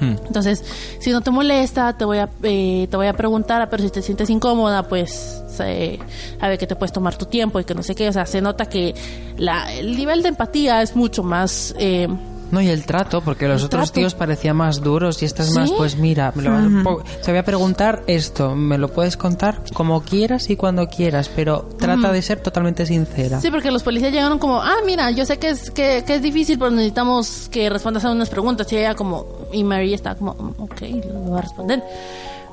Hmm. 0.00 0.16
Entonces, 0.26 0.64
si 0.98 1.10
no 1.10 1.20
te 1.20 1.30
molesta, 1.30 1.96
te 1.96 2.04
voy 2.04 2.18
a, 2.18 2.28
eh, 2.42 2.88
te 2.90 2.96
voy 2.96 3.06
a 3.06 3.12
preguntar, 3.12 3.68
pero 3.70 3.82
si 3.82 3.90
te 3.90 4.02
sientes 4.02 4.28
incómoda, 4.30 4.88
pues 4.88 5.42
eh, 5.60 5.98
a 6.40 6.48
ver 6.48 6.58
que 6.58 6.66
te 6.66 6.74
puedes 6.74 6.92
tomar 6.92 7.16
tu 7.16 7.26
tiempo 7.26 7.60
y 7.60 7.64
que 7.64 7.74
no 7.74 7.82
sé 7.82 7.94
qué. 7.94 8.08
O 8.08 8.12
sea, 8.12 8.26
se 8.26 8.40
nota 8.40 8.66
que 8.66 8.94
la, 9.36 9.72
el 9.72 9.96
nivel 9.96 10.22
de 10.22 10.30
empatía 10.30 10.82
es 10.82 10.96
mucho 10.96 11.22
más... 11.22 11.74
eh, 11.78 12.08
No, 12.54 12.60
y 12.62 12.68
el 12.68 12.86
trato, 12.86 13.20
porque 13.20 13.48
los 13.48 13.64
otros 13.64 13.88
trato. 13.90 14.00
tíos 14.00 14.14
parecían 14.14 14.56
más 14.56 14.80
duros 14.80 15.20
y 15.22 15.24
estas 15.26 15.50
más, 15.50 15.70
pues 15.72 15.96
mira, 15.96 16.32
me 16.36 16.42
lo 16.44 16.50
vas 16.52 17.04
te 17.24 17.30
voy 17.32 17.38
a 17.38 17.44
preguntar 17.44 18.02
esto, 18.06 18.54
me 18.54 18.78
lo 18.78 18.88
puedes 18.88 19.16
contar 19.16 19.60
como 19.74 20.02
quieras 20.02 20.48
y 20.50 20.56
cuando 20.56 20.86
quieras, 20.88 21.28
pero 21.34 21.68
trata 21.78 22.12
de 22.12 22.22
ser 22.22 22.38
totalmente 22.40 22.86
sincera. 22.86 23.40
Sí, 23.40 23.50
porque 23.50 23.70
los 23.70 23.82
policías 23.82 24.12
llegaron 24.12 24.38
como, 24.38 24.62
ah, 24.62 24.76
mira, 24.86 25.10
yo 25.10 25.26
sé 25.26 25.38
que 25.38 25.50
es, 25.50 25.70
que, 25.70 26.04
que 26.06 26.14
es 26.14 26.22
difícil, 26.22 26.58
pero 26.58 26.70
necesitamos 26.70 27.48
que 27.50 27.68
respondas 27.68 28.04
a 28.04 28.12
unas 28.12 28.30
preguntas. 28.30 28.72
Y 28.72 28.76
ella 28.76 28.94
como, 28.94 29.26
y 29.52 29.64
Mary 29.64 29.92
está 29.94 30.14
como, 30.14 30.34
"Mm, 30.34 30.62
ok, 30.62 30.80
lo 31.12 31.14
voy 31.20 31.38
a 31.38 31.42
responder. 31.42 31.82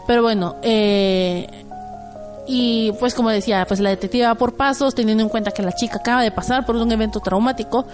Pero 0.07 0.23
bueno, 0.23 0.55
eh, 0.63 1.47
y 2.47 2.91
pues 2.99 3.13
como 3.13 3.29
decía, 3.29 3.65
pues 3.67 3.79
la 3.79 3.89
detective 3.89 4.25
va 4.25 4.35
por 4.35 4.55
pasos, 4.55 4.95
teniendo 4.95 5.23
en 5.23 5.29
cuenta 5.29 5.51
que 5.51 5.61
la 5.61 5.71
chica 5.73 5.97
acaba 5.97 6.23
de 6.23 6.31
pasar 6.31 6.65
por 6.65 6.75
un 6.75 6.91
evento 6.91 7.19
traumático, 7.19 7.85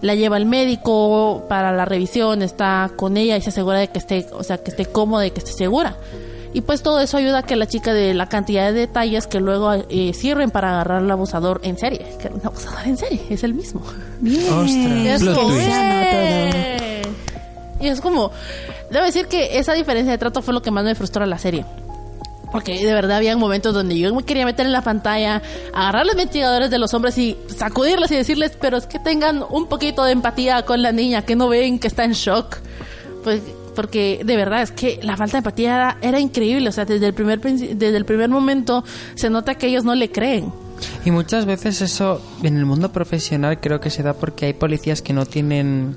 la 0.00 0.14
lleva 0.14 0.36
al 0.36 0.46
médico 0.46 1.44
para 1.48 1.72
la 1.72 1.84
revisión, 1.84 2.42
está 2.42 2.90
con 2.96 3.16
ella 3.16 3.36
y 3.36 3.42
se 3.42 3.50
asegura 3.50 3.78
de 3.78 3.88
que 3.88 3.98
esté, 3.98 4.26
o 4.32 4.42
sea, 4.42 4.58
que 4.58 4.70
esté 4.70 4.86
cómoda 4.86 5.26
y 5.26 5.30
que 5.30 5.38
esté 5.38 5.52
segura. 5.52 5.96
Y 6.54 6.60
pues 6.60 6.82
todo 6.82 7.00
eso 7.00 7.16
ayuda 7.16 7.38
a 7.38 7.42
que 7.44 7.56
la 7.56 7.66
chica 7.66 7.94
de 7.94 8.12
la 8.12 8.28
cantidad 8.28 8.70
de 8.72 8.80
detalles 8.80 9.26
que 9.26 9.40
luego 9.40 9.72
eh, 9.72 10.12
sirven 10.12 10.50
para 10.50 10.72
agarrar 10.72 10.98
al 10.98 11.10
abusador 11.10 11.60
en 11.64 11.78
serie. 11.78 12.04
Que 12.20 12.28
un 12.28 12.44
abusador 12.44 12.86
en 12.86 12.98
serie 12.98 13.22
es 13.30 13.42
el 13.42 13.54
mismo. 13.54 13.80
Bien. 14.20 14.68
Y 14.68 15.08
es 15.08 15.22
Plot 15.22 15.34
como, 15.34 15.48
twist. 15.48 15.68
¡eh! 15.70 17.02
Y 17.80 17.88
es 17.88 18.00
como, 18.00 18.30
debo 18.90 19.04
decir 19.06 19.26
que 19.26 19.58
esa 19.58 19.72
diferencia 19.72 20.12
de 20.12 20.18
trato 20.18 20.42
fue 20.42 20.52
lo 20.52 20.60
que 20.60 20.70
más 20.70 20.84
me 20.84 20.94
frustró 20.94 21.24
a 21.24 21.26
la 21.26 21.38
serie. 21.38 21.64
Porque 22.52 22.84
de 22.84 22.92
verdad 22.92 23.16
había 23.16 23.36
momentos 23.36 23.74
donde 23.74 23.98
yo 23.98 24.14
me 24.14 24.22
quería 24.22 24.44
meter 24.44 24.66
en 24.66 24.72
la 24.72 24.82
pantalla, 24.82 25.42
agarrar 25.72 26.04
los 26.04 26.14
investigadores 26.14 26.70
de 26.70 26.78
los 26.78 26.92
hombres 26.94 27.16
y 27.18 27.36
sacudirlos 27.48 28.10
y 28.10 28.16
decirles, 28.16 28.52
pero 28.60 28.76
es 28.76 28.86
que 28.86 28.98
tengan 28.98 29.42
un 29.48 29.66
poquito 29.66 30.04
de 30.04 30.12
empatía 30.12 30.62
con 30.64 30.82
la 30.82 30.92
niña, 30.92 31.22
que 31.22 31.34
no 31.34 31.48
ven 31.48 31.78
que 31.78 31.88
está 31.88 32.04
en 32.04 32.12
shock. 32.12 32.58
Pues 33.24 33.40
porque 33.74 34.20
de 34.24 34.36
verdad 34.36 34.62
es 34.62 34.70
que 34.70 35.00
la 35.02 35.16
falta 35.16 35.32
de 35.32 35.38
empatía 35.38 35.74
era, 35.74 35.98
era 36.02 36.20
increíble, 36.20 36.68
o 36.68 36.72
sea, 36.72 36.84
desde 36.84 37.06
el 37.06 37.14
primer 37.14 37.40
desde 37.40 37.96
el 37.96 38.04
primer 38.04 38.28
momento 38.28 38.84
se 39.14 39.30
nota 39.30 39.54
que 39.54 39.68
ellos 39.68 39.84
no 39.84 39.94
le 39.94 40.10
creen. 40.10 40.52
Y 41.04 41.10
muchas 41.10 41.46
veces 41.46 41.80
eso 41.80 42.20
en 42.42 42.56
el 42.56 42.66
mundo 42.66 42.92
profesional 42.92 43.60
creo 43.60 43.80
que 43.80 43.90
se 43.90 44.02
da 44.02 44.14
porque 44.14 44.46
hay 44.46 44.52
policías 44.52 45.00
que 45.00 45.12
no 45.12 45.26
tienen 45.26 45.96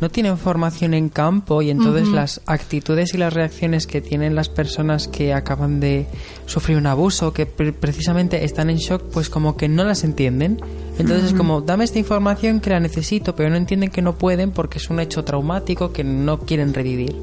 no 0.00 0.10
tienen 0.10 0.36
formación 0.38 0.92
en 0.94 1.08
campo 1.08 1.62
y 1.62 1.70
entonces 1.70 2.08
las 2.08 2.40
actitudes 2.46 3.14
y 3.14 3.16
las 3.18 3.32
reacciones 3.32 3.86
que 3.86 4.00
tienen 4.00 4.34
las 4.34 4.48
personas 4.48 5.08
que 5.08 5.32
acaban 5.32 5.80
de 5.80 6.06
sufrir 6.46 6.76
un 6.76 6.86
abuso, 6.86 7.32
que 7.32 7.46
pre- 7.46 7.72
precisamente 7.72 8.44
están 8.44 8.68
en 8.70 8.76
shock, 8.76 9.02
pues 9.12 9.30
como 9.30 9.56
que 9.56 9.68
no 9.68 9.84
las 9.84 10.04
entienden. 10.04 10.60
Entonces 10.98 11.30
es 11.30 11.34
como, 11.34 11.60
dame 11.60 11.84
esta 11.84 11.98
información 11.98 12.60
que 12.60 12.70
la 12.70 12.80
necesito, 12.80 13.34
pero 13.34 13.50
no 13.50 13.56
entienden 13.56 13.90
que 13.90 14.02
no 14.02 14.16
pueden 14.16 14.50
porque 14.50 14.78
es 14.78 14.88
un 14.90 15.00
hecho 15.00 15.24
traumático 15.24 15.92
que 15.92 16.04
no 16.04 16.40
quieren 16.40 16.74
revivir. 16.74 17.14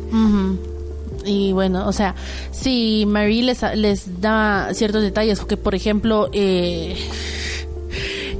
Y 1.25 1.53
bueno, 1.53 1.87
o 1.87 1.93
sea, 1.93 2.15
si 2.51 3.05
Marie 3.07 3.43
les, 3.43 3.61
les 3.75 4.19
da 4.19 4.69
ciertos 4.73 5.01
detalles, 5.03 5.39
porque 5.39 5.57
por 5.57 5.73
ejemplo, 5.73 6.29
eh, 6.33 6.95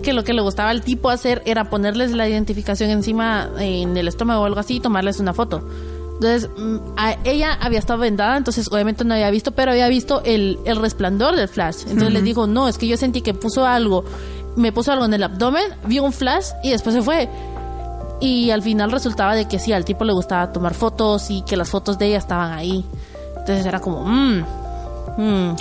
que 0.03 0.13
lo 0.13 0.23
que 0.23 0.33
le 0.33 0.41
gustaba 0.43 0.69
al 0.69 0.83
tipo 0.83 1.09
hacer 1.09 1.41
era 1.45 1.71
ponerles 1.71 2.11
la 2.11 2.29
identificación 2.29 2.91
encima 2.91 3.49
eh, 3.57 3.81
en 3.81 3.97
el 3.97 4.07
estómago 4.07 4.43
o 4.43 4.45
algo 4.45 4.59
así 4.59 4.75
y 4.75 4.79
tomarles 4.79 5.19
una 5.19 5.33
foto. 5.33 5.67
Entonces, 6.15 6.47
mm, 6.55 6.77
a- 6.95 7.17
ella 7.23 7.57
había 7.59 7.79
estado 7.79 7.97
vendada, 7.99 8.37
entonces 8.37 8.67
obviamente 8.71 9.03
no 9.03 9.15
había 9.15 9.31
visto, 9.31 9.51
pero 9.53 9.71
había 9.71 9.87
visto 9.87 10.21
el, 10.23 10.59
el 10.65 10.75
resplandor 10.77 11.35
del 11.35 11.47
flash. 11.47 11.77
Entonces 11.87 12.13
les 12.13 12.23
dijo, 12.23 12.45
no, 12.45 12.67
es 12.67 12.77
que 12.77 12.87
yo 12.87 12.95
sentí 12.97 13.21
que 13.21 13.33
puso 13.33 13.65
algo, 13.65 14.05
me 14.55 14.71
puso 14.71 14.91
algo 14.91 15.05
en 15.05 15.13
el 15.15 15.23
abdomen, 15.23 15.63
vio 15.87 16.03
un 16.03 16.13
flash 16.13 16.45
y 16.63 16.69
después 16.69 16.93
se 16.93 17.01
fue. 17.01 17.27
Y 18.21 18.51
al 18.51 18.61
final 18.61 18.91
resultaba 18.91 19.33
de 19.35 19.47
que 19.47 19.57
sí, 19.59 19.73
al 19.73 19.83
tipo 19.83 20.05
le 20.05 20.13
gustaba 20.13 20.51
tomar 20.53 20.75
fotos 20.75 21.29
y 21.31 21.41
que 21.41 21.57
las 21.57 21.69
fotos 21.69 21.97
de 21.97 22.05
ella 22.07 22.19
estaban 22.19 22.53
ahí. 22.53 22.85
Entonces 23.39 23.65
era 23.65 23.79
como, 23.81 24.05
mmm, 24.05 24.43
mmm. 25.17 25.55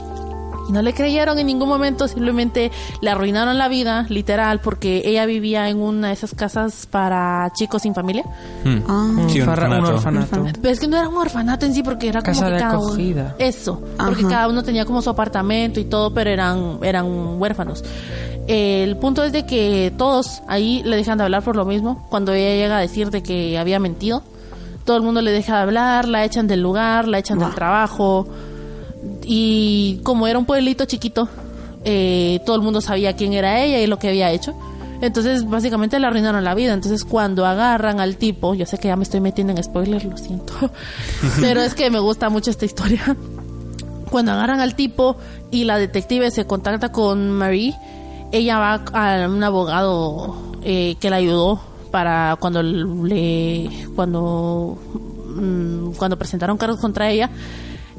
Y 0.68 0.72
no 0.72 0.80
le 0.82 0.92
creyeron 0.94 1.38
en 1.38 1.46
ningún 1.46 1.68
momento, 1.68 2.06
simplemente 2.08 2.70
le 3.00 3.10
arruinaron 3.10 3.58
la 3.58 3.68
vida, 3.68 4.06
literal, 4.08 4.60
porque 4.60 5.02
ella 5.04 5.26
vivía 5.26 5.68
en 5.68 5.80
una 5.80 6.08
de 6.08 6.14
esas 6.14 6.34
casas 6.34 6.86
para 6.90 7.50
chicos 7.54 7.82
sin 7.82 7.94
familia. 7.94 8.24
Mm. 8.64 8.76
Ah. 8.88 9.10
Sí, 9.28 9.40
un 9.40 9.46
Farra- 9.46 9.66
orfanato. 9.68 9.94
orfanato. 9.94 10.58
Pero 10.60 10.72
es 10.72 10.80
que 10.80 10.88
no 10.88 10.96
era 10.96 11.08
un 11.08 11.16
orfanato 11.16 11.66
en 11.66 11.74
sí, 11.74 11.82
porque 11.82 12.08
era 12.08 12.22
Casa 12.22 12.40
como 12.40 12.48
que 12.48 12.54
de 12.54 12.60
cada 12.60 12.78
uno- 12.78 12.86
acogida. 12.88 13.34
Eso, 13.38 13.82
porque 13.98 14.22
cada 14.26 14.48
uno 14.48 14.62
tenía 14.62 14.84
como 14.84 15.02
su 15.02 15.10
apartamento 15.10 15.80
y 15.80 15.84
todo, 15.84 16.12
pero 16.14 16.30
eran, 16.30 16.78
eran 16.82 17.06
huérfanos. 17.40 17.84
El 18.48 18.96
punto 18.96 19.22
es 19.24 19.32
de 19.32 19.46
que 19.46 19.92
todos 19.96 20.42
ahí 20.48 20.82
le 20.84 20.96
dejan 20.96 21.18
de 21.18 21.24
hablar 21.24 21.42
por 21.42 21.54
lo 21.56 21.64
mismo. 21.64 22.06
Cuando 22.10 22.32
ella 22.32 22.54
llega 22.60 22.76
a 22.78 22.80
decir 22.80 23.10
de 23.10 23.22
que 23.22 23.56
había 23.58 23.78
mentido, 23.78 24.22
todo 24.84 24.96
el 24.96 25.02
mundo 25.04 25.22
le 25.22 25.30
deja 25.30 25.56
de 25.56 25.62
hablar, 25.62 26.08
la 26.08 26.24
echan 26.24 26.48
del 26.48 26.60
lugar, 26.60 27.06
la 27.06 27.18
echan 27.18 27.38
del 27.38 27.54
trabajo. 27.54 28.26
Y 29.24 30.00
como 30.02 30.26
era 30.26 30.38
un 30.38 30.44
pueblito 30.44 30.84
chiquito, 30.84 31.28
eh, 31.84 32.40
todo 32.46 32.56
el 32.56 32.62
mundo 32.62 32.80
sabía 32.80 33.14
quién 33.14 33.32
era 33.32 33.60
ella 33.60 33.80
y 33.80 33.86
lo 33.86 33.98
que 33.98 34.08
había 34.08 34.30
hecho. 34.30 34.54
Entonces, 35.00 35.48
básicamente 35.48 35.98
le 35.98 36.06
arruinaron 36.06 36.44
la 36.44 36.54
vida. 36.54 36.72
Entonces, 36.72 37.04
cuando 37.04 37.44
agarran 37.44 37.98
al 37.98 38.16
tipo, 38.16 38.54
yo 38.54 38.66
sé 38.66 38.78
que 38.78 38.88
ya 38.88 38.96
me 38.96 39.02
estoy 39.02 39.20
metiendo 39.20 39.52
en 39.52 39.62
spoilers, 39.62 40.04
lo 40.04 40.16
siento. 40.16 40.54
Pero 41.40 41.60
es 41.60 41.74
que 41.74 41.90
me 41.90 41.98
gusta 41.98 42.28
mucho 42.28 42.50
esta 42.50 42.64
historia. 42.64 43.16
Cuando 44.10 44.32
agarran 44.32 44.60
al 44.60 44.76
tipo 44.76 45.16
y 45.50 45.64
la 45.64 45.78
detective 45.78 46.30
se 46.30 46.46
contacta 46.46 46.92
con 46.92 47.30
Marie, 47.30 47.74
ella 48.30 48.58
va 48.58 48.74
a 48.92 49.28
un 49.28 49.42
abogado 49.42 50.36
eh, 50.62 50.96
que 51.00 51.10
la 51.10 51.16
ayudó 51.16 51.60
para 51.90 52.36
cuando 52.40 52.62
le 52.62 53.68
cuando 53.94 54.78
mm, 55.36 55.92
cuando 55.92 56.16
presentaron 56.16 56.56
cargos 56.56 56.80
contra 56.80 57.10
ella 57.10 57.30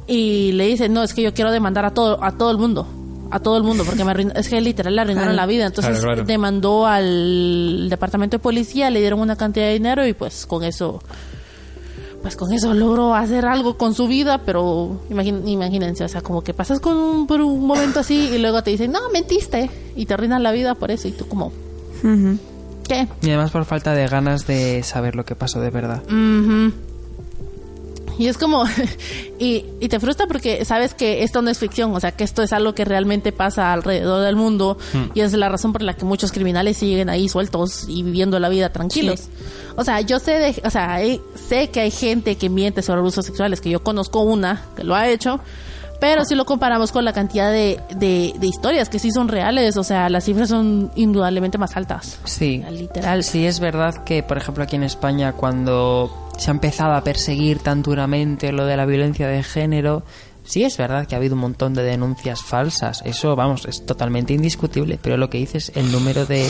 y 0.08 0.52
le 0.54 0.68
dice 0.68 0.90
no 0.90 1.04
es 1.04 1.14
que 1.14 1.22
yo 1.22 1.34
quiero 1.34 1.52
demandar 1.52 1.86
a 1.86 1.92
todo 1.94 2.24
a 2.24 2.32
todo 2.32 2.52
el 2.52 2.58
mundo 2.58 2.88
a 3.32 3.40
todo 3.40 3.58
el 3.58 3.64
mundo 3.64 3.84
porque 3.86 4.04
me 4.04 4.12
arruin- 4.12 4.32
es 4.36 4.48
que 4.50 4.62
literal 4.62 4.96
le 4.96 5.02
arruinaron 5.02 5.30
Claro. 5.34 5.38
la 5.38 5.46
vida 5.48 5.66
entonces 5.66 6.00
Claro, 6.00 6.14
claro. 6.16 6.24
demandó 6.28 6.86
al 6.86 7.88
departamento 7.90 8.38
de 8.38 8.40
policía 8.44 8.90
le 8.90 9.00
dieron 9.00 9.20
una 9.20 9.36
cantidad 9.36 9.66
de 9.68 9.74
dinero 9.74 10.06
y 10.06 10.14
pues 10.14 10.46
con 10.46 10.64
eso 10.64 11.02
pues 12.22 12.36
con 12.38 12.54
eso 12.54 12.74
logró 12.74 13.16
hacer 13.16 13.46
algo 13.46 13.78
con 13.78 13.94
su 13.94 14.08
vida, 14.08 14.38
pero 14.46 15.02
imagín- 15.10 15.46
imagínense, 15.46 16.06
o 16.06 16.08
sea, 16.08 16.22
como 16.22 16.42
que 16.42 16.54
pasas 16.54 16.80
con 16.80 16.96
un, 16.96 17.28
por 17.28 17.42
un 17.42 17.68
momento 17.68 18.00
así 18.00 18.30
y 18.34 18.38
luego 18.38 18.64
te 18.64 18.70
dicen, 18.72 18.94
no, 18.94 19.10
mentiste, 19.12 19.70
y 19.98 20.06
te 20.06 20.14
arruinan 20.14 20.42
la 20.42 20.54
vida 20.54 20.74
por 20.74 20.90
eso, 20.90 21.10
y 21.10 21.12
tú 21.12 21.28
como. 21.28 21.52
¿qué? 22.88 23.10
Y 23.22 23.28
además 23.28 23.52
por 23.52 23.66
falta 23.66 23.94
de 23.94 24.08
ganas 24.08 24.48
de 24.48 24.84
saber 24.84 25.16
lo 25.18 25.26
que 25.26 25.36
pasó 25.36 25.60
de 25.60 25.70
verdad. 25.70 26.02
Ujú. 26.06 26.72
Y 28.20 28.28
es 28.28 28.38
como, 28.38 28.64
y, 29.40 29.66
y 29.80 29.90
te 29.90 30.00
frustra 30.00 30.28
porque 30.28 30.66
sabes 30.66 30.94
que 30.94 31.24
esto 31.24 31.42
no 31.42 31.50
es 31.50 31.58
ficción, 31.60 31.94
o 31.96 32.00
sea, 32.00 32.12
que 32.12 32.24
esto 32.24 32.42
es 32.44 32.54
algo 32.54 32.74
que 32.76 32.86
realmente 32.86 33.32
pasa 33.32 33.74
alrededor 33.74 34.22
del 34.24 34.36
mundo 34.36 34.78
y 35.14 35.22
es 35.22 35.34
la 35.34 35.50
razón 35.50 35.74
por 35.74 35.82
la 35.82 35.96
que 35.96 36.06
muchos 36.06 36.32
criminales 36.32 36.78
siguen 36.78 37.10
ahí 37.10 37.28
sueltos 37.30 37.86
y 37.88 38.04
viviendo 38.04 38.40
la 38.40 38.50
vida 38.50 38.72
tranquilos. 38.72 39.30
O 39.76 39.84
sea, 39.84 40.02
yo 40.02 40.20
sé, 40.20 40.32
de, 40.34 40.62
o 40.66 40.70
sea, 40.70 40.94
hay- 40.94 41.20
sé 41.50 41.70
que 41.70 41.80
hay 41.80 41.92
gente 41.92 42.36
que 42.38 42.50
miente 42.50 42.82
sobre 42.82 43.00
abusos 43.00 43.26
sexuales, 43.26 43.60
que 43.62 43.70
yo 43.70 43.84
conozco 43.84 44.22
una 44.22 44.62
que 44.76 44.84
lo 44.84 44.94
ha 44.96 45.08
hecho, 45.10 45.40
pero 46.00 46.26
si 46.26 46.36
lo 46.36 46.46
comparamos 46.46 46.92
con 46.92 47.06
la 47.06 47.14
cantidad 47.14 47.50
de, 47.52 47.80
de, 47.96 48.34
de 48.38 48.48
historias 48.48 48.90
que 48.90 49.00
sí 49.00 49.10
son 49.10 49.30
reales, 49.30 49.78
o 49.78 49.84
sea, 49.84 50.10
las 50.10 50.26
cifras 50.26 50.50
son 50.50 50.92
indudablemente 50.96 51.58
más 51.58 51.76
altas. 51.78 52.20
Sí. 52.26 52.62
Literal. 52.70 53.24
Sí, 53.24 53.46
es 53.46 53.60
verdad 53.62 54.04
que, 54.04 54.22
por 54.22 54.38
ejemplo, 54.38 54.64
aquí 54.66 54.76
en 54.76 54.84
España, 54.84 55.32
cuando 55.32 56.23
se 56.38 56.50
ha 56.50 56.54
empezado 56.54 56.94
a 56.94 57.04
perseguir 57.04 57.60
tan 57.60 57.82
duramente 57.84 58.52
lo 58.52 58.66
de 58.66 58.78
la 58.78 58.86
violencia 58.86 59.28
de 59.28 59.44
género, 59.44 60.04
sí 60.44 60.64
es 60.64 60.78
verdad 60.78 61.08
que 61.08 61.16
ha 61.16 61.18
habido 61.18 61.36
un 61.36 61.42
montón 61.42 61.74
de 61.74 61.84
denuncias 61.84 62.42
falsas. 62.42 63.02
Eso, 63.06 63.36
vamos, 63.36 63.66
es 63.66 63.86
totalmente 63.86 64.34
indiscutible. 64.34 65.00
Pero 65.02 65.18
lo 65.18 65.30
que 65.30 65.38
dices, 65.38 65.72
el 65.76 65.92
número 65.92 66.26
de, 66.26 66.50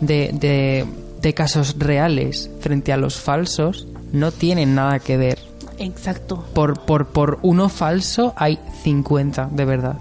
de, 0.00 0.30
de, 0.32 0.86
de 1.20 1.34
casos 1.34 1.76
reales 1.78 2.50
frente 2.60 2.92
a 2.92 2.96
los 2.96 3.16
falsos 3.16 3.86
no 4.12 4.30
tienen 4.32 4.74
nada 4.74 4.98
que 5.00 5.16
ver. 5.16 5.38
Exacto. 5.78 6.44
Por, 6.54 6.80
por, 6.80 7.08
por 7.08 7.38
uno 7.42 7.68
falso 7.68 8.32
hay 8.36 8.58
50, 8.82 9.50
de 9.52 9.64
verdad. 9.64 9.98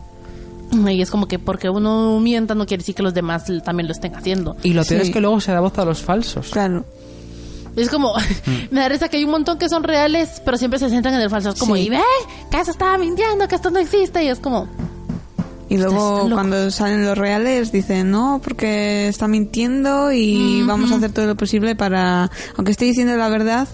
Y 0.71 1.01
es 1.01 1.09
como 1.11 1.27
que 1.27 1.39
porque 1.39 1.69
uno 1.69 2.19
mienta 2.19 2.53
no 2.55 2.65
quiere 2.65 2.81
decir 2.81 2.93
que 2.95 3.03
los 3.03 3.13
demás 3.13 3.45
también 3.63 3.87
lo 3.87 3.93
estén 3.93 4.15
haciendo. 4.15 4.57
Y 4.63 4.73
lo 4.73 4.83
peor 4.83 5.01
Sí. 5.01 5.07
es 5.07 5.13
que 5.13 5.21
luego 5.21 5.39
se 5.39 5.51
da 5.53 5.59
voz 5.61 5.77
a 5.77 5.85
los 5.85 6.01
falsos. 6.01 6.49
Claro. 6.49 6.83
Es 7.77 7.89
como, 7.89 8.13
me 8.71 8.79
da 8.81 8.89
risa 8.89 9.07
que 9.07 9.17
hay 9.17 9.23
un 9.23 9.31
montón 9.31 9.57
que 9.57 9.69
son 9.69 9.83
reales, 9.83 10.41
pero 10.43 10.57
siempre 10.57 10.79
se 10.79 10.89
centran 10.89 11.13
en 11.15 11.21
el 11.21 11.29
falso. 11.29 11.49
Es 11.51 11.59
como, 11.59 11.75
Sí. 11.75 11.83
y 11.83 11.89
ve, 11.89 11.99
que 12.51 12.59
eso 12.59 12.71
estaba 12.71 12.97
mintiendo, 12.97 13.47
que 13.47 13.55
esto 13.55 13.69
no 13.69 13.79
existe. 13.79 14.23
Y 14.23 14.27
es 14.27 14.39
como, 14.39 14.67
Y 15.69 15.77
luego 15.77 16.27
cuando 16.31 16.71
salen 16.71 17.05
los 17.05 17.17
reales 17.17 17.71
dicen 17.71 18.09
no 18.09 18.39
porque 18.43 19.07
está 19.09 19.27
mintiendo 19.27 20.11
y 20.11 20.63
vamos 20.63 20.91
a 20.91 20.95
hacer 20.95 21.11
todo 21.11 21.27
lo 21.27 21.35
posible 21.35 21.75
para, 21.75 22.31
aunque 22.55 22.71
esté 22.71 22.85
diciendo 22.85 23.15
la 23.17 23.29
verdad, 23.29 23.67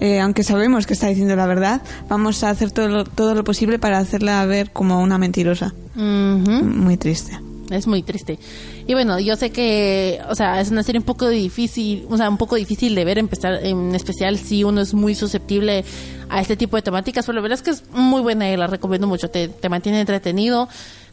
eh, 0.00 0.20
aunque 0.20 0.42
sabemos 0.42 0.86
que 0.86 0.94
está 0.94 1.06
diciendo 1.08 1.36
la 1.36 1.46
verdad, 1.46 1.82
vamos 2.08 2.42
a 2.42 2.50
hacer 2.50 2.70
todo 2.70 2.88
lo, 2.88 3.04
todo 3.04 3.34
lo 3.34 3.44
posible 3.44 3.78
para 3.78 3.98
hacerla 3.98 4.44
ver 4.46 4.70
como 4.72 5.00
una 5.02 5.18
mentirosa. 5.18 5.74
Muy 5.94 6.96
triste. 6.96 7.38
Es 7.70 7.86
muy 7.86 8.02
triste. 8.02 8.38
Y 8.86 8.94
bueno, 8.94 9.18
yo 9.18 9.36
sé 9.36 9.50
que, 9.50 10.20
o 10.28 10.34
sea, 10.34 10.60
es 10.60 10.70
una 10.70 10.82
serie 10.82 11.00
un 11.00 11.04
poco 11.04 11.28
difícil, 11.28 12.06
o 12.08 12.16
sea, 12.16 12.28
un 12.28 12.36
poco 12.36 12.56
difícil 12.56 12.94
de 12.94 13.04
ver, 13.04 13.18
empezar, 13.18 13.64
en 13.64 13.94
especial 13.94 14.38
si 14.38 14.62
uno 14.64 14.80
es 14.80 14.94
muy 14.94 15.14
susceptible 15.14 15.84
a 16.28 16.40
este 16.40 16.56
tipo 16.56 16.76
de 16.76 16.82
temáticas, 16.82 17.26
pero 17.26 17.36
la 17.36 17.42
verdad 17.42 17.58
es 17.58 17.62
que 17.62 17.70
es 17.70 17.82
muy 17.90 18.22
buena 18.22 18.50
y 18.50 18.56
la 18.56 18.66
recomiendo 18.66 19.06
mucho. 19.06 19.30
Te, 19.30 19.48
te 19.48 19.68
mantiene 19.68 20.00
entretenido, 20.00 20.68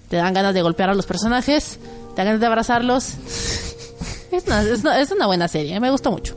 te 0.10 0.18
dan 0.18 0.34
ganas 0.34 0.54
de 0.54 0.62
golpear 0.62 0.89
a 0.89 0.93
los 0.93 1.06
personajes, 1.06 1.80
te 2.16 2.18
dan 2.18 2.28
ganas 2.28 2.39
de 2.39 2.45
abrazarlos. 2.47 3.14
Es 4.34 4.47
una, 4.47 4.64
es 4.64 4.80
una, 4.80 4.99
es 4.99 5.12
una 5.12 5.28
buena 5.28 5.47
serie, 5.47 5.80
me 5.80 5.91
gustó 5.91 6.10
mucho. 6.10 6.36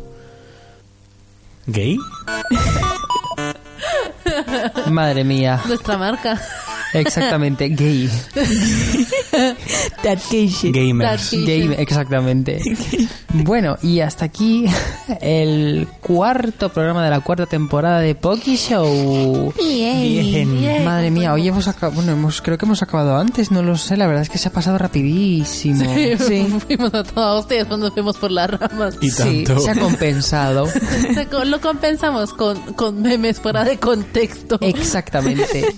¿Gay? 1.64 1.98
Madre 4.90 5.24
mía. 5.24 5.62
Nuestra 5.66 5.96
marca. 5.96 6.38
Exactamente, 7.00 7.68
gay. 7.68 8.08
That 10.02 10.18
gay 10.30 10.48
shit. 10.48 10.74
Gamers. 10.74 11.30
That- 11.30 11.36
Game, 11.46 11.74
exactamente. 11.78 12.60
Bueno, 13.32 13.76
y 13.82 14.00
hasta 14.00 14.24
aquí 14.24 14.64
el 15.20 15.86
cuarto 16.00 16.70
programa 16.70 17.04
de 17.04 17.10
la 17.10 17.20
cuarta 17.20 17.46
temporada 17.46 18.00
de 18.00 18.14
Poki 18.14 18.56
Show. 18.56 19.52
Bien. 19.56 20.84
Madre 20.84 21.10
mía, 21.10 21.32
hoy 21.32 21.48
hemos 21.48 21.68
acabado, 21.68 21.96
bueno, 21.96 22.12
hemos, 22.12 22.40
creo 22.40 22.56
que 22.58 22.64
hemos 22.64 22.82
acabado 22.82 23.16
antes, 23.16 23.50
no 23.50 23.62
lo 23.62 23.76
sé, 23.76 23.96
la 23.96 24.06
verdad 24.06 24.22
es 24.22 24.28
que 24.30 24.38
se 24.38 24.48
ha 24.48 24.52
pasado 24.52 24.78
rapidísimo. 24.78 25.84
Sí. 26.18 26.46
fuimos 26.66 26.94
a 26.94 27.04
todos 27.04 27.42
ustedes 27.42 27.66
cuando 27.66 27.90
fuimos 27.92 28.16
por 28.16 28.30
las 28.30 28.48
ramas. 28.50 28.96
Y 29.00 29.10
Sí, 29.10 29.44
tanto. 29.44 29.60
se 29.60 29.70
ha 29.70 29.74
compensado. 29.74 30.66
Se 30.68 31.26
Lo 31.46 31.60
compensamos 31.60 32.32
con, 32.32 32.58
con 32.74 33.02
memes 33.02 33.40
fuera 33.40 33.64
de 33.64 33.78
contexto. 33.78 34.58
Exactamente. 34.60 35.74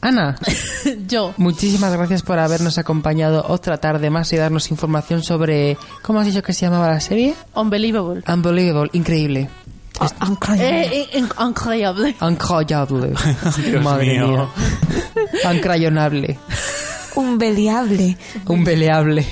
Ana, 0.00 0.36
Yo. 1.08 1.34
muchísimas 1.36 1.92
gracias 1.92 2.22
por 2.22 2.38
habernos 2.38 2.78
acompañado 2.78 3.44
otra 3.48 3.78
tarde 3.78 4.10
más 4.10 4.32
y 4.32 4.36
darnos 4.36 4.70
información 4.70 5.22
sobre, 5.22 5.76
¿cómo 6.02 6.20
has 6.20 6.26
dicho 6.26 6.42
que 6.42 6.52
se 6.52 6.66
llamaba 6.66 6.88
la 6.88 7.00
serie? 7.00 7.34
Unbelievable. 7.54 8.22
Unbelievable, 8.26 8.90
increíble. 8.92 9.48
Ah, 10.00 10.08
increíble. 10.26 10.86
Eh, 10.86 11.08
eh, 11.12 11.18
in- 11.18 11.28
increíble. 11.38 12.16
Madre 13.82 14.06
mío. 14.12 14.28
mía. 14.28 14.48
Ancrayonable. 15.44 16.38
Un 17.16 17.38
beliable. 17.38 19.24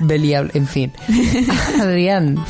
Un 0.00 0.06
beleable. 0.08 0.50
En 0.54 0.66
fin. 0.66 0.92
Adrián, 1.80 2.44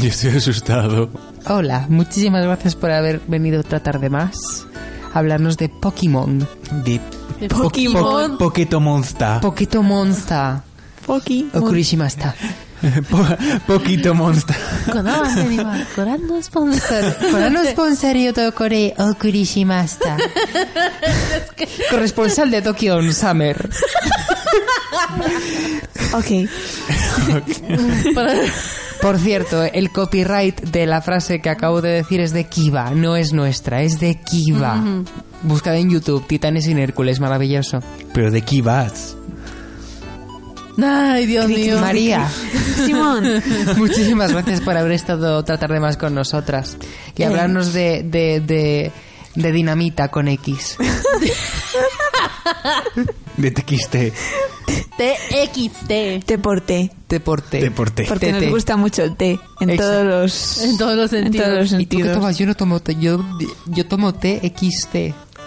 Yo 0.00 0.08
estoy 0.08 0.30
asustado. 0.36 1.08
hola. 1.46 1.86
Muchísimas 1.88 2.44
gracias 2.44 2.74
por 2.74 2.90
haber 2.90 3.20
venido 3.28 3.60
otra 3.60 3.80
tarde 3.80 4.10
más 4.10 4.66
hablarnos 5.14 5.56
de 5.56 5.68
Pokémon. 5.68 6.46
De 6.84 7.00
Pokémon. 7.48 8.36
Poquito 8.36 8.80
Monster. 8.80 9.40
Poquito 9.40 9.82
Monster. 9.82 10.56
Poki. 11.06 11.48
O 11.54 11.60
Kurishima. 11.60 12.08
Poquito 13.66 14.14
Monster. 14.14 14.56
Coran 15.94 16.26
no 16.26 16.42
sponsor. 16.42 17.16
Coran 17.30 17.52
no 17.52 17.64
sponsor 17.64 18.16
y 18.16 18.28
otro 18.28 18.52
core 18.54 18.94
o 18.98 19.14
Corresponsal 21.90 22.50
de 22.50 22.62
Tokyo 22.62 23.00
Summer. 23.12 23.70
okay. 26.12 26.48
Por 29.04 29.18
cierto, 29.18 29.62
el 29.62 29.90
copyright 29.90 30.58
de 30.62 30.86
la 30.86 31.02
frase 31.02 31.42
que 31.42 31.50
acabo 31.50 31.82
de 31.82 31.90
decir 31.90 32.20
es 32.20 32.32
de 32.32 32.44
Kiva, 32.44 32.92
no 32.92 33.16
es 33.16 33.34
nuestra, 33.34 33.82
es 33.82 34.00
de 34.00 34.18
Kiva. 34.18 34.82
Buscad 35.42 35.76
en 35.76 35.90
YouTube, 35.90 36.26
Titanes 36.26 36.64
sin 36.64 36.78
Hércules, 36.78 37.20
maravilloso. 37.20 37.80
Pero 38.14 38.30
de 38.30 38.38
aquí 38.38 38.62
vas. 38.62 39.14
Ay, 40.82 41.26
Dios 41.26 41.48
mío. 41.48 41.78
María, 41.82 42.26
Simón. 42.86 43.42
muchísimas 43.76 44.32
gracias 44.32 44.62
por 44.62 44.74
haber 44.74 44.92
estado 44.92 45.36
otra 45.36 45.58
tarde 45.58 45.80
más 45.80 45.98
con 45.98 46.14
nosotras 46.14 46.78
y 47.14 47.22
Eh. 47.22 47.26
hablarnos 47.26 47.74
de, 47.74 48.04
de, 48.04 48.40
de, 48.40 48.90
de 49.34 49.52
dinamita 49.52 50.08
con 50.08 50.28
X. 50.28 50.78
De 53.36 53.50
TXT. 53.50 53.96
TXT. 54.96 56.24
Te 56.24 56.38
porté. 56.38 56.90
Deporte. 57.08 57.60
Deporte. 57.60 58.04
Porque 58.08 58.26
Tete. 58.32 58.40
nos 58.46 58.50
gusta 58.50 58.76
mucho 58.76 59.02
el 59.02 59.16
té. 59.16 59.38
En 59.60 59.70
Exacto. 59.70 59.92
todos 59.92 60.06
los... 60.06 60.62
En 60.62 60.78
todos 60.78 60.96
los 60.96 61.12
En 61.12 61.32
todos 61.32 61.48
los 61.48 61.68
sentidos. 61.70 61.80
¿Y 61.80 61.86
tú 61.86 61.96
qué 61.96 62.02
sentidos. 62.02 62.12
tomas? 62.18 62.38
Yo 62.38 62.46
no 62.46 62.54
tomo 62.54 62.80
té, 62.80 62.96
yo, 62.98 63.24
yo 63.66 63.86
tomo 63.86 64.14
TXT. 64.14 64.96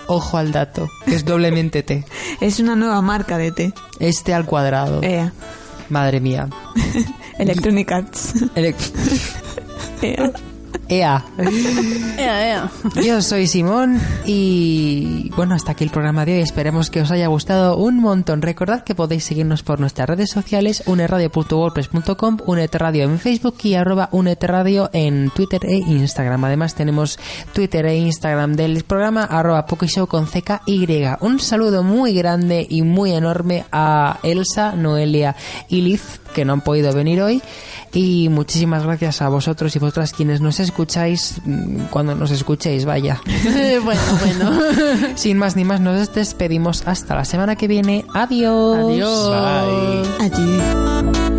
Ojo 0.09 0.37
al 0.37 0.53
dato, 0.53 0.87
es 1.05 1.25
doblemente 1.25 1.83
T. 1.83 2.05
Es 2.39 2.59
una 2.59 2.77
nueva 2.77 3.01
marca 3.01 3.37
de 3.37 3.51
té. 3.51 3.73
Este 3.99 4.33
al 4.33 4.45
cuadrado. 4.45 5.03
Ea. 5.03 5.33
Madre 5.89 6.21
mía. 6.21 6.47
Electronic 7.39 7.91
Arts. 7.91 8.33
Elec- 8.55 8.75
Ea. 10.89 11.23
EA. 12.17 12.47
Ea. 12.47 12.71
Yo 13.03 13.21
soy 13.21 13.47
Simón 13.47 13.99
y 14.25 15.29
bueno, 15.35 15.55
hasta 15.55 15.73
aquí 15.73 15.83
el 15.83 15.89
programa 15.89 16.25
de 16.25 16.35
hoy. 16.35 16.41
Esperemos 16.41 16.89
que 16.89 17.01
os 17.01 17.11
haya 17.11 17.27
gustado 17.27 17.77
un 17.77 17.99
montón. 17.99 18.41
Recordad 18.41 18.83
que 18.83 18.95
podéis 18.95 19.23
seguirnos 19.25 19.63
por 19.63 19.79
nuestras 19.79 20.07
redes 20.07 20.29
sociales, 20.31 20.83
uneradio.wordpress.com, 20.85 22.37
unetradio 22.45 23.03
en 23.03 23.19
Facebook 23.19 23.57
y 23.63 23.75
arroba 23.75 24.09
unetradio 24.11 24.89
en 24.93 25.29
Twitter 25.31 25.61
e 25.65 25.77
Instagram. 25.77 26.43
Además 26.45 26.75
tenemos 26.75 27.19
Twitter 27.53 27.85
e 27.85 27.97
Instagram 27.97 28.53
del 28.53 28.83
programa 28.83 29.23
arroba 29.23 29.65
Pokishow 29.65 30.07
con 30.07 30.25
CKY. 30.25 30.87
Un 31.21 31.39
saludo 31.39 31.83
muy 31.83 32.13
grande 32.13 32.65
y 32.69 32.81
muy 32.81 33.11
enorme 33.11 33.65
a 33.71 34.19
Elsa, 34.23 34.73
Noelia 34.73 35.35
y 35.69 35.81
Liz 35.81 36.19
que 36.37 36.45
no 36.45 36.53
han 36.53 36.61
podido 36.61 36.93
venir 36.93 37.19
hoy. 37.19 37.41
Y 37.93 38.29
muchísimas 38.29 38.83
gracias 38.83 39.23
a 39.23 39.29
vosotros 39.29 39.75
y 39.75 39.79
vosotras 39.79 40.13
quienes 40.13 40.39
nos 40.39 40.59
escucháis 40.59 41.41
mm, 41.43 41.85
cuando 41.89 42.13
nos 42.13 42.29
escuchéis, 42.29 42.85
vaya. 42.85 43.19
bueno, 43.83 44.01
bueno. 44.21 44.59
Sin 45.15 45.39
más 45.39 45.55
ni 45.55 45.65
más, 45.65 45.81
nos 45.81 46.13
despedimos 46.13 46.83
hasta 46.85 47.15
la 47.15 47.25
semana 47.25 47.55
que 47.55 47.67
viene. 47.67 48.05
Adiós. 48.13 48.77
Adiós. 48.77 49.29
Bye. 49.31 50.25
Allí. 50.25 51.36